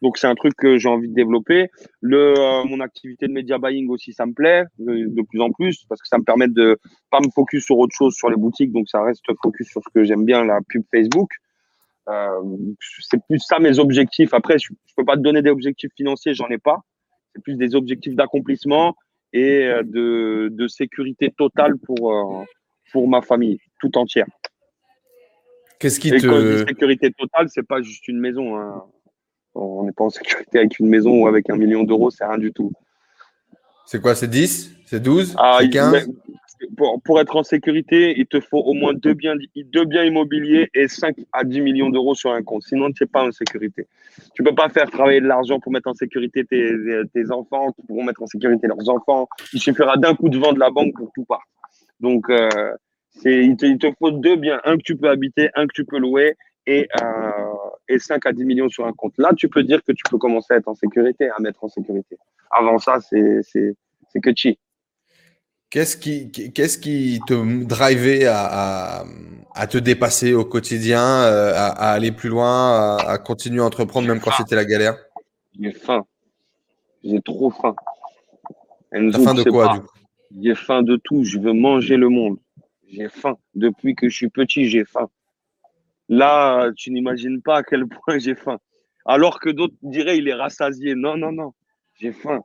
Donc 0.03 0.17
c'est 0.17 0.27
un 0.27 0.35
truc 0.35 0.53
que 0.57 0.77
j'ai 0.77 0.89
envie 0.89 1.07
de 1.07 1.13
développer. 1.13 1.69
Le, 2.01 2.37
euh, 2.37 2.65
mon 2.65 2.81
activité 2.81 3.25
de 3.27 3.31
media 3.31 3.57
buying 3.57 3.89
aussi, 3.89 4.11
ça 4.11 4.25
me 4.25 4.33
plaît 4.33 4.65
de, 4.77 5.21
plus 5.21 5.39
en 5.39 5.49
plus 5.49 5.85
parce 5.87 6.01
que 6.01 6.07
ça 6.09 6.17
me 6.17 6.23
permet 6.23 6.49
de 6.49 6.77
pas 7.09 7.21
me 7.21 7.29
focus 7.33 7.63
sur 7.63 7.77
autre 7.77 7.95
chose 7.95 8.13
sur 8.13 8.29
les 8.29 8.35
boutiques, 8.35 8.73
donc 8.73 8.89
ça 8.89 9.01
reste 9.01 9.23
focus 9.41 9.69
sur 9.69 9.81
ce 9.81 9.89
que 9.95 10.03
j'aime 10.03 10.25
bien, 10.25 10.43
la 10.43 10.59
pub 10.67 10.83
Facebook. 10.93 11.29
Euh, 12.09 12.41
c'est 12.99 13.21
plus 13.29 13.39
ça 13.39 13.59
mes 13.59 13.79
objectifs. 13.79 14.33
Après, 14.33 14.59
je, 14.59 14.73
je 14.85 14.93
peux 14.97 15.05
pas 15.05 15.15
te 15.15 15.21
donner 15.21 15.41
des 15.41 15.49
objectifs 15.49 15.91
financiers, 15.95 16.33
j'en 16.33 16.49
ai 16.49 16.57
pas. 16.57 16.81
C'est 17.33 17.41
plus 17.41 17.55
des 17.55 17.73
objectifs 17.73 18.15
d'accomplissement 18.15 18.97
et 19.31 19.67
euh, 19.67 19.83
de, 19.83 20.49
de, 20.51 20.67
sécurité 20.67 21.31
totale 21.31 21.77
pour 21.77 22.13
euh, 22.13 22.43
pour 22.91 23.07
ma 23.07 23.21
famille 23.21 23.57
tout 23.79 23.97
entière. 23.97 24.27
Qu'est-ce 25.79 26.01
qui 26.01 26.09
et 26.09 26.19
te... 26.19 26.27
Quand 26.27 26.67
sécurité 26.67 27.09
totale, 27.11 27.47
c'est 27.47 27.65
pas 27.65 27.81
juste 27.81 28.09
une 28.09 28.19
maison. 28.19 28.57
Hein. 28.57 28.83
On 29.55 29.83
n'est 29.83 29.91
pas 29.91 30.05
en 30.05 30.09
sécurité 30.09 30.59
avec 30.59 30.79
une 30.79 30.87
maison 30.87 31.23
ou 31.23 31.27
avec 31.27 31.49
un 31.49 31.55
million 31.55 31.83
d'euros, 31.83 32.09
c'est 32.09 32.25
rien 32.25 32.37
du 32.37 32.51
tout. 32.51 32.71
C'est 33.85 34.01
quoi 34.01 34.15
C'est 34.15 34.29
10 34.29 34.75
C'est 34.85 35.01
12 35.01 35.35
ah, 35.37 35.59
C'est 35.61 35.69
15 35.69 36.09
pour, 37.03 37.19
être 37.19 37.35
en 37.35 37.43
sécurité, 37.43 38.13
il 38.17 38.25
te 38.25 38.39
faut 38.39 38.59
au 38.59 38.73
moins 38.73 38.93
deux 38.93 39.13
biens, 39.13 39.35
deux 39.55 39.85
biens 39.85 40.03
immobiliers 40.03 40.69
et 40.73 40.87
5 40.87 41.15
à 41.31 41.43
10 41.43 41.61
millions 41.61 41.89
d'euros 41.89 42.15
sur 42.15 42.31
un 42.31 42.43
compte. 42.43 42.63
Sinon, 42.63 42.91
tu 42.91 43.03
n'es 43.03 43.07
pas 43.07 43.25
en 43.25 43.31
sécurité. 43.31 43.87
Tu 44.33 44.41
ne 44.41 44.49
peux 44.49 44.55
pas 44.55 44.69
faire 44.69 44.89
travailler 44.89 45.21
de 45.21 45.27
l'argent 45.27 45.59
pour 45.59 45.71
mettre 45.71 45.89
en 45.89 45.93
sécurité 45.93 46.45
tes, 46.45 46.71
tes 47.13 47.31
enfants, 47.31 47.73
pour 47.87 48.03
mettre 48.03 48.21
en 48.23 48.27
sécurité 48.27 48.67
leurs 48.67 48.89
enfants. 48.89 49.27
Il 49.53 49.59
suffira 49.59 49.97
d'un 49.97 50.15
coup 50.15 50.29
de 50.29 50.37
vent 50.37 50.53
de 50.53 50.59
la 50.59 50.69
banque 50.69 50.93
pour 50.95 51.11
tout 51.13 51.25
part. 51.25 51.43
Donc, 51.99 52.29
euh, 52.29 52.49
il, 53.25 53.55
te, 53.57 53.65
il 53.65 53.77
te 53.77 53.87
faut 53.99 54.11
deux 54.11 54.35
biens. 54.35 54.59
Un 54.65 54.77
que 54.77 54.83
tu 54.83 54.95
peux 54.95 55.09
habiter, 55.09 55.49
un 55.55 55.67
que 55.67 55.73
tu 55.73 55.85
peux 55.85 55.99
louer 55.99 56.35
et, 56.65 56.87
euh, 57.01 57.53
et 57.87 57.99
5 57.99 58.25
à 58.25 58.31
10 58.31 58.45
millions 58.45 58.69
sur 58.69 58.85
un 58.85 58.93
compte. 58.93 59.13
Là, 59.17 59.31
tu 59.35 59.49
peux 59.49 59.63
dire 59.63 59.83
que 59.83 59.91
tu 59.91 60.03
peux 60.09 60.17
commencer 60.17 60.53
à 60.53 60.57
être 60.57 60.67
en 60.67 60.75
sécurité, 60.75 61.29
à 61.29 61.39
mettre 61.39 61.63
en 61.63 61.69
sécurité. 61.69 62.17
Avant 62.51 62.77
ça, 62.77 62.99
c'est 63.01 63.41
que 64.21 64.31
chi. 64.35 64.57
Qu'est-ce 65.69 65.97
qui, 65.97 66.29
qu'est-ce 66.31 66.77
qui 66.77 67.19
te 67.25 67.65
drivait 67.65 68.25
à, 68.25 69.05
à, 69.55 69.67
te 69.67 69.79
dépasser 69.79 70.33
au 70.35 70.45
quotidien, 70.45 71.01
euh, 71.01 71.51
à, 71.55 71.91
aller 71.93 72.11
plus 72.11 72.29
loin, 72.29 72.97
à, 72.97 73.17
continuer 73.17 73.59
à 73.59 73.65
entreprendre 73.65 74.07
même 74.07 74.19
quand 74.19 74.29
c'était 74.37 74.55
la 74.55 74.65
galère? 74.65 74.95
J'ai 75.59 75.71
faim. 75.71 76.05
J'ai 77.03 77.19
trop 77.21 77.49
faim. 77.49 77.75
T'as 78.91 79.19
faim 79.19 79.33
de 79.33 79.49
quoi, 79.49 79.73
du 79.73 79.79
coup? 79.79 79.87
J'ai 80.39 80.53
faim 80.53 80.83
de 80.83 80.95
tout. 80.95 81.23
Je 81.23 81.39
veux 81.39 81.53
manger 81.53 81.97
le 81.97 82.09
monde. 82.09 82.37
J'ai 82.87 83.09
faim. 83.09 83.37
Depuis 83.55 83.95
que 83.95 84.09
je 84.09 84.15
suis 84.15 84.29
petit, 84.29 84.69
j'ai 84.69 84.85
faim. 84.85 85.09
Là, 86.13 86.69
tu 86.77 86.91
n'imagines 86.91 87.41
pas 87.41 87.57
à 87.57 87.63
quel 87.63 87.87
point 87.87 88.19
j'ai 88.19 88.35
faim. 88.35 88.59
Alors 89.03 89.39
que 89.39 89.49
d'autres 89.49 89.73
diraient 89.81 90.19
il 90.19 90.27
est 90.27 90.35
rassasié. 90.35 90.93
Non, 90.93 91.17
non, 91.17 91.31
non. 91.31 91.53
J'ai 91.99 92.11
faim. 92.11 92.41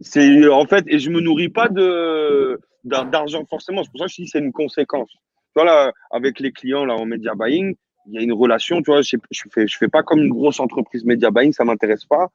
C'est 0.00 0.48
en 0.48 0.66
fait, 0.66 0.84
et 0.88 0.98
je 0.98 1.10
me 1.10 1.20
nourris 1.20 1.48
pas 1.48 1.68
de 1.68 2.58
d'argent 2.82 3.44
forcément. 3.48 3.84
C'est 3.84 3.90
pour 3.92 4.00
ça 4.00 4.06
que 4.06 4.12
je 4.12 4.22
dis 4.22 4.28
c'est 4.28 4.40
une 4.40 4.52
conséquence. 4.52 5.12
Voilà, 5.54 5.92
avec 6.10 6.40
les 6.40 6.50
clients 6.50 6.84
là 6.84 6.94
en 6.94 7.06
media 7.06 7.34
buying, 7.36 7.76
il 8.06 8.14
y 8.14 8.18
a 8.18 8.22
une 8.22 8.32
relation. 8.32 8.82
Tu 8.82 8.90
vois, 8.90 9.02
je, 9.02 9.16
je 9.30 9.42
fais 9.52 9.68
je 9.68 9.76
fais 9.76 9.88
pas 9.88 10.02
comme 10.02 10.18
une 10.18 10.30
grosse 10.30 10.58
entreprise 10.58 11.04
media 11.04 11.30
buying, 11.30 11.52
ça 11.52 11.64
m'intéresse 11.64 12.04
pas. 12.04 12.30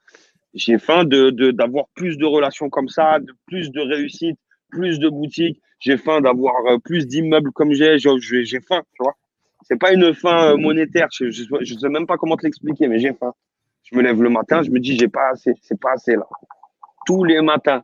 J'ai 0.54 0.78
faim 0.78 1.04
de 1.04 1.52
d'avoir 1.52 1.88
plus 1.94 2.18
de 2.18 2.26
relations 2.26 2.70
comme 2.70 2.88
ça, 2.88 3.20
de 3.20 3.34
plus 3.48 3.70
de 3.70 3.82
réussite, 3.82 4.40
plus 4.70 4.98
de 4.98 5.10
boutiques. 5.10 5.60
J'ai 5.80 5.98
faim 5.98 6.22
d'avoir 6.22 6.56
euh, 6.68 6.78
plus 6.78 7.06
d'immeubles 7.06 7.52
comme 7.52 7.74
j'ai. 7.74 7.98
J'ai 8.00 8.62
faim, 8.62 8.84
tu 8.94 9.04
vois. 9.04 9.16
C'est 9.68 9.80
pas 9.80 9.94
une 9.94 10.14
faim 10.14 10.52
euh, 10.52 10.58
monétaire. 10.58 11.08
Je, 11.12 11.32
je, 11.32 11.74
sais 11.76 11.90
même 11.90 12.06
pas 12.06 12.18
comment 12.18 12.38
te 12.38 12.44
l'expliquer, 12.44 12.88
mais 12.88 13.00
j'ai 13.00 13.14
faim. 13.14 13.34
Je 13.84 13.98
me 13.98 14.04
lève 14.04 14.22
le 14.22 14.30
matin, 14.30 14.62
je 14.62 14.70
me 14.70 14.80
dis 14.80 14.98
j'ai 14.98 15.08
pas 15.08 15.30
assez, 15.32 15.54
c'est 15.62 15.80
pas 15.80 15.94
assez 15.94 16.16
là. 16.16 16.28
Tous 17.06 17.24
les 17.24 17.42
matins. 17.42 17.84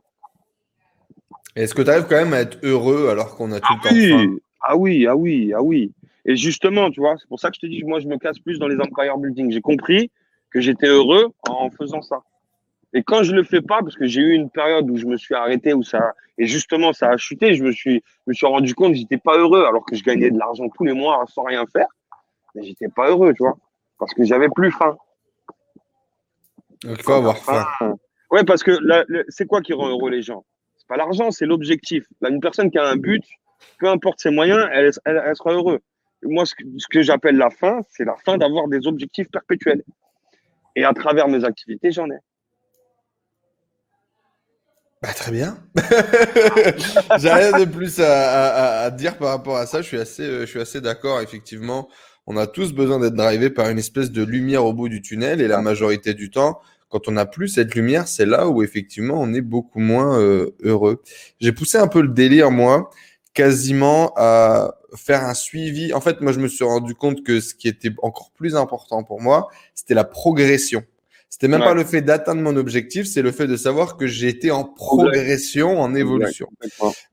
Est-ce 1.54 1.74
que 1.74 1.82
tu 1.82 1.90
arrives 1.90 2.06
quand 2.08 2.16
même 2.16 2.32
à 2.32 2.40
être 2.40 2.58
heureux 2.62 3.08
alors 3.08 3.36
qu'on 3.36 3.52
a 3.52 3.60
tout 3.60 3.66
ah 3.68 3.74
le 3.74 3.88
temps 3.88 4.18
faim? 4.18 4.36
Ah 4.62 4.76
oui, 4.76 5.06
ah 5.06 5.16
oui, 5.16 5.52
ah 5.54 5.62
oui. 5.62 5.92
Et 6.24 6.36
justement, 6.36 6.90
tu 6.90 7.00
vois, 7.00 7.16
c'est 7.18 7.28
pour 7.28 7.40
ça 7.40 7.50
que 7.50 7.56
je 7.56 7.60
te 7.60 7.66
dis, 7.66 7.82
moi, 7.82 7.98
je 7.98 8.06
me 8.06 8.16
casse 8.16 8.38
plus 8.38 8.58
dans 8.58 8.68
les 8.68 8.76
empire 8.76 9.18
building. 9.18 9.50
J'ai 9.50 9.60
compris 9.60 10.10
que 10.50 10.60
j'étais 10.60 10.86
heureux 10.86 11.32
en 11.48 11.68
faisant 11.70 12.00
ça. 12.00 12.22
Et 12.94 13.02
quand 13.02 13.22
je 13.22 13.34
le 13.34 13.42
fais 13.42 13.62
pas, 13.62 13.80
parce 13.80 13.96
que 13.96 14.06
j'ai 14.06 14.20
eu 14.20 14.32
une 14.32 14.50
période 14.50 14.90
où 14.90 14.96
je 14.96 15.06
me 15.06 15.16
suis 15.16 15.34
arrêté, 15.34 15.72
où 15.72 15.82
ça, 15.82 16.12
et 16.38 16.46
justement, 16.46 16.92
ça 16.92 17.10
a 17.10 17.16
chuté, 17.16 17.54
je 17.54 17.64
me 17.64 17.72
suis, 17.72 18.02
je 18.26 18.30
me 18.30 18.34
suis 18.34 18.46
rendu 18.46 18.74
compte 18.74 18.92
que 18.92 18.98
j'étais 18.98 19.18
pas 19.18 19.38
heureux, 19.38 19.64
alors 19.64 19.84
que 19.84 19.96
je 19.96 20.02
gagnais 20.02 20.30
de 20.30 20.38
l'argent 20.38 20.68
tous 20.68 20.84
les 20.84 20.92
mois 20.92 21.24
sans 21.26 21.44
rien 21.44 21.64
faire. 21.66 21.86
Mais 22.54 22.62
j'étais 22.62 22.88
pas 22.88 23.08
heureux, 23.08 23.32
tu 23.32 23.42
vois, 23.42 23.56
parce 23.98 24.12
que 24.12 24.24
j'avais 24.24 24.48
plus 24.54 24.70
faim. 24.70 24.96
Il 26.84 27.00
faut 27.00 27.12
avoir 27.12 27.38
faim. 27.38 27.66
Ouais, 28.30 28.44
parce 28.44 28.62
que 28.62 28.78
c'est 29.28 29.46
quoi 29.46 29.62
qui 29.62 29.72
rend 29.72 29.88
heureux 29.88 30.10
les 30.10 30.22
gens? 30.22 30.44
C'est 30.76 30.86
pas 30.86 30.96
l'argent, 30.96 31.30
c'est 31.30 31.46
l'objectif. 31.46 32.04
une 32.28 32.40
personne 32.40 32.70
qui 32.70 32.78
a 32.78 32.84
un 32.84 32.96
but, 32.96 33.24
peu 33.78 33.88
importe 33.88 34.20
ses 34.20 34.30
moyens, 34.30 34.68
elle, 34.72 34.90
elle, 35.04 35.36
sera 35.36 35.52
heureuse. 35.52 35.80
Moi, 36.24 36.44
ce 36.44 36.54
que, 36.54 36.64
ce 36.76 36.86
que 36.88 37.02
j'appelle 37.02 37.36
la 37.36 37.50
fin, 37.50 37.80
c'est 37.90 38.04
la 38.04 38.16
fin 38.16 38.36
d'avoir 38.36 38.68
des 38.68 38.86
objectifs 38.86 39.28
perpétuels. 39.30 39.82
Et 40.76 40.84
à 40.84 40.92
travers 40.92 41.28
mes 41.28 41.44
activités, 41.44 41.90
j'en 41.92 42.10
ai. 42.10 42.18
Bah, 45.02 45.12
très 45.12 45.32
bien. 45.32 45.58
J'ai 47.18 47.28
rien 47.28 47.58
de 47.58 47.64
plus 47.64 47.98
à, 47.98 48.88
dire 48.90 49.18
par 49.18 49.30
rapport 49.30 49.56
à 49.56 49.66
ça. 49.66 49.82
Je 49.82 49.86
suis 49.88 49.98
assez, 49.98 50.22
euh, 50.22 50.40
je 50.42 50.46
suis 50.46 50.60
assez 50.60 50.80
d'accord. 50.80 51.20
Effectivement, 51.20 51.88
on 52.28 52.36
a 52.36 52.46
tous 52.46 52.72
besoin 52.72 53.00
d'être 53.00 53.16
drivé 53.16 53.50
par 53.50 53.68
une 53.68 53.78
espèce 53.78 54.12
de 54.12 54.22
lumière 54.22 54.64
au 54.64 54.72
bout 54.72 54.88
du 54.88 55.02
tunnel 55.02 55.40
et 55.40 55.48
la 55.48 55.60
majorité 55.60 56.14
du 56.14 56.30
temps, 56.30 56.60
quand 56.88 57.08
on 57.08 57.12
n'a 57.12 57.26
plus 57.26 57.48
cette 57.48 57.74
lumière, 57.74 58.06
c'est 58.06 58.26
là 58.26 58.48
où 58.48 58.62
effectivement 58.62 59.20
on 59.20 59.34
est 59.34 59.40
beaucoup 59.40 59.80
moins 59.80 60.20
euh, 60.20 60.54
heureux. 60.62 61.02
J'ai 61.40 61.50
poussé 61.50 61.78
un 61.78 61.88
peu 61.88 62.00
le 62.00 62.08
délire, 62.08 62.52
moi, 62.52 62.90
quasiment 63.34 64.12
à 64.16 64.76
faire 64.94 65.24
un 65.24 65.34
suivi. 65.34 65.92
En 65.94 66.00
fait, 66.00 66.20
moi, 66.20 66.32
je 66.32 66.38
me 66.38 66.46
suis 66.46 66.64
rendu 66.64 66.94
compte 66.94 67.24
que 67.24 67.40
ce 67.40 67.54
qui 67.54 67.66
était 67.66 67.90
encore 68.02 68.30
plus 68.30 68.54
important 68.54 69.02
pour 69.02 69.20
moi, 69.20 69.48
c'était 69.74 69.94
la 69.94 70.04
progression. 70.04 70.84
C'était 71.32 71.48
même 71.48 71.62
pas 71.62 71.72
le 71.72 71.82
fait 71.82 72.02
d'atteindre 72.02 72.42
mon 72.42 72.56
objectif, 72.56 73.06
c'est 73.06 73.22
le 73.22 73.32
fait 73.32 73.46
de 73.46 73.56
savoir 73.56 73.96
que 73.96 74.06
j'étais 74.06 74.50
en 74.50 74.64
progression, 74.64 75.80
en 75.80 75.94
évolution. 75.94 76.46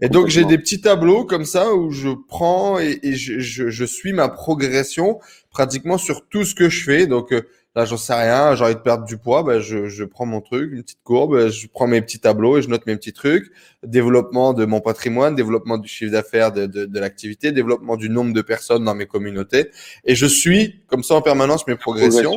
Et 0.01 0.09
donc 0.09 0.27
j'ai 0.27 0.43
des 0.43 0.57
petits 0.57 0.81
tableaux 0.81 1.23
comme 1.23 1.45
ça 1.45 1.73
où 1.73 1.89
je 1.89 2.09
prends 2.27 2.79
et, 2.79 2.99
je, 3.01 3.39
je, 3.39 3.69
je, 3.69 3.85
suis 3.85 4.11
ma 4.11 4.27
progression 4.27 5.19
pratiquement 5.51 5.97
sur 5.97 6.27
tout 6.27 6.43
ce 6.43 6.53
que 6.53 6.67
je 6.67 6.83
fais. 6.83 7.07
Donc 7.07 7.31
euh, 7.31 7.43
Là, 7.79 7.85
j'en 7.85 7.95
sais 7.95 8.13
rien, 8.13 8.55
j'ai 8.55 8.65
envie 8.65 8.75
de 8.75 8.81
perdre 8.81 9.05
du 9.05 9.17
poids, 9.17 9.41
ben, 9.41 9.61
je, 9.61 9.87
je, 9.87 10.03
prends 10.03 10.25
mon 10.25 10.41
truc, 10.41 10.73
une 10.73 10.83
petite 10.83 11.01
courbe, 11.01 11.47
je 11.47 11.65
prends 11.69 11.87
mes 11.87 12.01
petits 12.01 12.19
tableaux 12.19 12.57
et 12.57 12.61
je 12.61 12.67
note 12.67 12.85
mes 12.85 12.97
petits 12.97 13.13
trucs. 13.13 13.53
Développement 13.83 14.51
de 14.51 14.65
mon 14.65 14.81
patrimoine, 14.81 15.33
développement 15.33 15.77
du 15.77 15.87
chiffre 15.87 16.11
d'affaires 16.11 16.51
de, 16.51 16.65
de, 16.65 16.83
de 16.83 16.99
l'activité, 16.99 17.53
développement 17.53 17.95
du 17.95 18.09
nombre 18.09 18.33
de 18.33 18.41
personnes 18.41 18.83
dans 18.83 18.95
mes 18.95 19.05
communautés. 19.05 19.69
Et 20.03 20.13
je 20.15 20.25
suis 20.25 20.81
comme 20.87 21.03
ça 21.03 21.15
en 21.15 21.21
permanence 21.21 21.65
mes 21.67 21.77
progressions. 21.77 22.35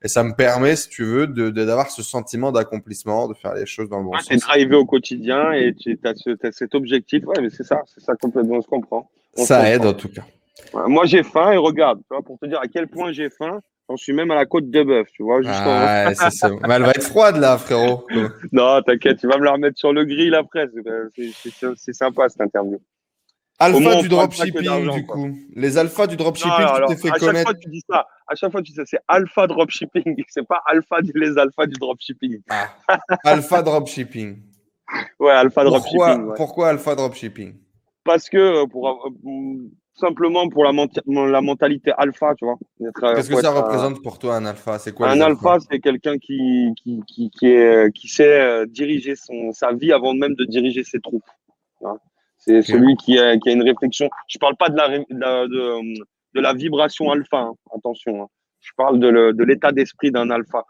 Et 0.00 0.06
ça 0.06 0.22
me 0.22 0.32
permet, 0.32 0.76
si 0.76 0.88
tu 0.88 1.02
veux, 1.02 1.26
de 1.26 1.50
d'avoir 1.50 1.90
ce 1.90 2.04
sentiment 2.04 2.52
d'accomplissement, 2.52 3.26
de 3.26 3.34
faire 3.34 3.54
les 3.54 3.66
choses 3.66 3.88
dans 3.88 3.98
le 3.98 4.04
bon 4.04 4.12
sens. 4.18 4.28
Tu 4.28 4.60
es 4.60 4.74
au 4.74 4.86
quotidien 4.86 5.50
et 5.50 5.74
tu 5.74 5.98
as, 6.04 6.10
as, 6.10 6.52
cet 6.52 6.76
objectif. 6.76 7.26
Ouais, 7.26 7.42
mais 7.42 7.50
c'est 7.50 7.64
ça, 7.64 7.82
c'est 7.92 8.00
ça 8.00 8.14
complètement, 8.14 8.58
on 8.58 8.62
se 8.62 8.68
comprend. 8.68 9.10
ça 9.34 9.68
aide 9.68 9.84
en 9.86 9.94
tout 9.94 10.08
cas. 10.08 10.22
Moi, 10.86 11.06
j'ai 11.06 11.22
faim 11.22 11.52
et 11.52 11.56
regarde, 11.56 12.00
tu 12.00 12.06
vois, 12.10 12.22
pour 12.22 12.38
te 12.38 12.46
dire 12.46 12.60
à 12.60 12.68
quel 12.68 12.88
point 12.88 13.12
j'ai 13.12 13.30
faim, 13.30 13.60
J'en 13.88 13.98
suis 13.98 14.14
même 14.14 14.30
à 14.30 14.34
la 14.34 14.46
côte 14.46 14.70
de 14.70 14.82
bœuf, 14.82 15.08
tu 15.12 15.22
vois. 15.22 15.40
Ah, 15.44 16.10
Mais 16.66 16.74
elle 16.74 16.82
va 16.82 16.90
être 16.90 17.02
froide 17.02 17.36
là, 17.36 17.58
frérot. 17.58 18.06
non, 18.52 18.80
t'inquiète, 18.80 19.18
tu 19.18 19.26
vas 19.26 19.36
me 19.36 19.44
la 19.44 19.52
remettre 19.52 19.78
sur 19.78 19.92
le 19.92 20.04
grill 20.04 20.34
après. 20.34 20.68
C'est 21.76 21.92
sympa 21.92 22.28
cette 22.28 22.40
interview. 22.40 22.80
Alpha 23.58 24.02
du 24.02 24.08
dropshipping, 24.08 24.90
du 24.90 25.06
coup. 25.06 25.30
Les 25.54 25.78
alphas 25.78 26.06
du 26.06 26.16
dropshipping, 26.16 26.66
tu 26.88 26.94
t'es 26.94 26.96
fait 26.96 27.10
à 27.10 27.18
connaître. 27.18 27.36
Chaque 27.36 27.46
fois, 27.46 27.54
tu 27.54 27.68
dis 27.68 27.82
ça. 27.88 28.06
À 28.26 28.34
chaque 28.34 28.52
fois, 28.52 28.62
tu 28.62 28.72
dis 28.72 28.76
ça. 28.76 28.82
C'est 28.86 29.00
alpha 29.06 29.46
dropshipping. 29.46 30.24
C'est 30.28 30.46
pas 30.46 30.62
alpha 30.66 30.96
les 31.14 31.38
alphas 31.38 31.66
du 31.66 31.74
dropshipping. 31.74 32.40
Ah. 32.48 32.70
alpha 33.24 33.62
dropshipping. 33.62 34.38
Ouais, 35.18 35.30
alpha 35.30 35.64
dropshipping. 35.64 35.98
Pourquoi, 35.98 36.34
pourquoi 36.34 36.68
alpha 36.68 36.94
dropshipping? 36.94 37.54
Parce 38.04 38.28
que 38.28 38.36
euh, 38.36 38.66
pour, 38.66 38.88
euh, 38.88 39.10
simplement 39.94 40.48
pour 40.48 40.64
la, 40.64 40.72
la 40.72 41.40
mentalité 41.40 41.92
alpha, 41.96 42.34
tu 42.34 42.44
vois. 42.44 42.58
Qu'est-ce 43.14 43.30
que 43.30 43.40
ça 43.40 43.50
représente 43.50 44.02
pour 44.02 44.18
toi 44.18 44.36
un 44.36 44.46
alpha? 44.46 44.78
C'est 44.78 44.92
quoi 44.92 45.10
Un 45.10 45.20
alpha, 45.20 45.58
c'est 45.60 45.78
quelqu'un 45.78 46.18
qui, 46.18 46.72
qui, 46.82 47.00
qui, 47.06 47.30
qui, 47.30 47.46
est, 47.46 47.92
qui 47.94 48.08
sait 48.08 48.40
euh, 48.40 48.66
diriger 48.66 49.14
son, 49.16 49.52
sa 49.52 49.72
vie 49.72 49.92
avant 49.92 50.14
même 50.14 50.34
de 50.34 50.44
diriger 50.44 50.84
ses 50.84 51.00
troupes. 51.00 51.24
C'est 52.38 52.60
celui 52.62 52.96
qui 52.96 53.18
a, 53.18 53.38
qui 53.38 53.48
a 53.48 53.52
une 53.52 53.62
réflexion. 53.62 54.10
Je 54.28 54.38
parle 54.38 54.56
pas 54.56 54.68
de 54.68 54.76
la, 54.76 54.88
de, 54.88 55.98
de, 56.34 56.40
la 56.40 56.52
vibration 56.52 57.10
alpha, 57.10 57.38
hein. 57.38 57.54
attention. 57.74 58.22
Hein. 58.22 58.26
Je 58.60 58.70
parle 58.76 58.98
de 58.98 59.44
l'état 59.44 59.72
d'esprit 59.72 60.10
d'un 60.10 60.30
alpha 60.30 60.64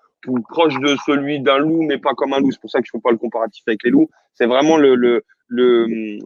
proche 0.49 0.79
de 0.81 0.97
celui 1.07 1.41
d'un 1.41 1.59
loup, 1.59 1.83
mais 1.83 1.99
pas 1.99 2.15
comme 2.15 2.33
un 2.33 2.41
loup. 2.41 2.51
C'est 2.51 2.61
pour 2.61 2.71
ça 2.71 2.81
que 2.81 2.87
je 2.87 2.91
ne 2.95 2.99
fais 2.99 3.03
pas 3.03 3.11
le 3.11 3.19
comparatif 3.19 3.63
avec 3.67 3.83
les 3.85 3.91
loups. 3.91 4.09
C'est 4.35 4.47
vraiment 4.47 4.77
le, 4.77 4.95
le, 4.95 5.25
le, 5.49 6.19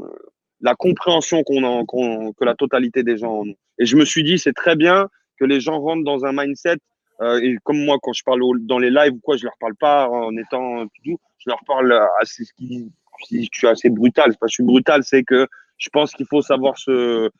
la 0.60 0.74
compréhension 0.74 1.42
qu'on 1.44 1.84
que 1.86 2.44
la 2.44 2.54
totalité 2.54 3.02
des 3.02 3.16
gens 3.18 3.42
ont. 3.42 3.54
Et 3.78 3.86
je 3.86 3.96
me 3.96 4.04
suis 4.04 4.24
dit, 4.24 4.38
c'est 4.38 4.52
très 4.52 4.76
bien 4.76 5.08
que 5.38 5.44
les 5.44 5.60
gens 5.60 5.80
rentrent 5.80 6.04
dans 6.04 6.24
un 6.24 6.32
mindset. 6.32 6.78
Euh, 7.20 7.40
et 7.40 7.56
comme 7.64 7.84
moi, 7.84 7.98
quand 8.02 8.12
je 8.12 8.22
parle 8.22 8.42
dans 8.60 8.78
les 8.78 8.90
lives 8.90 9.12
ou 9.12 9.20
quoi, 9.20 9.36
je 9.36 9.44
leur 9.44 9.56
parle 9.58 9.74
pas 9.74 10.08
en 10.08 10.36
étant 10.36 10.86
tout, 11.04 11.18
je 11.38 11.50
leur 11.50 11.60
parle 11.66 11.92
assez 12.20 12.44
qui, 12.56 12.90
je 13.30 13.48
suis 13.52 13.66
assez 13.66 13.90
brutal. 13.90 14.32
C'est 14.32 14.38
pas, 14.38 14.46
je 14.46 14.54
suis 14.54 14.64
brutal, 14.64 15.02
c'est 15.04 15.24
que 15.24 15.46
je 15.78 15.88
pense 15.90 16.12
qu'il 16.12 16.26
faut 16.26 16.42
savoir 16.42 16.78
se, 16.78 17.30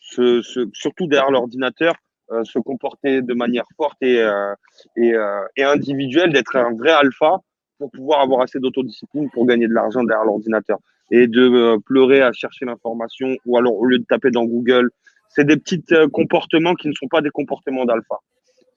se, 0.00 0.68
surtout 0.72 1.06
derrière 1.06 1.30
l'ordinateur, 1.30 1.94
euh, 2.30 2.44
se 2.44 2.58
comporter 2.58 3.22
de 3.22 3.34
manière 3.34 3.64
forte 3.76 3.96
et, 4.02 4.20
euh, 4.20 4.54
et, 4.96 5.14
euh, 5.14 5.40
et 5.56 5.64
individuelle, 5.64 6.32
d'être 6.32 6.56
un 6.56 6.74
vrai 6.74 6.92
alpha 6.92 7.38
pour 7.78 7.90
pouvoir 7.90 8.20
avoir 8.20 8.42
assez 8.42 8.58
d'autodiscipline 8.58 9.30
pour 9.30 9.46
gagner 9.46 9.68
de 9.68 9.72
l'argent 9.72 10.02
derrière 10.02 10.24
l'ordinateur 10.24 10.78
et 11.10 11.26
de 11.26 11.42
euh, 11.42 11.78
pleurer 11.84 12.22
à 12.22 12.32
chercher 12.32 12.64
l'information 12.64 13.36
ou 13.46 13.56
alors 13.56 13.76
au 13.76 13.84
lieu 13.84 13.98
de 13.98 14.04
taper 14.04 14.30
dans 14.30 14.44
Google. 14.44 14.90
C'est 15.30 15.44
des 15.44 15.56
petits 15.56 15.82
euh, 15.92 16.08
comportements 16.08 16.74
qui 16.74 16.88
ne 16.88 16.92
sont 16.92 17.08
pas 17.08 17.20
des 17.20 17.30
comportements 17.30 17.84
d'alpha. 17.84 18.16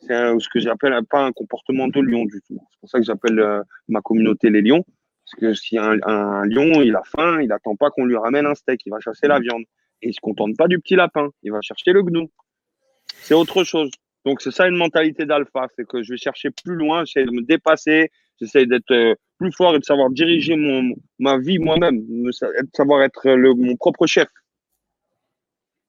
C'est 0.02 0.39
ce 0.39 0.50
que 0.50 0.60
j'appelle 0.60 0.98
pas 1.10 1.24
un 1.24 1.32
comportement 1.32 1.88
de 1.88 2.00
lion 2.00 2.26
du 2.26 2.41
tout. 2.48 2.60
C'est 2.72 2.80
pour 2.80 2.89
ça 2.89 3.00
que 3.00 3.06
j'appelle 3.06 3.39
euh, 3.39 3.62
ma 3.88 4.02
communauté 4.02 4.50
les 4.50 4.62
lions. 4.62 4.84
Parce 5.26 5.39
que 5.39 5.54
si 5.54 5.78
un, 5.78 5.96
lion, 6.46 6.82
il 6.82 6.96
a 6.96 7.04
faim, 7.06 7.41
il 7.41 7.52
attend 7.52 7.76
pas 7.76 7.89
qu'on 7.91 8.06
lui 8.06 8.17
ramène 8.17 8.46
un 8.46 8.56
steak, 8.56 8.82
il 8.86 8.89
va 8.89 9.00
chasser 9.00 9.28
la 9.28 9.39
viande. 9.39 9.62
Et 10.02 10.10
il 10.10 10.13
se 10.13 10.20
contente 10.20 10.58
pas 10.58 10.67
du 10.67 10.80
petit 10.80 10.96
lapin, 10.96 11.30
il 11.44 11.52
va 11.52 11.62
chercher 11.62 11.94
le 11.94 12.02
gnou. 12.02 12.30
C'est 13.13 13.36
autre 13.36 13.63
chose. 13.63 13.91
Donc 14.26 14.41
c'est 14.41 14.52
ça 14.52 14.67
une 14.67 14.76
mentalité 14.76 15.26
d'alpha, 15.26 15.67
c'est 15.76 15.88
que 15.88 16.04
je 16.04 16.13
vais 16.13 16.17
chercher 16.17 16.50
plus 16.50 16.76
loin, 16.76 17.06
j'essaie 17.06 17.26
de 17.26 17.32
me 17.32 17.41
dépasser, 17.41 18.12
j'essaie 18.41 18.65
d'être 18.65 19.15
plus 19.41 19.51
fort 19.51 19.75
et 19.75 19.80
de 19.80 19.84
savoir 19.84 20.10
diriger 20.10 20.56
mon, 20.56 20.93
ma 21.19 21.38
vie 21.38 21.58
moi-même, 21.58 21.99
de 21.99 22.32
savoir 22.75 23.01
être 23.01 23.30
le, 23.30 23.54
mon 23.56 23.75
propre 23.75 24.06
chef. 24.06 24.27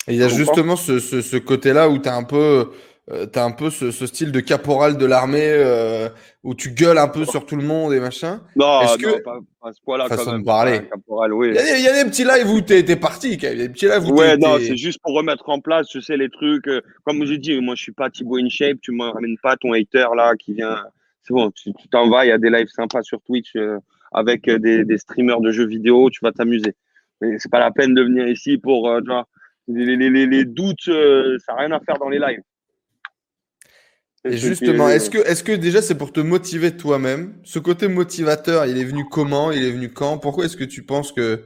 il 0.09 0.17
y 0.17 0.23
a 0.23 0.29
justement 0.29 0.77
ce, 0.77 0.99
ce, 0.99 1.21
ce 1.21 1.37
côté-là 1.37 1.91
où 1.91 1.99
tu 1.99 2.09
as 2.09 2.17
un 2.17 2.25
peu, 2.25 2.71
euh, 3.11 3.27
as 3.35 3.45
un 3.45 3.51
peu 3.51 3.69
ce, 3.69 3.91
ce, 3.91 4.07
style 4.07 4.33
de 4.33 4.41
caporal 4.41 4.97
de 4.97 5.05
l'armée 5.05 5.51
euh, 5.51 6.09
où 6.43 6.55
tu 6.55 6.71
gueules 6.71 6.97
un 6.97 7.09
peu 7.09 7.27
sur 7.27 7.45
tout 7.45 7.57
le 7.57 7.63
monde 7.63 7.93
et 7.93 8.01
machin. 8.01 8.41
Non, 8.57 8.85
non 8.85 8.97
que... 8.97 9.23
pas, 9.23 9.41
pas, 9.61 9.73
ce 9.73 9.83
point-là. 9.83 10.09
Façon 10.09 10.39
de 10.39 10.45
parler. 10.45 10.89
Caporal, 10.89 11.35
oui. 11.35 11.49
il, 11.51 11.55
y 11.55 11.59
a, 11.59 11.79
il, 11.79 11.85
y 11.85 11.89
a, 11.89 12.05
des 12.05 12.09
petits 12.09 12.25
lives 12.25 12.49
où 12.49 12.63
tu 12.63 12.73
es, 12.73 12.97
parti. 12.97 13.35
Il 13.35 13.43
y 13.43 13.47
a 13.47 13.55
des 13.55 13.69
petits 13.69 13.87
lives 13.87 14.09
où 14.09 14.15
Ouais, 14.15 14.39
non, 14.39 14.57
c'est 14.59 14.79
juste 14.79 15.01
pour 15.03 15.15
remettre 15.15 15.47
en 15.51 15.61
place, 15.61 15.89
je 15.93 16.01
sais, 16.01 16.17
les 16.17 16.31
trucs. 16.31 16.67
Euh, 16.69 16.81
comme 17.05 17.23
je 17.27 17.35
dis, 17.35 17.61
moi, 17.61 17.75
je 17.75 17.83
suis 17.83 17.93
pas 17.93 18.09
Thibaut 18.09 18.39
InShape. 18.39 18.79
Tu 18.81 18.93
me 18.93 19.05
ramènes 19.11 19.37
pas 19.43 19.57
ton 19.57 19.75
hater 19.75 20.07
là 20.17 20.35
qui 20.37 20.55
vient 20.55 20.83
c'est 21.23 21.33
bon, 21.33 21.51
tu 21.51 21.73
t'en 21.91 22.09
vas, 22.09 22.25
il 22.25 22.29
y 22.29 22.33
a 22.33 22.39
des 22.39 22.51
lives 22.51 22.69
sympas 22.69 23.03
sur 23.03 23.21
Twitch 23.23 23.55
euh, 23.57 23.79
avec 24.13 24.49
euh, 24.49 24.59
des, 24.59 24.85
des, 24.85 24.99
streamers 24.99 25.41
de 25.41 25.53
jeux 25.53 25.67
vidéo, 25.67 26.11
tu 26.11 26.21
vas 26.23 26.33
t'amuser. 26.33 26.75
Mais 27.21 27.39
c'est 27.39 27.51
pas 27.51 27.61
la 27.61 27.71
peine 27.71 27.95
de 27.95 28.03
venir 28.03 28.27
ici 28.27 28.59
pour, 28.59 28.89
euh, 28.89 29.01
tu 29.01 29.07
vois, 29.07 29.27
les, 29.69 29.97
les, 29.97 30.11
les, 30.11 30.27
les 30.27 30.45
doutes, 30.45 30.85
ça 30.85 31.53
n'a 31.53 31.59
rien 31.59 31.73
à 31.73 31.81
faire 31.81 31.99
dans 31.99 32.09
les 32.09 32.19
lives. 32.19 32.43
Et 34.25 34.37
justement, 34.37 34.89
est-ce 34.89 35.11
que, 35.11 35.19
est-ce 35.19 35.43
que 35.43 35.53
déjà 35.53 35.83
c'est 35.83 35.97
pour 35.97 36.13
te 36.13 36.21
motiver 36.21 36.77
toi-même? 36.77 37.35
Ce 37.43 37.59
côté 37.59 37.89
motivateur, 37.89 38.67
il 38.67 38.79
est 38.79 38.85
venu 38.85 39.05
comment? 39.11 39.51
Il 39.51 39.65
est 39.65 39.73
venu 39.73 39.91
quand? 39.91 40.19
Pourquoi 40.19 40.45
est-ce 40.45 40.57
que 40.57 40.65
tu 40.65 40.85
penses 40.85 41.11
que 41.13 41.45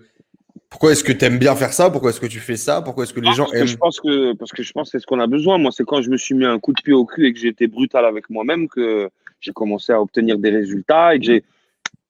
pourquoi 0.69 0.93
est-ce 0.93 1.05
que 1.05 1.13
tu 1.13 1.25
aimes 1.25 1.39
bien 1.39 1.55
faire 1.55 1.73
ça? 1.73 1.91
Pourquoi 1.91 2.11
est-ce 2.11 2.21
que 2.21 2.27
tu 2.27 2.41
fais 2.41 2.57
ça? 2.57 2.83
Pourquoi 2.83 3.05
est-ce 3.05 3.15
que 3.15 3.21
les 3.21 3.33
gens 3.33 3.51
aiment 3.53 3.67
je 3.67 3.77
pense 3.77 4.01
que 4.01 4.35
parce 4.35 4.53
que 4.53 4.63
je 4.63 4.73
pense 4.73 4.91
que 4.91 4.99
c'est 4.99 5.03
ce 5.03 5.07
qu'on 5.07 5.21
a 5.21 5.27
besoin. 5.27 5.57
Moi, 5.57 5.71
c'est 5.73 5.85
quand 5.85 6.03
je 6.03 6.11
me 6.11 6.19
suis 6.19 6.35
mis 6.35 6.45
un 6.45 6.59
coup 6.59 6.73
de 6.73 6.83
pied 6.83 6.93
au 6.93 7.07
cul 7.07 7.27
et 7.27 7.33
que 7.33 7.39
j'ai 7.39 7.49
été 7.49 7.67
brutal 7.67 8.05
avec 8.05 8.29
moi-même 8.29 8.69
que 8.69 9.09
j'ai 9.41 9.53
commencé 9.53 9.93
à 9.93 10.01
obtenir 10.01 10.39
des 10.39 10.51
résultats 10.51 11.15
et 11.15 11.19
que 11.19 11.25
j'ai 11.25 11.45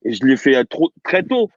et 0.06 0.12
je 0.12 0.24
l'ai 0.24 0.36
fait 0.36 0.64
trop 0.64 0.92
très 1.02 1.22
tôt. 1.22 1.50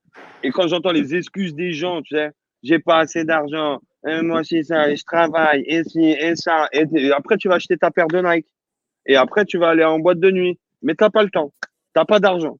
Et 0.43 0.49
quand 0.49 0.67
j'entends 0.67 0.91
les 0.91 1.15
excuses 1.15 1.53
des 1.53 1.71
gens, 1.71 2.01
tu 2.01 2.15
sais, 2.15 2.31
j'ai 2.63 2.79
pas 2.79 2.97
assez 2.97 3.23
d'argent, 3.23 3.79
hein, 4.03 4.23
moi 4.23 4.43
c'est 4.43 4.63
ça, 4.63 4.93
je 4.93 5.03
travaille, 5.03 5.63
et 5.67 5.83
ci, 5.83 6.03
et 6.03 6.35
ça, 6.35 6.67
et, 6.71 7.11
après 7.11 7.37
tu 7.37 7.47
vas 7.47 7.55
acheter 7.55 7.77
ta 7.77 7.91
paire 7.91 8.07
de 8.07 8.19
Nike. 8.19 8.47
Et 9.05 9.15
après 9.15 9.45
tu 9.45 9.57
vas 9.57 9.69
aller 9.69 9.83
en 9.83 9.99
boîte 9.99 10.19
de 10.19 10.31
nuit. 10.31 10.59
Mais 10.81 10.95
t'as 10.95 11.09
pas 11.09 11.23
le 11.23 11.29
temps, 11.29 11.53
t'as 11.93 12.05
pas 12.05 12.19
d'argent. 12.19 12.57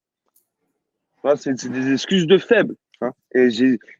C'est 1.36 1.68
des 1.70 1.94
excuses 1.94 2.28
de 2.28 2.38
faibles. 2.38 2.76
Hein. 3.02 3.12
Et, 3.34 3.50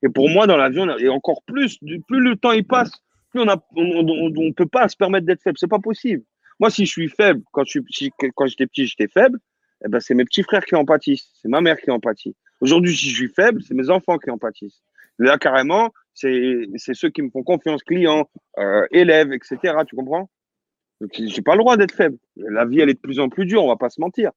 et, 0.04 0.10
pour 0.10 0.30
moi, 0.30 0.48
dans 0.48 0.58
la 0.58 0.70
vie, 0.70 0.80
on 0.80 0.98
et 0.98 1.10
encore 1.10 1.42
plus, 1.44 1.78
plus 1.80 2.20
le 2.20 2.36
temps 2.36 2.52
il 2.52 2.66
passe, 2.66 2.92
plus 3.32 3.42
on 3.42 3.46
ne 3.46 4.48
on, 4.48 4.54
peut 4.54 4.66
pas 4.66 4.88
se 4.88 4.96
permettre 4.96 5.26
d'être 5.26 5.42
faible. 5.42 5.58
C'est 5.58 5.68
pas 5.68 5.80
possible. 5.80 6.24
Moi, 6.60 6.70
si 6.70 6.86
je 6.86 6.92
suis 6.92 7.10
faible, 7.10 7.42
quand 7.52 7.64
j'étais 7.64 8.68
petit, 8.68 8.86
j'étais 8.86 9.08
faible, 9.08 9.40
eh 9.86 9.88
ben, 9.88 10.00
c'est 10.00 10.14
mes 10.14 10.26
petits 10.26 10.44
frères 10.44 10.66
qui 10.66 10.76
en 10.76 10.84
pâtissent, 10.84 11.30
c'est 11.42 11.48
ma 11.48 11.62
mère 11.62 11.78
qui 11.78 11.90
en 11.90 12.00
pâtit. 12.00 12.36
Aujourd'hui, 12.60 12.96
si 12.96 13.10
je 13.10 13.16
suis 13.16 13.30
faible, 13.30 13.62
c'est 13.64 13.74
mes 13.74 13.90
enfants 13.90 14.18
qui 14.18 14.30
en 14.30 14.38
pâtissent. 14.38 14.82
Là, 15.20 15.38
carrément, 15.38 15.94
c'est 16.14 16.68
ceux 16.94 17.10
qui 17.10 17.22
me 17.22 17.30
font 17.30 17.44
confiance, 17.44 17.82
clients, 17.84 18.30
euh, 18.58 18.86
élèves, 18.92 19.32
etc. 19.32 19.76
Tu 19.88 19.96
comprends? 19.96 20.30
Donc, 21.00 21.12
j'ai 21.14 21.42
pas 21.42 21.54
le 21.54 21.60
droit 21.60 21.78
d'être 21.78 21.94
faible. 21.94 22.18
La 22.36 22.66
vie, 22.66 22.82
elle 22.82 22.90
est 22.90 22.96
de 22.96 23.00
plus 23.00 23.22
en 23.22 23.30
plus 23.30 23.46
dure, 23.46 23.64
on 23.64 23.70
va 23.70 23.78
pas 23.78 23.90
se 23.90 24.02
mentir. 24.02 24.32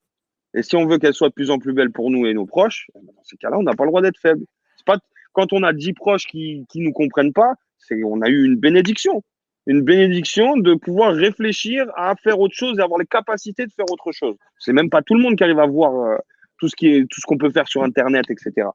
Et 0.54 0.62
si 0.62 0.76
on 0.76 0.86
veut 0.86 0.98
qu'elle 0.98 1.14
soit 1.14 1.30
de 1.30 1.34
plus 1.34 1.50
en 1.50 1.58
plus 1.58 1.72
belle 1.72 1.90
pour 1.90 2.10
nous 2.10 2.26
et 2.26 2.34
nos 2.34 2.46
proches, 2.46 2.86
eh 2.94 3.00
ben, 3.00 3.12
dans 3.16 3.24
ces 3.24 3.36
cas-là, 3.36 3.58
on 3.58 3.62
n'a 3.64 3.74
pas 3.74 3.84
le 3.84 3.90
droit 3.90 4.02
d'être 4.02 4.18
faible. 4.18 4.44
Pas, 4.86 4.98
quand 5.32 5.52
on 5.52 5.62
a 5.64 5.72
dix 5.72 5.92
proches 5.92 6.26
qui 6.26 6.64
ne 6.74 6.84
nous 6.84 6.92
comprennent 6.92 7.32
pas, 7.32 7.54
c'est 7.78 8.02
on 8.04 8.20
a 8.20 8.28
eu 8.28 8.44
une 8.44 8.56
bénédiction 8.56 9.24
une 9.66 9.82
bénédiction 9.82 10.56
de 10.56 10.74
pouvoir 10.74 11.14
réfléchir 11.14 11.86
à 11.96 12.14
faire 12.16 12.38
autre 12.40 12.54
chose 12.54 12.78
et 12.78 12.82
avoir 12.82 12.98
les 12.98 13.06
capacités 13.06 13.66
de 13.66 13.72
faire 13.72 13.90
autre 13.90 14.10
chose. 14.12 14.36
C'est 14.58 14.72
même 14.72 14.90
pas 14.90 15.02
tout 15.02 15.14
le 15.14 15.22
monde 15.22 15.36
qui 15.36 15.44
arrive 15.44 15.60
à 15.60 15.66
voir 15.66 15.94
euh, 15.94 16.16
tout 16.58 16.68
ce 16.68 16.76
qui 16.76 16.88
est 16.88 17.06
tout 17.08 17.20
ce 17.20 17.26
qu'on 17.26 17.38
peut 17.38 17.50
faire 17.50 17.68
sur 17.68 17.82
Internet, 17.82 18.26
etc. 18.28 18.68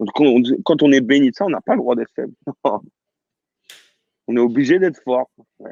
Donc, 0.00 0.10
quand, 0.64 0.82
on, 0.82 0.92
est 0.92 1.00
béni 1.00 1.30
de 1.30 1.34
ça, 1.34 1.44
on 1.44 1.50
n'a 1.50 1.60
pas 1.60 1.74
le 1.74 1.78
droit 1.78 1.94
d'être 1.94 2.10
faible. 2.14 2.32
on 4.26 4.36
est 4.36 4.40
obligé 4.40 4.78
d'être 4.78 5.00
fort, 5.02 5.30
euh, 5.60 5.66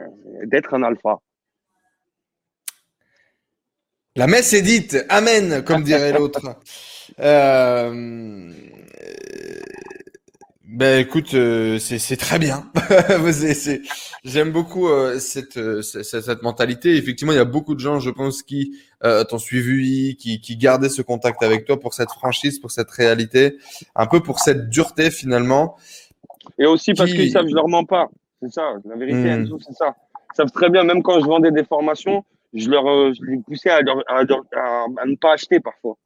d'être 0.44 0.74
un 0.74 0.82
alpha. 0.82 1.18
La 4.14 4.26
messe 4.26 4.52
est 4.52 4.62
dite, 4.62 5.04
Amen, 5.08 5.64
comme 5.64 5.82
dirait 5.82 6.12
l'autre. 6.12 6.60
Euh, 7.18 8.52
ben 10.72 11.00
écoute, 11.00 11.34
euh, 11.34 11.78
c'est 11.78 12.16
très 12.16 12.38
bien. 12.38 12.64
J'aime 14.24 14.52
beaucoup 14.52 14.88
euh, 14.88 15.18
cette, 15.18 15.58
euh, 15.58 15.82
cette, 15.82 16.22
cette, 16.22 16.42
mentalité. 16.42 16.96
Effectivement, 16.96 17.32
il 17.32 17.36
y 17.36 17.40
a 17.40 17.44
beaucoup 17.44 17.74
de 17.74 17.80
gens, 17.80 18.00
je 18.00 18.08
pense, 18.08 18.42
qui 18.42 18.78
t'ont 19.28 19.38
suivi, 19.38 20.16
qui, 20.16 20.40
qui 20.40 20.56
gardaient 20.56 20.88
ce 20.88 21.02
contact 21.02 21.42
avec 21.42 21.66
toi 21.66 21.78
pour 21.78 21.92
cette 21.92 22.10
franchise, 22.10 22.58
pour 22.58 22.70
cette 22.70 22.90
réalité, 22.90 23.58
un 23.94 24.06
peu 24.06 24.20
pour 24.20 24.38
cette 24.38 24.70
dureté 24.70 25.10
finalement. 25.10 25.76
Et 26.58 26.64
aussi 26.64 26.94
parce 26.94 27.12
qu'ils 27.12 27.30
savent, 27.30 27.48
je 27.48 27.54
leur 27.54 27.68
mens 27.68 27.84
pas. 27.84 28.08
C'est 28.40 28.52
ça, 28.52 28.72
la 28.86 28.96
vérité, 28.96 29.36
hmm. 29.36 29.58
c'est 29.60 29.74
ça. 29.74 29.94
Ils 30.32 30.36
savent 30.36 30.52
très 30.52 30.70
bien, 30.70 30.84
même 30.84 31.02
quand 31.02 31.20
je 31.20 31.26
vendais 31.26 31.50
des 31.50 31.64
formations, 31.64 32.24
je 32.54 32.70
leur 32.70 33.12
je 33.12 33.22
les 33.24 33.38
poussais 33.38 33.70
à, 33.70 33.80
à, 34.08 34.20
à, 34.20 34.86
à, 35.02 35.06
ne 35.06 35.16
pas 35.16 35.34
acheter 35.34 35.60
parfois. 35.60 35.98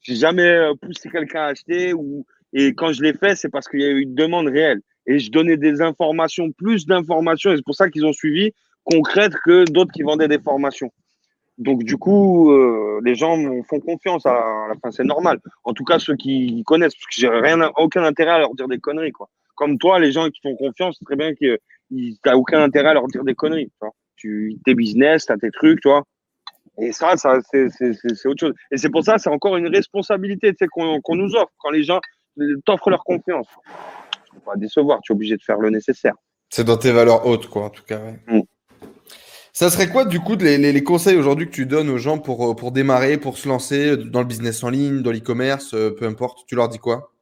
J'ai 0.00 0.16
jamais 0.16 0.70
poussé 0.80 1.10
quelqu'un 1.10 1.42
à 1.42 1.46
acheter 1.46 1.92
ou 1.92 2.24
et 2.54 2.72
quand 2.72 2.92
je 2.92 3.02
l'ai 3.02 3.12
fait, 3.12 3.34
c'est 3.34 3.50
parce 3.50 3.68
qu'il 3.68 3.80
y 3.80 3.84
a 3.84 3.88
eu 3.88 4.02
une 4.02 4.14
demande 4.14 4.46
réelle. 4.46 4.80
Et 5.06 5.18
je 5.18 5.30
donnais 5.30 5.56
des 5.56 5.82
informations, 5.82 6.50
plus 6.52 6.86
d'informations, 6.86 7.52
et 7.52 7.56
c'est 7.56 7.64
pour 7.64 7.74
ça 7.74 7.90
qu'ils 7.90 8.06
ont 8.06 8.12
suivi 8.12 8.52
concrètes 8.84 9.34
que 9.44 9.64
d'autres 9.64 9.92
qui 9.92 10.02
vendaient 10.02 10.28
des 10.28 10.38
formations. 10.38 10.90
Donc 11.58 11.84
du 11.84 11.96
coup, 11.96 12.52
euh, 12.52 13.00
les 13.04 13.14
gens 13.14 13.36
font 13.68 13.80
confiance 13.80 14.24
à 14.26 14.32
la, 14.68 14.74
fin, 14.82 14.90
c'est 14.90 15.04
normal. 15.04 15.40
En 15.64 15.72
tout 15.72 15.84
cas, 15.84 15.98
ceux 15.98 16.16
qui 16.16 16.62
connaissent, 16.64 16.94
parce 16.94 17.06
que 17.06 17.20
j'ai 17.20 17.28
rien, 17.28 17.70
aucun 17.76 18.04
intérêt 18.04 18.30
à 18.30 18.38
leur 18.38 18.54
dire 18.54 18.68
des 18.68 18.78
conneries, 18.78 19.12
quoi. 19.12 19.28
Comme 19.56 19.78
toi, 19.78 19.98
les 19.98 20.10
gens 20.10 20.28
qui 20.30 20.40
font 20.40 20.56
confiance, 20.56 20.96
c'est 20.98 21.04
très 21.04 21.16
bien 21.16 21.32
que 21.34 21.58
t'as 22.22 22.34
aucun 22.34 22.62
intérêt 22.62 22.88
à 22.88 22.94
leur 22.94 23.06
dire 23.06 23.22
des 23.24 23.34
conneries. 23.34 23.66
Tu, 23.66 23.78
vois. 23.80 23.92
tu 24.16 24.58
tes 24.64 24.74
business, 24.74 25.26
t'as 25.26 25.36
tes 25.36 25.50
trucs, 25.50 25.80
tu 25.80 25.88
vois. 25.88 26.02
Et 26.78 26.90
ça, 26.90 27.16
ça 27.16 27.38
c'est 27.50 28.26
autre 28.26 28.40
chose. 28.40 28.54
Et 28.72 28.76
c'est 28.76 28.90
pour 28.90 29.04
ça, 29.04 29.18
c'est 29.18 29.30
encore 29.30 29.56
une 29.56 29.68
responsabilité 29.68 30.52
qu'on 30.72 31.14
nous 31.14 31.34
offre. 31.36 31.52
Quand 31.58 31.70
les 31.70 31.84
gens, 31.84 32.00
t'offres 32.64 32.90
leur 32.90 33.04
confiance. 33.04 33.46
Tu 34.32 34.40
pas 34.40 34.56
décevoir, 34.56 35.00
tu 35.02 35.12
es 35.12 35.14
obligé 35.14 35.36
de 35.36 35.42
faire 35.42 35.58
le 35.58 35.70
nécessaire. 35.70 36.14
C'est 36.50 36.64
dans 36.64 36.76
tes 36.76 36.92
valeurs 36.92 37.26
hautes, 37.26 37.48
quoi, 37.48 37.64
en 37.64 37.70
tout 37.70 37.84
cas. 37.84 38.00
Mm. 38.26 38.40
Ça 39.56 39.70
serait 39.70 39.88
quoi, 39.88 40.04
du 40.04 40.18
coup, 40.18 40.34
les, 40.34 40.58
les, 40.58 40.82
conseils 40.82 41.16
aujourd'hui 41.16 41.46
que 41.46 41.52
tu 41.52 41.64
donnes 41.64 41.88
aux 41.88 41.96
gens 41.96 42.18
pour, 42.18 42.50
euh, 42.50 42.54
pour 42.54 42.72
démarrer, 42.72 43.18
pour 43.18 43.38
se 43.38 43.48
lancer 43.48 43.96
dans 43.96 44.18
le 44.18 44.26
business 44.26 44.64
en 44.64 44.68
ligne, 44.68 45.00
dans 45.00 45.12
l'e-commerce, 45.12 45.74
euh, 45.74 45.90
peu 45.90 46.06
importe, 46.06 46.44
tu 46.48 46.56
leur 46.56 46.68
dis 46.68 46.80
quoi? 46.80 47.12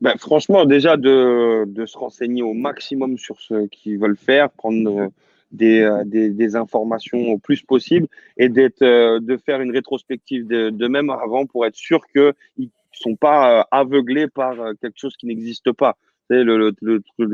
Ben, 0.00 0.16
Franchement, 0.18 0.64
déjà 0.64 0.96
de, 0.96 1.66
de, 1.66 1.84
se 1.84 1.98
renseigner 1.98 2.42
au 2.42 2.54
maximum 2.54 3.18
sur 3.18 3.38
ce 3.38 3.66
qu'ils 3.66 3.98
veulent 3.98 4.16
faire, 4.16 4.48
prendre 4.48 4.98
euh, 4.98 5.08
des, 5.52 5.86
des, 6.06 6.30
des, 6.30 6.56
informations 6.56 7.18
au 7.28 7.36
plus 7.36 7.60
possible 7.60 8.08
et 8.38 8.48
d'être, 8.48 8.80
de 8.80 9.36
faire 9.36 9.60
une 9.60 9.70
rétrospective 9.70 10.46
d'eux-mêmes 10.46 11.10
avant 11.10 11.44
pour 11.44 11.66
être 11.66 11.76
sûr 11.76 12.00
qu'ils 12.06 12.70
sont 12.98 13.16
pas 13.16 13.60
euh, 13.60 13.64
aveuglés 13.70 14.28
par 14.28 14.60
euh, 14.60 14.72
quelque 14.80 14.98
chose 14.98 15.16
qui 15.16 15.26
n'existe 15.26 15.72
pas. 15.72 15.96
Le, 16.30 16.72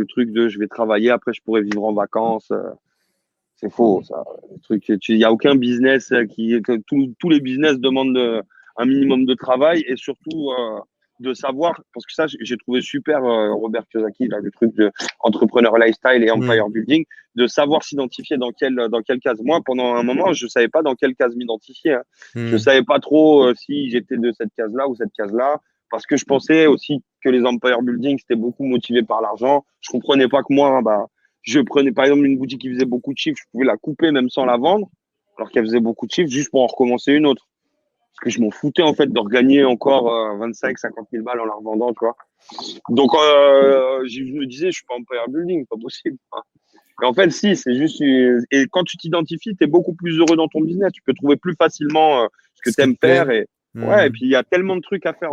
truc 0.08 0.32
de 0.32 0.48
je 0.48 0.58
vais 0.58 0.66
travailler, 0.66 1.10
après 1.10 1.32
je 1.32 1.40
pourrais 1.42 1.62
vivre 1.62 1.84
en 1.84 1.92
vacances. 1.92 2.50
Euh, 2.50 2.70
c'est 3.56 3.70
faux, 3.70 4.02
ça. 4.02 4.24
Il 4.70 5.16
n'y 5.16 5.24
a 5.24 5.32
aucun 5.32 5.54
business 5.54 6.12
qui. 6.30 6.60
Tous 6.88 7.28
les 7.28 7.40
business 7.40 7.78
demandent 7.78 8.42
un 8.76 8.86
minimum 8.86 9.26
de 9.26 9.34
travail 9.34 9.84
et 9.86 9.96
surtout 9.96 10.50
de 11.20 11.34
savoir, 11.34 11.80
parce 11.94 12.04
que 12.06 12.12
ça, 12.12 12.26
j'ai 12.26 12.56
trouvé 12.56 12.80
super 12.80 13.22
Robert 13.22 13.86
Kiyosaki, 13.88 14.26
là, 14.28 14.38
le 14.42 14.50
truc 14.50 14.74
de 14.74 14.90
entrepreneur 15.20 15.78
lifestyle 15.78 16.24
et 16.24 16.30
empire 16.30 16.68
building, 16.68 17.04
de 17.34 17.46
savoir 17.46 17.84
s'identifier 17.84 18.36
dans 18.36 18.50
quelle, 18.50 18.76
dans 18.90 19.02
quelle 19.02 19.20
case. 19.20 19.40
Moi, 19.42 19.60
pendant 19.64 19.94
un 19.94 20.02
moment, 20.02 20.32
je 20.32 20.46
savais 20.46 20.68
pas 20.68 20.82
dans 20.82 20.94
quelle 20.94 21.14
case 21.14 21.36
m'identifier. 21.36 21.92
Hein. 21.92 22.02
ne 22.34 22.46
Je 22.48 22.56
savais 22.56 22.82
pas 22.82 22.98
trop 22.98 23.54
si 23.54 23.90
j'étais 23.90 24.16
de 24.16 24.32
cette 24.32 24.50
case-là 24.56 24.88
ou 24.88 24.96
cette 24.96 25.12
case-là 25.16 25.60
parce 25.90 26.06
que 26.06 26.16
je 26.16 26.24
pensais 26.24 26.66
aussi 26.66 27.02
que 27.22 27.28
les 27.28 27.44
empire 27.44 27.82
building 27.82 28.18
c'était 28.18 28.36
beaucoup 28.36 28.64
motivé 28.64 29.02
par 29.02 29.20
l'argent. 29.20 29.64
Je 29.80 29.90
comprenais 29.90 30.28
pas 30.28 30.42
que 30.42 30.52
moi, 30.54 30.80
bah, 30.82 31.06
je 31.42 31.60
prenais 31.60 31.92
par 31.92 32.06
exemple 32.06 32.24
une 32.24 32.38
boutique 32.38 32.62
qui 32.62 32.72
faisait 32.72 32.86
beaucoup 32.86 33.12
de 33.12 33.18
chiffres, 33.18 33.38
je 33.38 33.50
pouvais 33.50 33.66
la 33.66 33.76
couper 33.76 34.10
même 34.12 34.30
sans 34.30 34.44
la 34.44 34.56
vendre, 34.56 34.88
alors 35.36 35.50
qu'elle 35.50 35.64
faisait 35.64 35.80
beaucoup 35.80 36.06
de 36.06 36.12
chiffres 36.12 36.30
juste 36.30 36.50
pour 36.50 36.62
en 36.62 36.66
recommencer 36.66 37.12
une 37.12 37.26
autre. 37.26 37.48
Parce 38.12 38.24
que 38.24 38.30
je 38.30 38.40
m'en 38.40 38.50
foutais 38.50 38.82
en 38.82 38.92
fait 38.92 39.06
de 39.06 39.18
regagner 39.18 39.64
encore 39.64 40.36
25, 40.38 40.78
50 40.78 41.08
000 41.12 41.24
balles 41.24 41.40
en 41.40 41.44
la 41.44 41.54
revendant, 41.54 41.92
tu 41.92 42.00
vois. 42.00 42.16
Donc 42.88 43.14
euh, 43.14 44.04
je 44.06 44.22
me 44.22 44.46
disais, 44.46 44.66
je 44.66 44.78
suis 44.78 44.84
pas 44.86 44.94
empire 44.94 45.28
building, 45.28 45.64
pas 45.66 45.76
possible. 45.80 46.18
Mais 47.00 47.06
en 47.06 47.14
fait, 47.14 47.30
si, 47.30 47.56
c'est 47.56 47.74
juste. 47.74 48.02
Et 48.02 48.66
quand 48.70 48.84
tu 48.84 48.96
t'identifies, 48.98 49.56
tu 49.56 49.64
es 49.64 49.66
beaucoup 49.66 49.94
plus 49.94 50.18
heureux 50.18 50.36
dans 50.36 50.48
ton 50.48 50.60
business. 50.60 50.92
Tu 50.92 51.02
peux 51.02 51.14
trouver 51.14 51.36
plus 51.36 51.54
facilement 51.54 52.24
euh, 52.24 52.26
ce 52.56 52.70
que 52.70 52.74
tu 52.74 52.82
aimes 52.82 52.96
faire 53.00 53.30
et 53.30 53.46
Ouais, 53.76 54.06
et 54.06 54.08
hmm. 54.08 54.12
puis 54.12 54.22
il 54.22 54.30
y 54.30 54.36
a 54.36 54.42
tellement 54.42 54.76
de 54.76 54.80
trucs 54.80 55.06
à 55.06 55.12
faire 55.12 55.30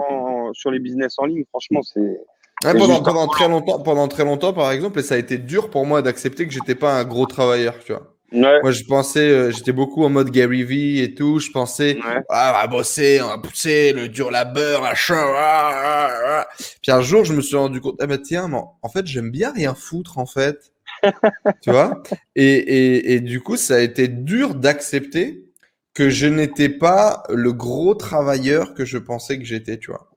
sur 0.54 0.70
les 0.70 0.80
business 0.80 1.16
en 1.18 1.26
ligne, 1.26 1.44
franchement, 1.50 1.82
c'est. 1.82 2.20
pendant, 2.62 3.28
très 3.28 3.48
longtemps, 3.48 3.80
pendant 3.82 4.08
très 4.08 4.26
longtemps, 4.26 4.54
par 4.54 4.72
exemple, 4.72 5.00
et 5.00 5.04
ça 5.04 5.16
a 5.16 5.18
été 5.18 5.38
dur 5.38 5.70
pour 5.72 5.86
moi 5.86 6.02
d'accepter 6.02 6.46
que 6.46 6.54
j'étais 6.54 6.76
pas 6.76 7.00
un 7.00 7.04
gros 7.04 7.26
travailleur, 7.26 7.80
tu 7.84 7.94
vois. 7.94 8.17
Moi, 8.32 8.72
je 8.72 8.84
pensais, 8.84 9.30
euh, 9.30 9.52
j'étais 9.52 9.72
beaucoup 9.72 10.04
en 10.04 10.10
mode 10.10 10.32
Gary 10.32 10.64
Vee 10.64 11.00
et 11.02 11.14
tout. 11.14 11.40
Je 11.40 11.50
pensais, 11.50 11.98
ah, 12.30 12.54
on 12.56 12.62
va 12.62 12.68
bosser, 12.68 13.22
on 13.22 13.28
va 13.28 13.38
pousser, 13.38 13.94
le 13.94 14.10
dur 14.10 14.32
labeur, 14.32 14.82
machin. 14.82 15.16
Ah, 15.18 15.72
ah, 15.74 16.10
ah. 16.26 16.48
Puis 16.82 16.92
un 16.92 17.02
jour, 17.02 17.24
je 17.24 17.34
me 17.34 17.42
suis 17.42 17.56
rendu 17.56 17.80
compte, 17.80 17.98
ah 18.02 18.08
bah 18.08 18.18
tiens, 18.18 18.52
en 18.52 18.90
fait, 18.90 19.08
j'aime 19.08 19.32
bien 19.32 19.52
rien 19.52 19.74
foutre, 19.74 20.18
en 20.18 20.26
fait. 20.26 20.74
tu 21.62 21.72
vois? 21.72 22.02
Et, 22.36 22.44
et, 22.46 23.14
et, 23.14 23.20
du 23.22 23.42
coup, 23.42 23.56
ça 23.56 23.76
a 23.76 23.80
été 23.80 24.08
dur 24.08 24.56
d'accepter 24.56 25.46
que 25.94 26.10
je 26.10 26.28
n'étais 26.28 26.70
pas 26.70 27.24
le 27.30 27.54
gros 27.54 27.96
travailleur 27.96 28.74
que 28.74 28.86
je 28.86 28.98
pensais 28.98 29.38
que 29.38 29.46
j'étais, 29.46 29.78
tu 29.78 29.92
vois. 29.92 30.10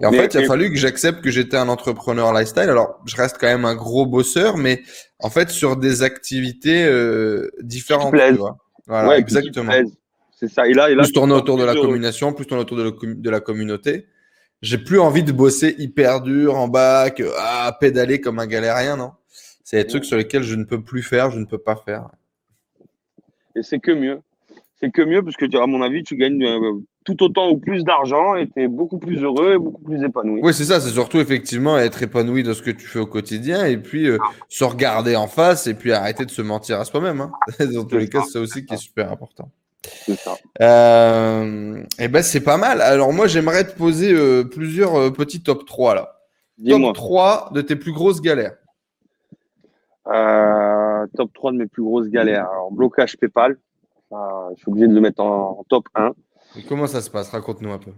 Et 0.00 0.06
en 0.06 0.12
fait, 0.12 0.34
il 0.34 0.44
a 0.44 0.46
fallu 0.46 0.70
que 0.70 0.76
j'accepte 0.76 1.22
que 1.22 1.30
j'étais 1.30 1.56
un 1.56 1.68
entrepreneur 1.68 2.32
lifestyle. 2.32 2.70
Alors, 2.70 3.00
je 3.06 3.16
reste 3.16 3.36
quand 3.38 3.46
même 3.46 3.64
un 3.64 3.74
gros 3.74 4.06
bosseur, 4.06 4.56
mais 4.56 4.82
en 5.18 5.30
fait, 5.30 5.50
sur 5.50 5.76
des 5.76 6.02
activités 6.02 6.84
euh, 6.84 7.50
différentes, 7.60 8.14
tu 8.14 8.32
vois. 8.34 8.58
Voilà, 8.86 9.18
exactement. 9.18 9.72
C'est 10.38 10.48
ça. 10.48 10.68
Et 10.68 10.72
là, 10.72 10.90
et 10.90 10.94
là, 10.94 11.02
plus 11.02 11.12
tourner 11.12 11.34
autour 11.34 11.58
de 11.58 11.64
la 11.64 11.74
communication, 11.74 12.32
plus 12.32 12.46
tourner 12.46 12.62
autour 12.62 12.76
de, 12.76 12.94
de 13.02 13.30
la 13.30 13.40
communauté. 13.40 14.06
J'ai 14.62 14.78
plus 14.78 14.98
envie 14.98 15.22
de 15.22 15.32
bosser 15.32 15.74
hyper 15.78 16.20
dur 16.20 16.56
en 16.56 16.68
bac, 16.68 17.22
à 17.38 17.76
pédaler 17.78 18.20
comme 18.20 18.38
un 18.38 18.46
galérien, 18.46 18.96
non. 18.96 19.12
C'est 19.62 19.76
des 19.76 19.86
trucs 19.86 20.04
sur 20.04 20.16
lesquels 20.16 20.42
je 20.42 20.54
ne 20.54 20.64
peux 20.64 20.82
plus 20.82 21.02
faire, 21.02 21.30
je 21.30 21.38
ne 21.38 21.44
peux 21.44 21.58
pas 21.58 21.76
faire. 21.76 22.08
Et 23.54 23.62
c'est 23.62 23.78
que 23.78 23.92
mieux 23.92 24.20
c'est 24.80 24.90
que 24.90 25.02
mieux 25.02 25.22
parce 25.22 25.36
que 25.36 25.44
à 25.56 25.66
mon 25.66 25.82
avis, 25.82 26.02
tu 26.02 26.16
gagnes 26.16 26.44
euh, 26.44 26.80
tout 27.08 27.22
autant 27.22 27.48
ou 27.48 27.56
plus 27.56 27.84
d'argent 27.84 28.36
et 28.36 28.46
tu 28.48 28.62
es 28.62 28.68
beaucoup 28.68 28.98
plus 28.98 29.22
heureux 29.22 29.54
et 29.54 29.58
beaucoup 29.58 29.82
plus 29.82 30.04
épanoui. 30.04 30.40
Oui, 30.42 30.52
c'est 30.52 30.64
ça, 30.64 30.78
c'est 30.78 30.90
surtout 30.90 31.18
effectivement 31.18 31.78
être 31.78 32.02
épanoui 32.02 32.42
dans 32.42 32.52
ce 32.52 32.60
que 32.60 32.70
tu 32.70 32.86
fais 32.86 32.98
au 32.98 33.06
quotidien 33.06 33.64
et 33.64 33.78
puis 33.78 34.08
euh, 34.08 34.18
se 34.48 34.64
regarder 34.64 35.16
en 35.16 35.26
face 35.26 35.66
et 35.66 35.72
puis 35.72 35.92
arrêter 35.92 36.26
de 36.26 36.30
se 36.30 36.42
mentir 36.42 36.78
à 36.78 36.84
soi-même. 36.84 37.22
Hein. 37.22 37.32
dans 37.72 37.84
tous 37.84 37.96
les 37.96 38.10
cas, 38.10 38.20
c'est 38.24 38.32
ça 38.32 38.40
aussi 38.40 38.66
qui 38.66 38.74
est 38.74 38.78
super 38.78 39.10
important. 39.10 39.50
C'est 39.84 40.16
ça. 40.16 40.36
Euh, 40.60 41.78
et 41.98 42.04
eh 42.04 42.08
ben 42.08 42.22
c'est 42.22 42.42
pas 42.42 42.58
mal. 42.58 42.82
Alors 42.82 43.12
moi 43.14 43.26
j'aimerais 43.26 43.64
te 43.64 43.74
poser 43.74 44.12
euh, 44.12 44.44
plusieurs 44.44 45.10
petits 45.14 45.42
top 45.42 45.64
3 45.64 45.94
là. 45.94 46.14
Top 46.68 46.94
3 46.94 47.50
de 47.54 47.62
tes 47.62 47.76
plus 47.76 47.92
grosses 47.92 48.20
galères. 48.20 48.56
top 50.04 51.32
3 51.32 51.52
de 51.52 51.56
mes 51.56 51.66
plus 51.66 51.82
grosses 51.82 52.08
galères. 52.08 52.50
Alors 52.50 52.70
blocage 52.70 53.16
PayPal 53.16 53.56
je 54.10 54.60
suis 54.60 54.68
obligé 54.68 54.88
de 54.88 54.94
le 54.94 55.00
mettre 55.00 55.22
en, 55.22 55.64
top 55.68 55.84
1. 55.94 56.12
Comment 56.68 56.86
ça 56.86 57.00
se 57.00 57.10
passe? 57.10 57.30
Raconte-nous 57.30 57.72
un 57.72 57.78
peu. 57.78 57.92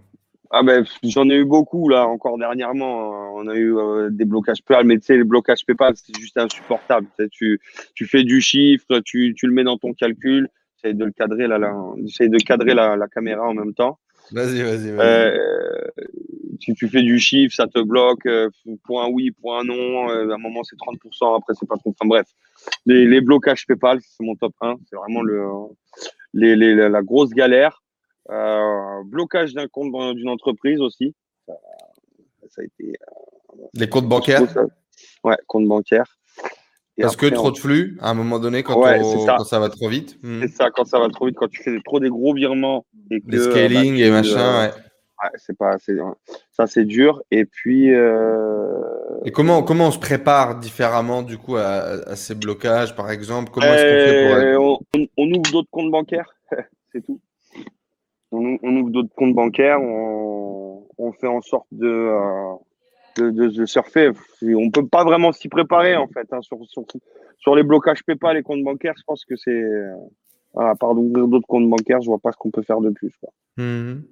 Ah 0.53 0.65
ben, 0.65 0.85
j'en 1.05 1.31
ai 1.31 1.37
eu 1.37 1.45
beaucoup 1.45 1.89
là 1.89 2.09
encore 2.09 2.37
dernièrement. 2.37 3.35
On 3.37 3.47
a 3.47 3.55
eu 3.55 3.77
euh, 3.77 4.09
des 4.11 4.25
blocages 4.25 4.63
PayPal, 4.65 4.85
mais 4.85 4.99
tu 4.99 5.07
sais, 5.07 5.17
les 5.17 5.23
blocages 5.23 5.65
PayPal, 5.65 5.95
c'est 5.95 6.19
juste 6.19 6.37
insupportable. 6.37 7.07
Tu, 7.31 7.61
tu 7.95 8.07
fais 8.07 8.25
du 8.25 8.41
chiffre, 8.41 8.99
tu, 9.05 9.33
tu 9.37 9.47
le 9.47 9.53
mets 9.53 9.63
dans 9.63 9.79
ton 9.79 9.95
calcul, 9.95 10.49
essaye 10.77 10.97
de 10.97 11.05
le 11.05 11.13
cadrer 11.13 11.47
là, 11.47 11.59
là 11.59 11.73
de 11.97 12.45
cadrer 12.45 12.75
la, 12.75 12.97
la, 12.97 13.07
caméra 13.07 13.49
en 13.49 13.55
même 13.55 13.75
temps. 13.75 14.01
Vas-y, 14.33 14.63
vas-y, 14.63 14.91
vas-y. 14.91 14.99
Euh, 14.99 15.87
tu, 16.59 16.75
tu, 16.75 16.89
fais 16.89 17.03
du 17.03 17.21
chiffre, 17.21 17.55
ça 17.55 17.69
te 17.69 17.81
bloque. 17.81 18.27
Euh, 18.27 18.49
point 18.85 19.07
oui, 19.09 19.31
point 19.31 19.63
non. 19.63 20.09
à 20.09 20.35
un 20.35 20.39
moment, 20.39 20.65
c'est 20.65 20.77
30%, 20.77 21.37
après, 21.37 21.55
c'est 21.55 21.69
pas 21.69 21.77
trop. 21.77 21.91
Enfin, 21.91 22.09
bref. 22.09 22.27
Les, 22.87 23.07
les 23.07 23.21
blocages 23.21 23.67
PayPal, 23.67 24.01
c'est 24.03 24.25
mon 24.25 24.35
top 24.35 24.55
1. 24.61 24.75
C'est 24.89 24.97
vraiment 24.97 25.23
le, 25.23 25.45
les, 26.35 26.57
les, 26.57 26.75
la 26.75 27.03
grosse 27.03 27.31
galère. 27.31 27.81
Euh, 28.29 29.03
blocage 29.05 29.55
d'un 29.55 29.67
compte 29.67 29.93
d'une 30.15 30.29
entreprise 30.29 30.81
aussi. 30.81 31.15
Ça, 31.47 31.55
ça 32.49 32.63
a 32.63 32.65
été. 32.65 32.93
Euh, 32.93 33.67
les 33.75 33.89
comptes 33.89 34.09
bancaires? 34.09 34.43
Ouais, 35.25 35.37
compte 35.47 35.67
bancaire. 35.67 36.19
Parce 37.01 37.17
que 37.17 37.27
trop 37.27 37.51
de 37.51 37.59
flux, 37.59 37.97
à 38.01 38.11
un 38.11 38.15
moment 38.15 38.39
donné, 38.39 38.63
quand, 38.63 38.83
ça. 39.45 39.59
va 39.59 39.69
trop 39.69 39.89
vite. 39.89 40.19
Hmm. 40.23 40.43
C'est 40.43 40.49
ça, 40.49 40.71
quand 40.71 40.85
ça 40.85 40.99
va 40.99 41.09
trop 41.09 41.27
vite, 41.27 41.37
quand 41.37 41.49
tu 41.49 41.63
fais 41.63 41.75
trop 41.85 41.99
des 41.99 42.11
gros 42.11 42.35
virements. 42.35 42.85
Et 43.11 43.21
que, 43.21 43.39
scaling 43.39 43.95
bah, 43.95 44.05
et 44.05 44.11
machin, 44.11 44.61
ouais. 44.61 44.69
ouais 44.69 45.31
c'est 45.37 45.57
pas, 45.57 45.77
ça 46.53 46.67
c'est 46.67 46.85
dur. 46.85 47.23
Et 47.31 47.45
puis. 47.45 47.93
Euh... 47.93 48.81
Et 49.25 49.33
comment, 49.33 49.63
comment 49.63 49.89
on 49.89 49.91
se 49.91 49.99
prépare 49.99 50.59
différemment 50.59 51.23
du 51.23 51.39
coup 51.39 51.57
à, 51.57 52.17
ces 52.17 52.35
blocages, 52.35 52.95
par 52.95 53.11
exemple? 53.11 53.51
Comment 53.51 53.67
est-ce 53.67 53.83
qu'on 53.83 54.11
fait 54.11 54.55
pour... 54.55 54.67
Euh, 55.01 55.09
on, 55.17 55.27
ouvre 55.31 55.53
d'autres 55.53 55.71
comptes 55.71 55.91
bancaires, 55.91 56.35
c'est 56.93 57.05
tout. 57.05 57.21
On, 58.33 58.59
ouvre 58.63 58.91
d'autres 58.91 59.15
comptes 59.17 59.35
bancaires, 59.35 59.81
on, 59.81 60.87
on, 60.99 61.13
fait 61.13 61.27
en 61.27 61.41
sorte 61.41 61.67
de. 61.73 61.89
Euh 61.89 62.55
de, 63.17 63.31
de, 63.31 63.67
surfer. 63.67 64.11
On 64.43 64.71
peut 64.71 64.87
pas 64.87 65.05
vraiment 65.05 65.33
s'y 65.33 65.49
préparer 65.49 65.97
en 65.97 66.09
fait. 66.09 66.27
Hein, 66.33 66.41
sur, 66.43 66.59
sur, 66.67 66.85
sur, 67.39 67.57
les 67.57 67.63
blocages 67.63 68.05
PayPal, 68.05 68.37
les 68.37 68.43
comptes 68.43 68.63
bancaires, 68.63 68.95
je 68.97 69.03
pense 69.05 69.25
que 69.25 69.37
c'est. 69.37 69.65
à 70.57 70.75
part 70.75 70.95
d'ouvrir 70.95 71.29
d'autres 71.29 71.47
comptes 71.47 71.69
bancaires, 71.69 72.01
je 72.01 72.07
vois 72.07 72.19
pas 72.19 72.33
ce 72.33 72.37
qu'on 72.37 72.51
peut 72.51 72.63
faire 72.63 72.81
de 72.81 72.91
plus. 72.91 73.13
Quoi. 73.21 73.31
Mhm. 73.57 74.05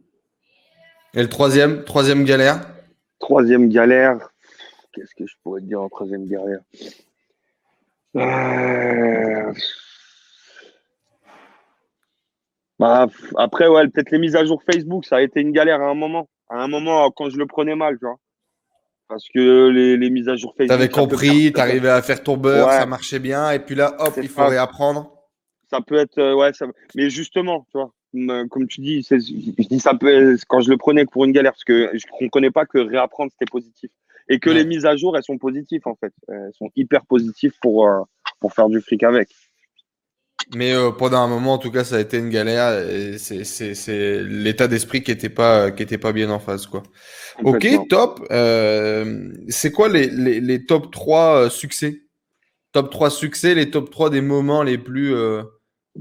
Et 1.15 1.23
le 1.23 1.29
troisième, 1.29 1.85
troisième 1.85 2.25
galère? 2.25 2.61
Troisième 3.19 3.69
galère, 3.69 4.31
qu'est-ce 4.93 5.15
que 5.15 5.27
je 5.27 5.35
pourrais 5.43 5.61
te 5.61 5.67
dire 5.67 5.81
en 5.81 5.89
troisième 5.89 6.27
galère? 6.27 6.61
Euh, 8.17 9.53
bah, 12.79 13.07
Après, 13.37 13.69
ouais, 13.69 13.89
peut-être 13.89 14.11
les 14.11 14.19
mises 14.19 14.37
à 14.37 14.45
jour 14.45 14.63
Facebook, 14.63 15.05
ça 15.05 15.17
a 15.17 15.23
été 15.23 15.41
une 15.41 15.53
galère 15.53 15.81
à 15.81 15.89
un 15.89 15.95
moment. 15.95 16.29
À 16.49 16.63
un 16.63 16.69
moment, 16.69 17.11
quand 17.11 17.31
je 17.31 17.37
le 17.37 17.47
prenais 17.47 17.75
mal, 17.75 17.99
tu 17.99 18.07
vois. 18.07 18.19
Parce 19.09 19.27
que 19.35 19.69
les, 19.69 19.97
les 19.97 20.11
mises 20.11 20.29
à 20.29 20.37
jour 20.37 20.55
Facebook. 20.57 20.77
T'avais 20.77 20.89
compris, 20.89 21.53
t'arrivais 21.53 21.89
à 21.89 22.03
faire 22.03 22.23
ton 22.23 22.37
beurre, 22.37 22.71
ça 22.71 22.87
marchait 22.87 23.19
bien, 23.19 23.51
et 23.53 23.59
puis 23.59 23.75
là, 23.75 23.97
hop, 23.99 24.15
il 24.21 24.29
faut 24.29 24.47
réapprendre. 24.47 25.13
Ça 25.71 25.81
peut 25.81 25.97
être, 25.97 26.19
euh, 26.19 26.35
ouais, 26.35 26.53
ça... 26.53 26.67
mais 26.95 27.11
justement, 27.11 27.67
tu 27.71 27.79
vois, 27.79 27.93
comme, 28.49 28.69
tu 28.69 28.81
dis, 28.81 29.03
je 29.03 29.17
dis 29.69 29.81
ça 29.81 29.95
peut, 29.95 30.37
quand 30.47 30.61
je 30.61 30.71
le 30.71 30.77
prenais 30.77 31.05
pour 31.05 31.25
une 31.25 31.33
galère, 31.33 31.53
parce 31.53 31.65
que 31.65 31.91
je 31.95 32.07
ne 32.21 32.29
connais 32.29 32.51
pas 32.51 32.67
que 32.67 32.79
réapprendre 32.79 33.31
c'était 33.33 33.51
positif, 33.51 33.91
et 34.29 34.39
que 34.39 34.51
les 34.51 34.65
mises 34.65 34.87
à 34.87 34.97
jour 34.97 35.17
elles 35.17 35.25
sont 35.25 35.39
positives 35.39 35.83
en 35.87 35.95
fait, 35.95 36.13
elles 36.29 36.53
sont 36.55 36.71
hyper 36.77 37.05
positives 37.07 37.53
pour 37.61 37.87
euh, 37.87 38.01
pour 38.41 38.53
faire 38.53 38.69
du 38.69 38.81
fric 38.81 39.03
avec. 39.03 39.29
Mais 40.55 40.73
euh, 40.73 40.91
pendant 40.91 41.19
un 41.19 41.29
moment, 41.29 41.55
en 41.55 41.59
tout 41.59 41.71
cas, 41.71 41.85
ça 41.85 41.97
a 41.97 42.01
été 42.01 42.19
une 42.19 42.31
galère. 42.31 42.87
C'est 43.19 44.23
l'état 44.23 44.67
d'esprit 44.67 45.03
qui 45.03 45.11
n'était 45.11 45.29
pas, 45.29 45.71
qui 45.71 45.83
était 45.83 45.99
pas 45.99 46.13
bien 46.13 46.31
en 46.31 46.39
phase. 46.39 46.67
Quoi. 46.67 46.83
Ok, 47.45 47.67
top. 47.89 48.27
Euh, 48.31 49.31
c'est 49.49 49.73
quoi 49.73 49.89
les, 49.89 50.09
les, 50.09 50.41
les, 50.41 50.65
top 50.65 50.91
3 50.91 51.37
euh, 51.37 51.51
succès? 51.51 52.03
Top 52.73 52.91
3 52.91 53.11
succès, 53.11 53.55
les 53.55 53.71
top 53.71 53.91
3 53.91 54.11
des 54.11 54.23
moments 54.23 54.63
les 54.63 54.79
plus, 54.79 55.15
euh, 55.15 55.43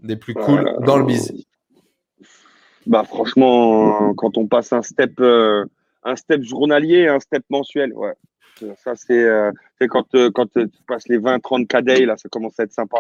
les 0.02 0.16
plus 0.16 0.34
cool 0.34 0.78
dans 0.86 0.98
le 0.98 1.06
biz? 1.06 1.34
Bah, 2.86 3.04
Franchement, 3.04 4.14
quand 4.14 4.38
on 4.38 4.48
passe 4.48 4.72
un 4.72 4.82
step, 4.82 5.20
un 5.20 6.16
step 6.16 6.42
journalier 6.44 7.08
un 7.08 7.20
step 7.20 7.44
mensuel, 7.50 7.94
ouais. 7.94 8.14
Ça, 8.84 8.96
c'est 8.96 9.28
quand, 9.90 10.08
quand 10.34 10.52
tu 10.52 10.68
passes 10.88 11.08
les 11.10 11.20
20-30 11.20 11.68
KD, 11.68 12.06
là, 12.06 12.16
ça 12.18 12.30
commence 12.30 12.60
à 12.60 12.64
être 12.64 12.74
sympa 12.74 13.00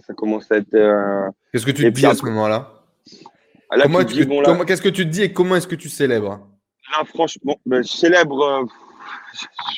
ça 0.00 0.14
commence 0.14 0.50
à 0.50 0.56
être. 0.56 0.74
Euh, 0.74 1.28
qu'est-ce 1.52 1.66
que 1.66 1.70
tu 1.70 1.84
te 1.84 1.88
dis 1.88 2.06
à 2.06 2.14
ce 2.14 2.24
moment-là 2.24 2.72
ah, 3.70 3.76
Qu'est-ce 4.66 4.82
que 4.82 4.88
tu 4.88 5.04
te 5.04 5.10
dis 5.10 5.22
et 5.22 5.32
comment 5.32 5.56
est-ce 5.56 5.66
que 5.66 5.74
tu 5.74 5.88
célèbres 5.88 6.40
Là, 6.90 7.04
franchement, 7.04 7.58
ben, 7.66 7.82
je 7.82 7.88
célèbre. 7.88 8.42
Euh, 8.42 8.64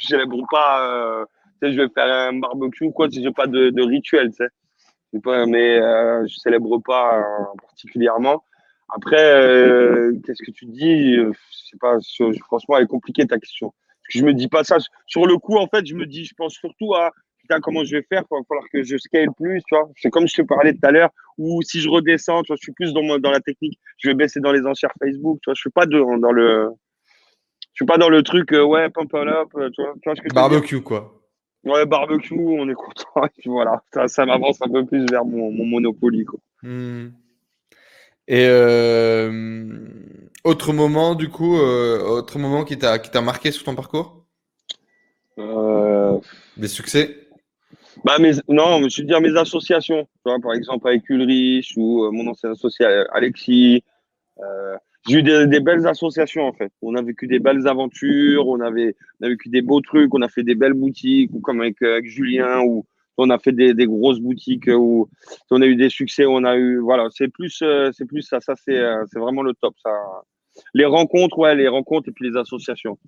je 0.00 0.08
célèbre 0.08 0.44
pas. 0.50 0.88
Euh, 0.88 1.24
je 1.62 1.68
vais 1.68 1.88
faire 1.88 2.06
un 2.06 2.38
barbecue 2.38 2.84
ou 2.84 2.90
quoi, 2.90 3.08
si 3.08 3.22
j'ai 3.22 3.32
pas 3.32 3.46
de, 3.46 3.82
rituel, 3.82 4.30
tu 4.30 4.36
sais. 4.36 5.20
Pas, 5.22 5.46
mais 5.46 5.78
je 5.78 6.34
célèbre 6.36 6.78
pas 6.78 7.24
particulièrement. 7.62 8.42
Après, 8.88 9.16
qu'est-ce 10.26 10.42
que 10.42 10.50
tu 10.50 10.66
dis 10.66 11.14
Je 11.14 11.32
sais 11.70 11.78
pas. 11.80 11.96
Franchement, 12.46 12.76
elle 12.76 12.84
est 12.84 12.88
compliquée 12.88 13.26
ta 13.26 13.38
question. 13.38 13.72
Je 14.08 14.24
me 14.24 14.34
dis 14.34 14.48
pas 14.48 14.64
ça. 14.64 14.76
Sur 15.06 15.26
le 15.26 15.38
coup, 15.38 15.56
en 15.56 15.68
fait, 15.68 15.86
je 15.86 15.94
me 15.94 16.04
dis, 16.04 16.24
je 16.24 16.34
pense 16.34 16.54
surtout 16.54 16.94
à 16.94 17.12
putain, 17.44 17.60
comment 17.60 17.84
je 17.84 17.96
vais 17.96 18.02
faire 18.08 18.22
Il 18.30 18.34
va 18.34 18.42
falloir 18.48 18.66
que 18.72 18.82
je 18.82 18.96
scale 18.96 19.28
plus, 19.36 19.62
tu 19.66 19.74
vois? 19.74 19.88
C'est 19.96 20.10
comme 20.10 20.26
je 20.26 20.34
te 20.34 20.42
parlais 20.42 20.72
tout 20.72 20.80
à 20.82 20.90
l'heure, 20.90 21.10
ou 21.38 21.62
si 21.62 21.80
je 21.80 21.88
redescends, 21.88 22.42
tu 22.42 22.48
vois, 22.48 22.56
je 22.56 22.64
suis 22.64 22.72
plus 22.72 22.92
dans, 22.92 23.18
dans 23.18 23.30
la 23.30 23.40
technique, 23.40 23.78
je 23.98 24.08
vais 24.08 24.14
baisser 24.14 24.40
dans 24.40 24.52
les 24.52 24.66
enchères 24.66 24.92
Facebook, 24.98 25.38
tu 25.42 25.50
vois, 25.50 25.54
je 25.54 25.60
suis 25.60 25.70
pas 25.70 25.86
dans, 25.86 26.16
dans 26.16 26.32
le. 26.32 26.70
Je 27.60 27.82
suis 27.82 27.86
pas 27.86 27.98
dans 27.98 28.08
le 28.08 28.22
truc, 28.22 28.52
euh, 28.52 28.64
ouais, 28.64 28.88
pump 28.88 29.12
up, 29.14 29.48
euh, 29.56 29.68
tu 29.70 29.82
vois, 29.82 29.94
tu 29.94 30.08
vois 30.08 30.16
ce 30.16 30.22
que 30.22 30.32
Barbecue, 30.32 30.80
quoi. 30.80 31.20
Ouais, 31.64 31.86
barbecue, 31.86 32.34
on 32.38 32.68
est 32.68 32.74
content. 32.74 33.04
Et 33.38 33.48
voilà, 33.48 33.82
ça, 33.92 34.06
ça 34.08 34.26
m'avance 34.26 34.60
un 34.62 34.68
peu 34.68 34.84
plus 34.84 35.04
vers 35.10 35.24
mon, 35.24 35.50
mon 35.50 35.64
Monopoly, 35.64 36.24
quoi. 36.24 36.38
Hmm. 36.62 37.08
Et 38.26 38.46
euh, 38.48 39.86
autre 40.44 40.72
moment, 40.72 41.14
du 41.14 41.28
coup, 41.28 41.56
autre 41.56 42.38
moment 42.38 42.64
qui 42.64 42.78
t'a 42.78 43.20
marqué 43.20 43.50
sur 43.50 43.64
ton 43.64 43.74
parcours? 43.74 44.24
Des 46.56 46.68
succès? 46.68 47.23
Bah, 48.02 48.16
mais, 48.20 48.32
non, 48.48 48.88
je 48.88 49.02
veux 49.02 49.06
dire 49.06 49.20
mes 49.20 49.36
associations. 49.36 50.04
Tu 50.04 50.30
vois, 50.30 50.38
par 50.40 50.54
exemple, 50.54 50.88
avec 50.88 51.08
Ulrich 51.08 51.74
ou 51.76 52.04
euh, 52.04 52.10
mon 52.10 52.26
ancien 52.26 52.50
associé 52.50 52.86
euh, 52.86 53.04
Alexis. 53.12 53.84
Euh, 54.40 54.76
j'ai 55.06 55.18
eu 55.18 55.22
des, 55.22 55.60
belles 55.60 55.86
associations, 55.86 56.46
en 56.46 56.52
fait. 56.52 56.72
On 56.80 56.94
a 56.94 57.02
vécu 57.02 57.26
des 57.26 57.38
belles 57.38 57.68
aventures, 57.68 58.48
on, 58.48 58.60
avait, 58.60 58.96
on 59.20 59.26
a 59.26 59.28
vécu 59.28 59.50
des 59.50 59.60
beaux 59.60 59.82
trucs, 59.82 60.14
on 60.14 60.22
a 60.22 60.28
fait 60.28 60.42
des 60.42 60.54
belles 60.54 60.72
boutiques, 60.72 61.30
ou 61.34 61.40
comme 61.40 61.60
avec, 61.60 61.80
avec 61.82 62.06
Julien, 62.06 62.62
ou 62.62 62.86
on 63.18 63.28
a 63.28 63.38
fait 63.38 63.52
des, 63.52 63.74
des 63.74 63.86
grosses 63.86 64.18
boutiques, 64.18 64.66
où 64.66 65.08
on 65.50 65.60
a 65.60 65.66
eu 65.66 65.76
des 65.76 65.90
succès, 65.90 66.24
on 66.24 66.42
a 66.44 66.56
eu. 66.56 66.78
Voilà, 66.78 67.08
c'est 67.10 67.28
plus, 67.28 67.62
c'est 67.92 68.06
plus 68.06 68.22
ça. 68.22 68.40
Ça, 68.40 68.54
c'est, 68.56 68.82
c'est 69.12 69.18
vraiment 69.18 69.42
le 69.42 69.52
top. 69.52 69.74
Ça. 69.82 69.90
Les 70.72 70.86
rencontres, 70.86 71.38
ouais, 71.38 71.54
les 71.54 71.68
rencontres 71.68 72.08
et 72.08 72.12
puis 72.12 72.30
les 72.30 72.38
associations. 72.38 72.98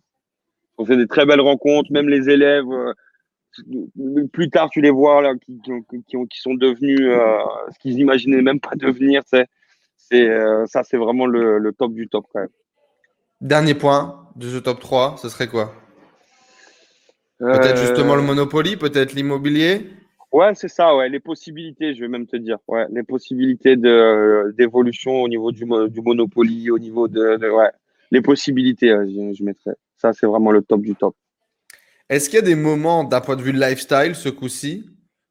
On 0.76 0.84
fait 0.84 0.99
des 0.99 1.07
très 1.07 1.24
belles 1.24 1.41
rencontres, 1.41 1.91
même 1.91 2.11
les 2.11 2.28
élèves 2.28 2.66
plus 4.32 4.50
tard, 4.50 4.70
tu 4.70 4.80
les 4.80 4.90
vois 4.90 5.22
là, 5.22 5.34
qui, 5.34 5.61
qui, 5.62 6.16
qui 6.28 6.40
sont 6.40 6.54
devenus 6.54 7.00
euh, 7.02 7.38
ce 7.72 7.78
qu'ils 7.78 7.98
imaginaient 7.98 8.42
même 8.42 8.61
pas 8.61 8.76
devenir. 8.76 9.22
C'est, 9.26 9.48
euh, 10.12 10.66
ça, 10.66 10.82
c'est 10.84 10.96
vraiment 10.96 11.26
le, 11.26 11.72
top 11.72 11.92
du 11.92 12.09
top 12.09 12.26
quand 12.32 12.40
même. 12.40 12.48
Dernier 13.40 13.74
point 13.74 14.28
de 14.36 14.48
ce 14.48 14.59
top 14.59 14.80
3, 14.80 15.16
ce 15.18 15.28
serait 15.28 15.48
quoi? 15.48 15.74
Peut-être 17.38 17.76
justement 17.76 18.14
le 18.14 18.22
euh, 18.22 18.26
Monopoly, 18.26 18.76
peut-être 18.76 19.12
l'immobilier? 19.12 19.86
Ouais, 20.32 20.54
c'est 20.54 20.68
ça, 20.68 20.96
ouais, 20.96 21.09
les 21.09 21.20
possibilités, 21.20 21.94
je 21.94 22.00
vais 22.00 22.09
même 22.09 22.26
te 22.26 22.36
dire. 22.36 22.59
Ouais, 22.66 22.86
les 22.90 23.02
possibilités 23.02 23.76
de, 23.76 24.54
d'évolution 24.57 25.22
au 25.22 25.28
niveau 25.28 25.52
du, 25.52 25.64
du 25.88 26.00
Monopoly, 26.00 26.70
au 26.70 26.78
niveau 26.78 27.09
de. 27.09 27.50
ouais, 27.50 27.70
les 28.11 28.22
possibilités, 28.22 28.88
je, 28.88 29.34
je 29.36 29.44
mettrais. 29.44 29.74
Ça, 29.96 30.12
c'est 30.12 30.26
vraiment 30.26 30.50
le 30.50 30.62
top 30.62 30.80
du 30.80 30.94
top. 30.94 31.14
Est-ce 32.09 32.28
qu'il 32.30 32.36
y 32.36 32.42
a 32.42 32.44
des 32.44 32.54
moments 32.54 33.04
d'un 33.04 33.20
point 33.20 33.36
de 33.36 33.42
vue 33.42 33.52
de 33.52 33.61
lifestyle, 33.61 34.14
ce 34.14 34.28
coup-ci, 34.28 34.88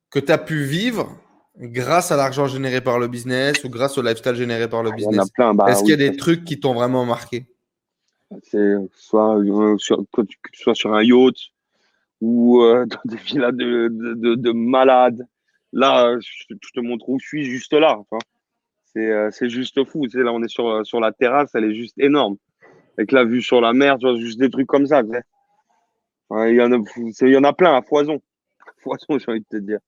que 0.10 0.20
tu 0.20 0.32
as 0.32 0.38
pu 0.38 0.64
vivre 0.64 1.18
grâce 1.58 2.12
à 2.12 2.18
l'argent 2.18 2.48
généré 2.48 2.82
par 2.82 3.00
le 3.00 3.08
business 3.08 3.64
ou 3.64 3.70
grâce 3.70 3.98
au 3.98 4.02
lifestyle 4.02 4.36
généré 4.36 4.70
par 4.70 4.84
le 4.84 4.90
Il 4.98 5.04
y 5.04 5.06
en 5.06 5.08
a 5.08 5.10
business? 5.12 5.30
plein. 5.32 5.54
Bah, 5.54 5.70
Est-ce 5.70 5.82
qu'il 5.82 5.92
y 5.92 5.94
a 5.94 6.10
des 6.10 6.18
trucs 6.18 6.44
qui 6.44 6.60
t'ont 6.60 6.74
vraiment 6.74 7.06
marqué? 7.06 7.46
C'est 8.44 8.74
soit, 8.94 9.38
euh, 9.38 9.78
sur, 9.78 10.04
que 10.12 10.22
tu 10.22 10.38
que 10.42 10.52
tu 10.52 10.62
sois 10.62 10.76
sur 10.76 10.94
un 10.94 11.04
yacht 11.04 11.36
ou 12.20 12.62
euh, 12.62 12.86
dans 12.90 13.00
des 13.06 13.18
villas 13.18 13.54
de, 13.54 13.88
de, 13.90 14.14
de, 14.16 14.36
de 14.36 14.52
malades. 14.52 15.26
Là, 15.72 16.18
je, 16.20 16.56
je 16.62 16.72
te 16.74 16.80
montre 16.80 17.08
où 17.08 17.20
je 17.20 17.26
suis, 17.26 17.46
juste 17.46 17.74
là. 17.74 18.00
C'est 18.94 19.12
euh, 19.12 19.30
c'est 19.32 19.50
juste 19.50 19.84
fou. 19.86 20.04
Tu 20.08 20.18
sais, 20.18 20.24
là, 20.24 20.34
on 20.34 20.42
est 20.44 20.50
sur, 20.50 20.86
sur 20.86 21.00
la 21.00 21.12
terrasse, 21.12 21.52
elle 21.54 21.66
est 21.66 21.76
juste 21.76 21.98
énorme. 21.98 22.36
Avec 22.98 23.12
la 23.12 23.24
vue 23.26 23.42
sur 23.42 23.62
la 23.62 23.74
mer, 23.74 23.98
tu 23.98 24.08
vois, 24.08 24.18
juste 24.18 24.40
des 24.40 24.50
trucs 24.50 24.68
comme 24.68 24.88
ça. 24.88 25.04
tu 25.04 25.12
sais. 25.12 25.22
Il 26.32 26.56
y, 26.56 26.62
en 26.62 26.72
a, 26.72 26.78
il 27.22 27.30
y 27.30 27.38
en 27.38 27.44
a 27.44 27.54
plein 27.54 27.76
à 27.76 27.82
foison. 27.82 28.22
Foison, 28.84 29.18
j'ai 29.20 29.32
envie 29.32 29.40
de 29.42 29.46
te 29.50 29.58
dire. 29.58 29.80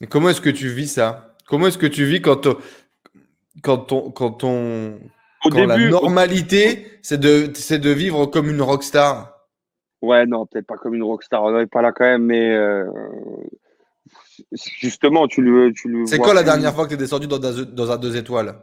Et 0.00 0.06
comment 0.06 0.28
est-ce 0.28 0.40
que 0.40 0.50
tu 0.50 0.68
vis 0.68 0.88
ça? 0.88 1.36
Comment 1.46 1.66
est-ce 1.68 1.78
que 1.78 1.86
tu 1.86 2.04
vis 2.04 2.20
quand, 2.20 2.46
on- 2.46 2.58
quand, 3.62 3.92
on, 3.92 4.10
quand, 4.10 4.44
on, 4.44 4.98
Au 5.44 5.50
quand 5.50 5.66
la 5.66 5.78
normalité, 5.78 6.98
c'est 7.02 7.18
de, 7.20 7.46
de 7.46 7.90
vivre 7.90 8.26
comme 8.26 8.50
une 8.50 8.62
rockstar? 8.62 9.30
Ouais, 10.02 10.26
non, 10.26 10.46
peut-être 10.46 10.66
pas 10.66 10.76
comme 10.76 10.94
une 10.94 11.02
rockstar, 11.02 11.42
on 11.42 11.56
n'est 11.56 11.66
pas 11.66 11.80
là 11.80 11.92
quand 11.92 12.04
même, 12.04 12.24
mais 12.24 12.50
euh, 12.54 12.84
justement, 14.52 15.26
tu 15.28 15.40
le, 15.40 15.72
tu 15.72 15.88
le 15.88 16.04
C'est 16.06 16.18
quand 16.18 16.34
la 16.34 16.42
dernière 16.42 16.74
fois 16.74 16.84
que 16.84 16.90
tu 16.90 16.94
es 16.94 16.98
descendu 16.98 17.26
dans, 17.26 17.42
un- 17.42 17.62
dans 17.62 17.90
un 17.90 17.96
deux 17.96 18.16
étoiles? 18.16 18.54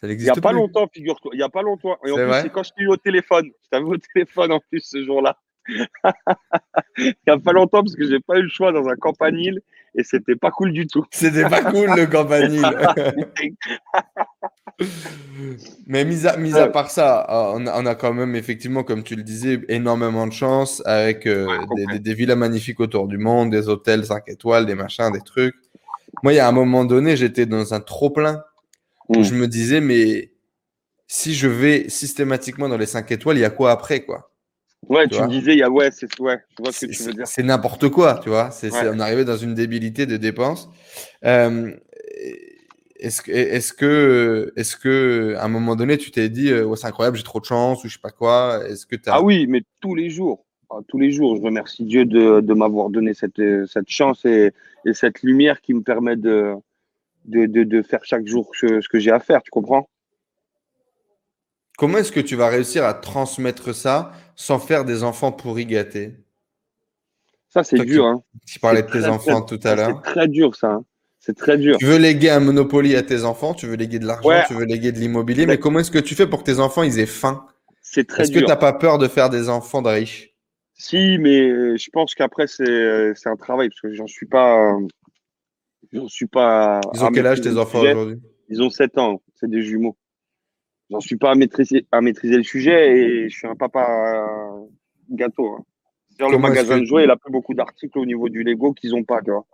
Ça 0.00 0.06
Il 0.08 0.16
n'y 0.16 0.28
a 0.28 0.34
pas 0.34 0.50
plus. 0.50 0.58
longtemps, 0.58 0.86
figure-toi. 0.92 1.30
Il 1.34 1.38
n'y 1.38 1.42
a 1.42 1.48
pas 1.48 1.62
longtemps. 1.62 1.96
Et 2.06 2.10
en 2.12 2.16
C'est 2.16 2.24
plus, 2.24 2.34
c'est 2.42 2.50
quand 2.50 2.62
je 2.62 2.70
t'ai 2.76 2.82
eu 2.82 2.88
au 2.88 2.96
téléphone. 2.96 3.46
Je 3.64 3.68
t'avais 3.70 3.84
au 3.84 3.96
téléphone 4.14 4.52
en 4.52 4.60
plus 4.70 4.80
ce 4.80 5.04
jour-là. 5.04 5.36
Il 6.98 7.14
n'y 7.26 7.32
a 7.32 7.38
pas 7.38 7.52
longtemps 7.52 7.82
parce 7.82 7.94
que 7.94 8.06
j'ai 8.08 8.20
pas 8.20 8.38
eu 8.38 8.42
le 8.42 8.48
choix 8.48 8.72
dans 8.72 8.88
un 8.88 8.96
campanile 8.96 9.60
et 9.94 10.04
c'était 10.04 10.36
pas 10.36 10.50
cool 10.50 10.72
du 10.72 10.86
tout. 10.86 11.04
C'était 11.10 11.48
pas 11.48 11.62
cool 11.62 11.90
le 11.96 12.06
campanile. 12.06 12.62
Mais 15.86 16.04
mis 16.04 16.26
à, 16.26 16.36
mis 16.36 16.56
à 16.56 16.68
part 16.68 16.90
ça, 16.90 17.26
euh, 17.28 17.52
on 17.56 17.66
a, 17.66 17.80
on 17.80 17.86
a 17.86 17.94
quand 17.94 18.14
même 18.14 18.36
effectivement, 18.36 18.84
comme 18.84 19.02
tu 19.02 19.16
le 19.16 19.22
disais, 19.22 19.60
énormément 19.68 20.26
de 20.26 20.32
chance 20.32 20.82
avec 20.86 21.26
euh, 21.26 21.46
Ouais, 21.46 21.58
des, 21.76 21.86
des- 21.86 21.98
des 21.98 22.14
villas 22.14 22.36
magnifiques 22.36 22.80
autour 22.80 23.08
du 23.08 23.18
monde, 23.18 23.50
des 23.50 23.68
hôtels 23.68 24.04
5 24.04 24.24
étoiles, 24.28 24.66
des 24.66 24.74
machins, 24.74 25.10
des 25.12 25.20
trucs. 25.20 25.54
Moi, 26.22 26.32
il 26.32 26.36
y 26.36 26.40
a 26.40 26.48
un 26.48 26.52
moment 26.52 26.84
donné, 26.84 27.16
j'étais 27.16 27.46
dans 27.46 27.74
un 27.74 27.80
trop-plein 27.80 28.36
où 28.36 28.40
Mm. 29.08 29.22
je 29.22 29.34
me 29.34 29.48
disais, 29.48 29.80
mais 29.80 30.32
si 31.06 31.34
je 31.34 31.48
vais 31.48 31.88
systématiquement 31.88 32.68
dans 32.68 32.76
les 32.76 32.86
5 32.86 33.10
étoiles, 33.12 33.38
il 33.38 33.40
y 33.40 33.44
a 33.44 33.50
quoi 33.50 33.70
après, 33.70 34.04
quoi? 34.04 34.30
Ouais, 34.88 35.08
Tu 35.08 35.20
me 35.20 35.28
disais, 35.28 35.52
il 35.52 35.58
y 35.58 35.62
a, 35.62 35.70
ouais, 35.70 35.90
c'est, 35.90 36.06
ouais, 36.20 36.38
je 36.56 36.62
vois 36.62 36.72
ce 36.72 36.86
que 36.86 36.92
tu 36.92 37.02
veux 37.02 37.12
dire. 37.12 37.26
c'est 37.26 37.42
n'importe 37.42 37.88
quoi, 37.88 38.20
tu 38.22 38.28
vois? 38.28 38.50
C'est, 38.50 38.72
Ouais. 38.72 38.88
on 38.92 39.00
arrivait 39.00 39.24
dans 39.24 39.36
une 39.36 39.54
débilité 39.54 40.06
de 40.06 40.16
dépenses. 40.16 40.70
Euh, 41.24 41.72
est-ce 43.00 43.22
que, 43.22 43.30
est-ce 43.30 43.72
que, 43.72 44.52
est-ce 44.56 44.76
que, 44.76 45.34
à 45.38 45.44
un 45.44 45.48
moment 45.48 45.76
donné, 45.76 45.98
tu 45.98 46.10
t'es 46.10 46.28
dit, 46.28 46.50
euh, 46.50 46.64
Ouais, 46.64 46.76
c'est 46.76 46.86
incroyable, 46.86 47.16
j'ai 47.16 47.22
trop 47.22 47.40
de 47.40 47.44
chance 47.44 47.84
ou 47.84 47.88
je 47.88 47.94
sais 47.94 48.00
pas 48.00 48.10
quoi. 48.10 48.62
Est-ce 48.68 48.86
que 48.86 48.96
t'as... 48.96 49.14
Ah 49.14 49.22
oui, 49.22 49.46
mais 49.48 49.62
tous 49.80 49.94
les 49.94 50.10
jours. 50.10 50.44
Ah, 50.70 50.76
tous 50.86 50.98
les 50.98 51.10
jours. 51.12 51.36
Je 51.36 51.42
remercie 51.42 51.84
Dieu 51.84 52.04
de, 52.04 52.40
de 52.40 52.54
m'avoir 52.54 52.90
donné 52.90 53.14
cette, 53.14 53.40
cette 53.66 53.88
chance 53.88 54.24
et, 54.24 54.52
et 54.84 54.92
cette 54.94 55.22
lumière 55.22 55.60
qui 55.60 55.74
me 55.74 55.82
permet 55.82 56.16
de, 56.16 56.54
de, 57.28 57.46
de, 57.46 57.62
de 57.64 57.82
faire 57.82 58.00
chaque 58.04 58.26
jour 58.26 58.50
ce, 58.58 58.80
ce 58.80 58.88
que 58.88 58.98
j'ai 58.98 59.10
à 59.10 59.20
faire. 59.20 59.42
Tu 59.42 59.50
comprends? 59.50 59.88
Comment 61.76 61.98
est-ce 61.98 62.10
que 62.12 62.20
tu 62.20 62.34
vas 62.34 62.48
réussir 62.48 62.84
à 62.84 62.94
transmettre 62.94 63.74
ça 63.74 64.12
sans 64.34 64.58
faire 64.58 64.84
des 64.84 65.04
enfants 65.04 65.30
pourris 65.30 65.66
gâtés? 65.66 66.16
Ça, 67.48 67.62
c'est 67.64 67.78
qui- 67.78 67.86
dur. 67.86 68.06
Hein. 68.06 68.22
Tu 68.46 68.58
parlais 68.58 68.82
de 68.82 68.86
tes 68.88 69.00
très, 69.00 69.08
enfants 69.08 69.42
très- 69.42 69.58
tout 69.58 69.68
à 69.68 69.74
l'heure. 69.74 70.02
C'est 70.04 70.10
très 70.12 70.28
dur, 70.28 70.54
ça. 70.56 70.72
hein. 70.72 70.84
C'est 71.20 71.36
très 71.36 71.56
dur. 71.58 71.76
Tu 71.78 71.84
veux 71.86 71.98
léguer 71.98 72.30
un 72.30 72.40
Monopoly 72.40 72.94
à 72.96 73.02
tes 73.02 73.24
enfants, 73.24 73.52
tu 73.54 73.66
veux 73.66 73.76
léguer 73.76 73.98
de 73.98 74.06
l'argent, 74.06 74.28
Ouais. 74.28 74.44
tu 74.46 74.54
veux 74.54 74.64
léguer 74.64 74.92
de 74.92 74.98
l'immobilier, 74.98 75.46
mais 75.46 75.58
comment 75.58 75.78
est-ce 75.80 75.90
que 75.90 75.98
tu 75.98 76.14
fais 76.14 76.26
pour 76.26 76.40
que 76.40 76.44
tes 76.44 76.58
enfants 76.58 76.82
ils 76.82 76.98
aient 76.98 77.06
faim? 77.06 77.46
C'est 77.82 78.06
très 78.06 78.22
Est-ce 78.22 78.30
que 78.32 78.38
dur. 78.38 78.46
tu 78.46 78.50
n'as 78.50 78.56
pas 78.56 78.72
peur 78.72 78.98
de 78.98 79.08
faire 79.08 79.28
des 79.30 79.48
enfants 79.48 79.82
de 79.82 79.88
riches? 79.88 80.34
Si, 80.74 81.18
mais 81.18 81.40
euh, 81.48 81.76
je 81.76 81.90
pense 81.90 82.14
qu'après, 82.14 82.46
c'est 82.46 82.68
euh, 82.68 83.12
c'est 83.16 83.28
un 83.28 83.36
travail 83.36 83.68
parce 83.68 83.80
que 83.80 83.92
j'en 83.94 84.06
suis 84.06 84.26
pas. 84.26 84.76
J'en 85.92 86.08
suis 86.08 86.26
pas. 86.26 86.80
Ils 86.94 87.02
ont 87.02 87.06
à 87.06 87.10
quel 87.12 87.26
âge 87.26 87.40
tes 87.40 87.56
enfants 87.56 87.80
aujourd'hui 87.80 88.20
Ils 88.48 88.62
ont 88.62 88.70
7 88.70 88.98
ans. 88.98 89.22
C'est 89.36 89.48
des 89.50 89.62
jumeaux. 89.62 89.96
J'en 90.90 91.00
suis 91.00 91.16
pas 91.16 91.32
à 91.32 91.34
maîtriser, 91.34 91.86
à 91.92 92.00
maîtriser 92.00 92.36
le 92.36 92.42
sujet 92.42 92.96
et 92.96 93.28
je 93.28 93.36
suis 93.36 93.46
un 93.46 93.54
papa 93.54 93.86
euh, 93.86 94.64
gâteau. 95.10 95.56
hein. 95.58 95.64
Le 96.30 96.38
magasin 96.38 96.78
de 96.78 96.84
jouets, 96.84 97.04
il 97.04 97.10
a 97.10 97.16
plus 97.16 97.30
beaucoup 97.30 97.54
d'articles 97.54 97.98
au 97.98 98.06
niveau 98.06 98.28
du 98.28 98.42
Lego 98.42 98.72
qu'ils 98.72 98.94
ont 98.94 99.04
pas, 99.04 99.20
tu 99.22 99.30
vois. 99.30 99.44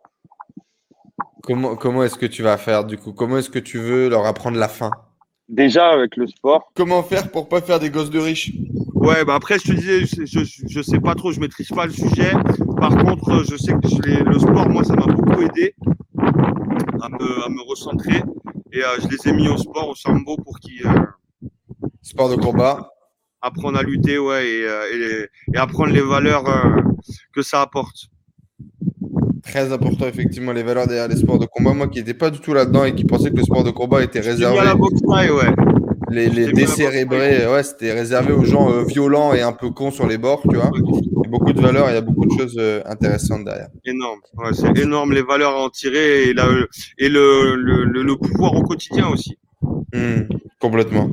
Comment, 1.43 1.77
comment 1.77 2.03
est-ce 2.05 2.17
que 2.17 2.27
tu 2.27 2.43
vas 2.43 2.57
faire 2.57 2.85
du 2.85 2.97
coup? 2.97 3.13
Comment 3.13 3.39
est-ce 3.39 3.51
que 3.51 3.59
tu 3.59 3.79
veux 3.79 4.09
leur 4.09 4.25
apprendre 4.25 4.59
la 4.59 4.69
faim? 4.69 4.91
Déjà 5.49 5.89
avec 5.91 6.17
le 6.17 6.27
sport. 6.27 6.71
Comment 6.75 7.03
faire 7.03 7.31
pour 7.31 7.49
pas 7.49 7.61
faire 7.61 7.79
des 7.81 7.91
gosses 7.91 8.09
de 8.11 8.19
riches? 8.19 8.53
Ouais, 8.95 9.25
bah 9.27 9.35
après, 9.35 9.59
je 9.59 9.65
te 9.65 9.73
disais, 9.73 10.07
je, 10.07 10.25
je, 10.25 10.63
je 10.67 10.83
sais 10.83 11.01
pas 11.01 11.15
trop, 11.15 11.33
je 11.33 11.41
maîtrise 11.41 11.69
pas 11.69 11.85
le 11.85 11.93
sujet. 11.93 12.33
Par 12.79 12.97
contre, 12.97 13.45
je 13.45 13.57
sais 13.57 13.73
que 13.73 13.87
je 13.89 14.25
le 14.25 14.39
sport, 14.39 14.69
moi, 14.71 14.85
ça 14.85 14.95
m'a 14.95 15.05
beaucoup 15.07 15.43
aidé 15.43 15.75
à 17.05 17.09
me, 17.09 17.45
à 17.45 17.49
me 17.49 17.63
recentrer. 17.69 18.23
Et 18.73 18.83
euh, 18.83 18.99
je 19.03 19.09
les 19.09 19.29
ai 19.29 19.33
mis 19.33 19.49
au 19.49 19.57
sport, 19.57 19.89
au 19.89 19.95
sambo, 19.95 20.37
pour 20.37 20.59
qu'ils 20.59 20.87
euh, 20.87 21.49
Sport 22.03 22.31
de 22.31 22.37
combat. 22.37 22.91
apprennent 23.41 23.77
à 23.77 23.83
lutter, 23.83 24.19
ouais, 24.19 24.47
et, 24.49 24.65
euh, 24.67 25.27
et 25.55 25.57
apprendre 25.59 25.93
les 25.93 26.01
valeurs 26.01 26.45
que 27.33 27.43
ça 27.43 27.61
apporte. 27.61 28.09
Très 29.43 29.73
important 29.73 30.07
effectivement 30.07 30.53
les 30.53 30.63
valeurs 30.63 30.87
derrière 30.87 31.09
les 31.09 31.17
sports 31.17 31.39
de 31.39 31.47
combat. 31.47 31.75
Moi 31.75 31.89
qui 31.89 31.99
n'étais 31.99 32.15
pas 32.15 32.31
du 32.31 32.41
tout 32.41 32.55
là-dedans 32.55 32.85
et 32.85 32.95
qui 32.95 33.05
pensais 33.05 33.31
que 33.31 33.37
le 33.37 33.43
sport 33.45 33.63
de 33.65 33.71
combat 33.71 34.03
était 34.03 34.21
mis 34.21 34.27
à 34.27 34.31
la 34.31 34.73
réservé, 34.73 34.79
boxe 34.79 35.01
ouais. 35.07 35.55
Les, 36.11 36.29
les 36.29 36.53
décérébrés, 36.53 37.47
ouais, 37.47 37.63
c'était 37.63 37.93
réservé 37.93 38.33
aux 38.33 38.45
gens 38.45 38.71
euh, 38.71 38.85
violents 38.85 39.33
et 39.33 39.41
un 39.43 39.53
peu 39.53 39.71
cons 39.71 39.91
sur 39.91 40.07
les 40.07 40.19
bords, 40.19 40.43
tu 40.49 40.57
vois. 40.57 40.71
Il 40.75 40.81
y 40.81 41.27
a 41.27 41.29
beaucoup 41.29 41.53
de 41.53 41.61
valeurs, 41.61 41.91
il 41.91 41.95
y 41.95 41.97
a 41.97 42.01
beaucoup 42.01 42.27
de 42.27 42.39
choses 42.39 42.57
euh, 42.59 42.83
intéressantes 42.87 43.45
derrière. 43.45 43.69
Énorme. 43.85 44.21
Ouais, 44.37 44.53
c'est 44.53 44.77
énorme 44.79 45.13
les 45.13 45.23
valeurs 45.23 45.53
à 45.53 45.65
en 45.65 45.71
tirer 45.71 46.25
et, 46.25 46.35
la, 46.35 46.47
et 46.99 47.09
le, 47.09 47.57
le, 47.57 47.85
le, 47.85 48.03
le 48.03 48.17
pouvoir 48.17 48.55
au 48.55 48.63
quotidien 48.63 49.09
aussi. 49.09 49.39
Hmm, 49.93 50.23
complètement. 50.61 51.11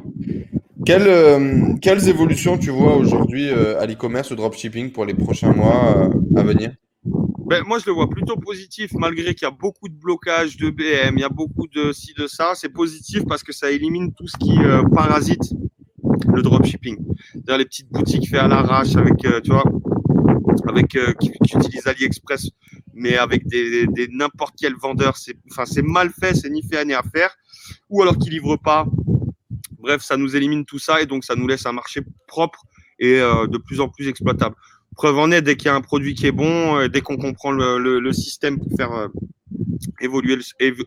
Quelles, 0.85 1.07
euh, 1.07 1.73
quelles 1.81 2.09
évolutions 2.09 2.57
tu 2.57 2.71
vois 2.71 2.95
aujourd'hui 2.95 3.49
à 3.49 3.85
l'e-commerce, 3.85 4.31
au 4.31 4.35
dropshipping 4.35 4.91
pour 4.91 5.05
les 5.05 5.13
prochains 5.13 5.53
mois 5.53 6.09
à 6.35 6.41
venir? 6.43 6.71
Ben, 7.51 7.65
moi, 7.65 7.79
je 7.79 7.85
le 7.85 7.91
vois 7.91 8.09
plutôt 8.09 8.37
positif, 8.37 8.93
malgré 8.93 9.35
qu'il 9.35 9.45
y 9.45 9.51
a 9.51 9.51
beaucoup 9.51 9.89
de 9.89 9.93
blocages 9.93 10.55
de 10.55 10.69
BM, 10.69 11.17
il 11.17 11.19
y 11.19 11.23
a 11.25 11.27
beaucoup 11.27 11.67
de 11.67 11.91
ci, 11.91 12.13
de 12.13 12.25
ça. 12.25 12.53
C'est 12.55 12.69
positif 12.69 13.25
parce 13.27 13.43
que 13.43 13.51
ça 13.51 13.69
élimine 13.69 14.13
tout 14.13 14.25
ce 14.25 14.37
qui 14.37 14.57
euh, 14.57 14.83
parasite 14.95 15.51
le 16.33 16.41
dropshipping. 16.43 16.95
Les 17.35 17.65
petites 17.65 17.91
boutiques 17.91 18.29
faites 18.29 18.39
à 18.39 18.47
l'arrache 18.47 18.95
avec, 18.95 19.25
euh, 19.25 19.41
tu 19.41 19.51
vois, 19.51 19.65
avec 20.69 20.95
euh, 20.95 21.11
qui, 21.19 21.29
utilisent 21.57 21.87
AliExpress, 21.87 22.51
mais 22.93 23.17
avec 23.17 23.45
des, 23.47 23.85
des 23.85 24.07
n'importe 24.07 24.55
quel 24.57 24.75
vendeur. 24.77 25.17
C'est, 25.17 25.35
enfin, 25.51 25.65
c'est 25.65 25.81
mal 25.81 26.09
fait, 26.09 26.33
c'est 26.33 26.49
ni 26.49 26.63
fait 26.63 26.85
ni 26.85 26.93
à 26.93 27.03
faire, 27.03 27.35
ou 27.89 28.01
alors 28.01 28.17
qu'ils 28.17 28.31
livrent 28.31 28.61
pas. 28.63 28.85
Bref, 29.77 30.01
ça 30.03 30.15
nous 30.15 30.37
élimine 30.37 30.63
tout 30.63 30.79
ça 30.79 31.01
et 31.01 31.05
donc 31.05 31.25
ça 31.25 31.35
nous 31.35 31.49
laisse 31.49 31.65
un 31.65 31.73
marché 31.73 31.99
propre 32.27 32.63
et 32.97 33.19
euh, 33.19 33.47
de 33.47 33.57
plus 33.57 33.81
en 33.81 33.89
plus 33.89 34.07
exploitable. 34.07 34.55
Preuve 34.95 35.17
en 35.19 35.31
est, 35.31 35.41
dès 35.41 35.55
qu'il 35.55 35.67
y 35.67 35.69
a 35.69 35.75
un 35.75 35.81
produit 35.81 36.13
qui 36.15 36.27
est 36.27 36.31
bon, 36.31 36.77
euh, 36.77 36.87
dès 36.87 37.01
qu'on 37.01 37.17
comprend 37.17 37.51
le, 37.51 37.77
le, 37.77 37.99
le 37.99 38.13
système 38.13 38.59
pour 38.59 38.69
faire 38.77 38.91
euh, 38.93 39.07
évoluer, 40.01 40.37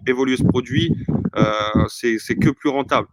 évoluer 0.06 0.36
ce 0.36 0.42
produit, 0.44 0.92
euh, 1.36 1.42
c'est 1.88 2.18
c'est 2.18 2.36
que 2.36 2.50
plus 2.50 2.68
rentable. 2.70 3.08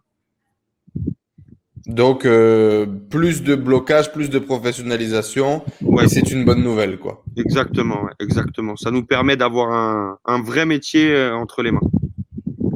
Donc 1.86 2.24
euh, 2.24 2.86
plus 3.10 3.42
de 3.42 3.56
blocage, 3.56 4.12
plus 4.12 4.30
de 4.30 4.38
professionnalisation, 4.38 5.64
Ouais, 5.82 6.06
c'est 6.08 6.30
une 6.30 6.44
bonne 6.44 6.62
nouvelle 6.62 6.98
quoi. 6.98 7.24
exactement, 7.36 8.06
exactement. 8.20 8.76
Ça 8.76 8.90
nous 8.92 9.04
permet 9.04 9.36
d'avoir 9.36 9.72
un, 9.72 10.18
un 10.24 10.40
vrai 10.42 10.64
métier 10.64 11.28
entre 11.32 11.62
les 11.62 11.72
mains. 11.72 11.80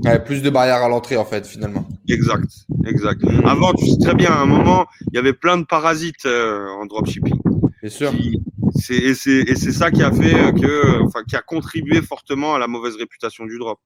Ouais, 0.04 0.18
plus 0.22 0.42
de 0.42 0.50
barrières 0.50 0.82
à 0.82 0.88
l'entrée 0.88 1.16
en 1.16 1.24
fait 1.24 1.46
finalement. 1.46 1.86
Exact, 2.08 2.50
exact. 2.86 3.22
Avant, 3.44 3.72
tu 3.74 3.86
sais 3.86 3.98
très 3.98 4.14
bien, 4.14 4.30
à 4.32 4.40
un 4.40 4.46
moment, 4.46 4.86
il 5.12 5.14
y 5.14 5.18
avait 5.18 5.32
plein 5.32 5.56
de 5.56 5.64
parasites 5.64 6.26
euh, 6.26 6.66
en 6.80 6.86
dropshipping. 6.86 7.38
Bien 7.82 7.90
sûr. 7.90 8.10
qui- 8.12 8.40
Et 8.90 9.14
c'est 9.14 9.30
et 9.50 9.54
c'est 9.56 9.72
ça 9.72 9.90
qui 9.90 10.02
a 10.02 10.12
fait 10.12 10.34
euh, 10.34 10.52
que, 10.52 11.02
enfin, 11.02 11.20
qui 11.28 11.34
a 11.36 11.42
contribué 11.42 12.02
fortement 12.02 12.54
à 12.54 12.58
la 12.58 12.66
mauvaise 12.68 12.96
réputation 12.96 13.44
du 13.46 13.58
drop. 13.58 13.78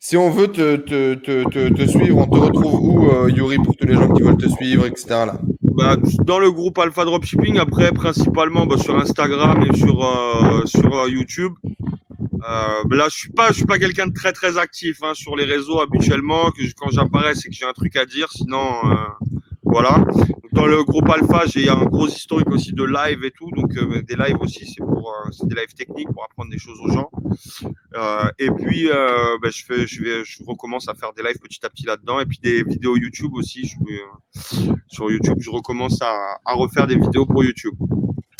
Si 0.00 0.16
on 0.16 0.30
veut 0.30 0.48
te, 0.48 0.76
te, 0.76 1.14
te, 1.14 1.44
te, 1.48 1.68
te 1.72 1.86
suivre, 1.86 2.18
on 2.18 2.26
te 2.26 2.36
retrouve 2.38 2.74
où, 2.82 3.08
euh, 3.08 3.30
Yuri, 3.30 3.56
pour 3.58 3.76
tous 3.76 3.86
les 3.86 3.94
gens 3.94 4.12
qui 4.12 4.22
veulent 4.22 4.36
te 4.36 4.48
suivre, 4.48 4.84
etc. 4.86 5.06
Là? 5.10 5.40
Bah, 5.62 5.96
dans 6.24 6.40
le 6.40 6.50
groupe 6.50 6.76
Alpha 6.78 7.04
Dropshipping, 7.04 7.58
après 7.58 7.92
principalement 7.92 8.66
bah, 8.66 8.78
sur 8.78 8.96
Instagram 8.98 9.62
et 9.62 9.76
sur 9.76 10.04
euh, 10.04 10.66
sur 10.66 10.92
euh, 10.98 11.08
YouTube. 11.08 11.52
Euh, 11.64 12.82
là, 12.96 13.06
je 13.08 13.16
suis 13.16 13.30
pas 13.30 13.48
je 13.50 13.54
suis 13.54 13.64
pas 13.64 13.78
quelqu'un 13.78 14.08
de 14.08 14.12
très 14.12 14.32
très 14.32 14.58
actif 14.58 14.98
hein, 15.04 15.12
sur 15.14 15.36
les 15.36 15.44
réseaux 15.44 15.80
habituellement. 15.80 16.50
Que 16.50 16.62
quand 16.76 16.90
j'apparais, 16.90 17.36
c'est 17.36 17.48
que 17.48 17.54
j'ai 17.54 17.64
un 17.64 17.72
truc 17.72 17.94
à 17.96 18.04
dire. 18.04 18.28
Sinon, 18.32 18.72
voilà. 19.72 20.04
Dans 20.52 20.66
le 20.66 20.84
groupe 20.84 21.08
Alpha, 21.08 21.46
j'ai 21.46 21.70
un 21.70 21.84
gros 21.86 22.06
historique 22.06 22.50
aussi 22.50 22.74
de 22.74 22.84
live 22.84 23.24
et 23.24 23.30
tout, 23.30 23.50
donc 23.52 23.74
euh, 23.78 24.02
des 24.02 24.16
lives 24.16 24.36
aussi, 24.40 24.66
c'est 24.66 24.84
pour 24.84 25.10
euh, 25.10 25.46
des 25.46 25.54
lives 25.54 25.72
techniques 25.74 26.08
pour 26.12 26.22
apprendre 26.24 26.50
des 26.50 26.58
choses 26.58 26.78
aux 26.84 26.90
gens. 26.90 27.10
Euh, 27.94 28.28
et 28.38 28.50
puis 28.50 28.90
euh, 28.90 29.38
ben, 29.40 29.50
je 29.50 29.64
fais, 29.64 29.86
je 29.86 30.02
vais, 30.02 30.24
je 30.24 30.44
recommence 30.46 30.88
à 30.88 30.94
faire 30.94 31.14
des 31.14 31.22
lives 31.22 31.38
petit 31.38 31.64
à 31.64 31.70
petit 31.70 31.86
là-dedans 31.86 32.20
et 32.20 32.26
puis 32.26 32.38
des 32.42 32.62
vidéos 32.64 32.96
YouTube 32.96 33.32
aussi. 33.32 33.74
Sur 34.88 35.10
YouTube, 35.10 35.38
je 35.40 35.50
recommence 35.50 36.02
à 36.02 36.54
refaire 36.54 36.86
des 36.86 36.96
vidéos 36.96 37.24
pour 37.24 37.42
YouTube. 37.42 37.74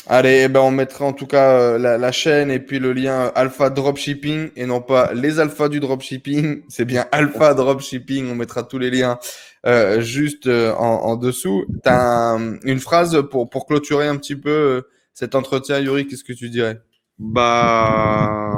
Allez, 0.08 0.42
eh 0.44 0.48
ben 0.48 0.60
on 0.60 0.72
mettra 0.72 1.04
en 1.04 1.12
tout 1.12 1.26
cas 1.28 1.52
euh, 1.52 1.78
la, 1.78 2.12
chaîne 2.12 2.50
et 2.50 2.58
puis 2.58 2.80
le 2.80 2.92
lien 2.92 3.30
Alpha 3.36 3.70
Dropshipping 3.70 4.50
et 4.56 4.66
non 4.66 4.80
pas 4.80 5.12
les 5.14 5.38
alphas 5.38 5.68
du 5.68 5.78
dropshipping, 5.78 6.62
c'est 6.68 6.84
bien 6.84 7.06
Alpha 7.12 7.54
Dropshipping, 7.54 8.28
on 8.30 8.34
mettra 8.34 8.64
tous 8.64 8.78
les 8.78 8.90
liens 8.90 9.18
euh, 9.64 10.00
juste 10.00 10.48
euh, 10.48 10.72
en, 10.74 11.14
dessous. 11.16 11.64
Tu 11.84 11.88
as 11.88 12.36
une 12.64 12.80
phrase 12.80 13.22
pour, 13.30 13.48
pour 13.48 13.64
clôturer 13.66 14.08
un 14.08 14.16
petit 14.16 14.34
peu 14.34 14.50
euh, 14.50 14.82
cet 15.14 15.36
entretien, 15.36 15.78
Yuri, 15.78 16.08
qu'est-ce 16.08 16.24
que 16.24 16.32
tu 16.32 16.50
dirais? 16.50 16.80
Bah, 17.20 18.50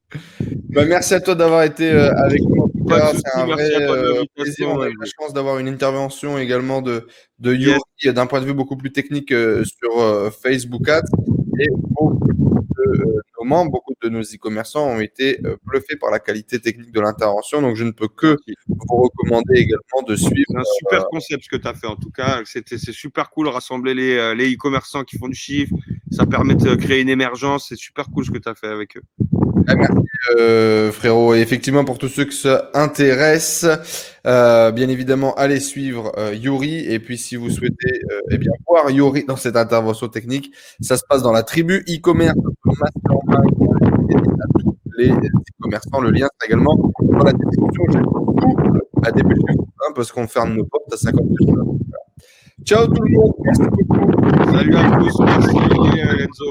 Bah, 0.69 0.85
merci 0.85 1.13
à 1.13 1.21
toi 1.21 1.35
d'avoir 1.35 1.63
été 1.63 1.91
euh, 1.91 2.11
avec 2.15 2.41
nous. 2.41 2.71
C'est 2.89 3.37
un 3.39 3.45
vrai 3.45 3.69
euh, 3.81 4.23
plaisir. 4.35 4.69
On 4.69 4.81
a 4.81 4.89
eu 4.89 4.95
la 4.99 5.05
chance 5.05 5.33
d'avoir 5.33 5.59
une 5.59 5.67
intervention 5.67 6.37
également 6.37 6.81
de, 6.81 7.07
de 7.39 7.53
Yuri 7.53 7.79
Yes. 8.01 8.13
d'un 8.13 8.27
point 8.27 8.39
de 8.39 8.45
vue 8.45 8.53
beaucoup 8.53 8.77
plus 8.77 8.91
technique 8.91 9.31
euh, 9.31 9.63
sur 9.65 9.99
euh, 9.99 10.29
Facebook 10.31 10.87
Ads. 10.87 11.03
Et 11.59 11.67
beaucoup 11.71 12.17
de 12.25 12.31
euh, 12.79 13.21
nos 13.39 13.45
membres, 13.45 13.71
beaucoup 13.71 13.93
de 14.01 14.07
nos 14.09 14.21
e-commerçants 14.21 14.87
ont 14.87 14.99
été 15.01 15.39
euh, 15.45 15.57
bluffés 15.65 15.97
par 15.97 16.09
la 16.09 16.19
qualité 16.19 16.59
technique 16.59 16.93
de 16.93 17.01
l'intervention. 17.01 17.61
Donc, 17.61 17.75
je 17.75 17.83
ne 17.83 17.91
peux 17.91 18.07
que 18.07 18.37
vous 18.69 18.95
recommander 18.95 19.55
également 19.59 20.07
de 20.07 20.15
suivre. 20.15 20.45
C'est 20.49 20.57
un 20.57 20.63
super 20.79 21.07
concept 21.09 21.43
ce 21.43 21.49
que 21.49 21.61
tu 21.61 21.67
as 21.67 21.73
fait. 21.73 21.87
En 21.87 21.97
tout 21.97 22.09
cas, 22.11 22.41
c'était 22.45 22.77
c'est 22.77 22.93
super 22.93 23.29
cool 23.29 23.49
rassembler 23.49 23.93
les 23.93 24.17
euh, 24.17 24.33
les 24.33 24.53
e-commerçants 24.53 25.03
qui 25.03 25.17
font 25.17 25.27
du 25.27 25.35
chiffre. 25.35 25.75
Ça 26.11 26.25
permet 26.25 26.55
de 26.55 26.73
créer 26.75 27.01
une 27.01 27.09
émergence. 27.09 27.67
C'est 27.69 27.77
super 27.77 28.05
cool 28.07 28.25
ce 28.25 28.31
que 28.31 28.37
tu 28.37 28.47
as 28.49 28.55
fait 28.55 28.67
avec 28.67 28.95
eux. 28.97 29.03
Ah, 29.67 29.75
merci 29.75 29.98
euh, 30.37 30.91
frérot. 30.91 31.35
Et 31.35 31.39
effectivement, 31.39 31.85
pour 31.85 31.97
tous 31.97 32.07
ceux 32.07 32.25
qui 32.25 32.37
s'intéressent, 32.37 33.79
euh, 34.25 34.71
bien 34.71 34.89
évidemment, 34.89 35.33
allez 35.35 35.59
suivre 35.59 36.11
euh, 36.17 36.33
Yuri. 36.33 36.91
Et 36.91 36.99
puis, 36.99 37.17
si 37.17 37.35
vous 37.35 37.49
souhaitez 37.49 38.01
euh, 38.11 38.21
eh 38.31 38.37
bien 38.37 38.51
voir 38.67 38.89
Yuri 38.89 39.25
dans 39.25 39.37
cette 39.37 39.55
intervention 39.55 40.07
technique, 40.07 40.53
ça 40.81 40.97
se 40.97 41.03
passe 41.07 41.21
dans 41.21 41.31
la 41.31 41.43
tribu 41.43 41.83
e-commerce 41.87 42.35
les 44.99 45.09
e-commerçants. 45.09 46.01
Le 46.01 46.11
lien 46.11 46.27
sera 46.27 46.47
également 46.47 46.75
dans 47.01 47.23
la 47.23 47.33
description. 47.33 47.83
Vous 48.41 48.55
à 49.03 49.11
dépêcher 49.11 49.41
hein, 49.49 49.91
parce 49.95 50.11
qu'on 50.11 50.27
ferme 50.27 50.55
nos 50.55 50.65
portes 50.65 50.91
à 50.93 50.97
50 50.97 51.25
minutes. 51.39 51.55
Ciao 52.65 52.85
tout 52.87 53.01
le 53.03 53.11
monde. 53.15 53.33
Salut 54.51 54.75
à 54.75 54.97
tous. 54.97 55.19
Merci 55.21 55.55
Enzo. 56.19 56.45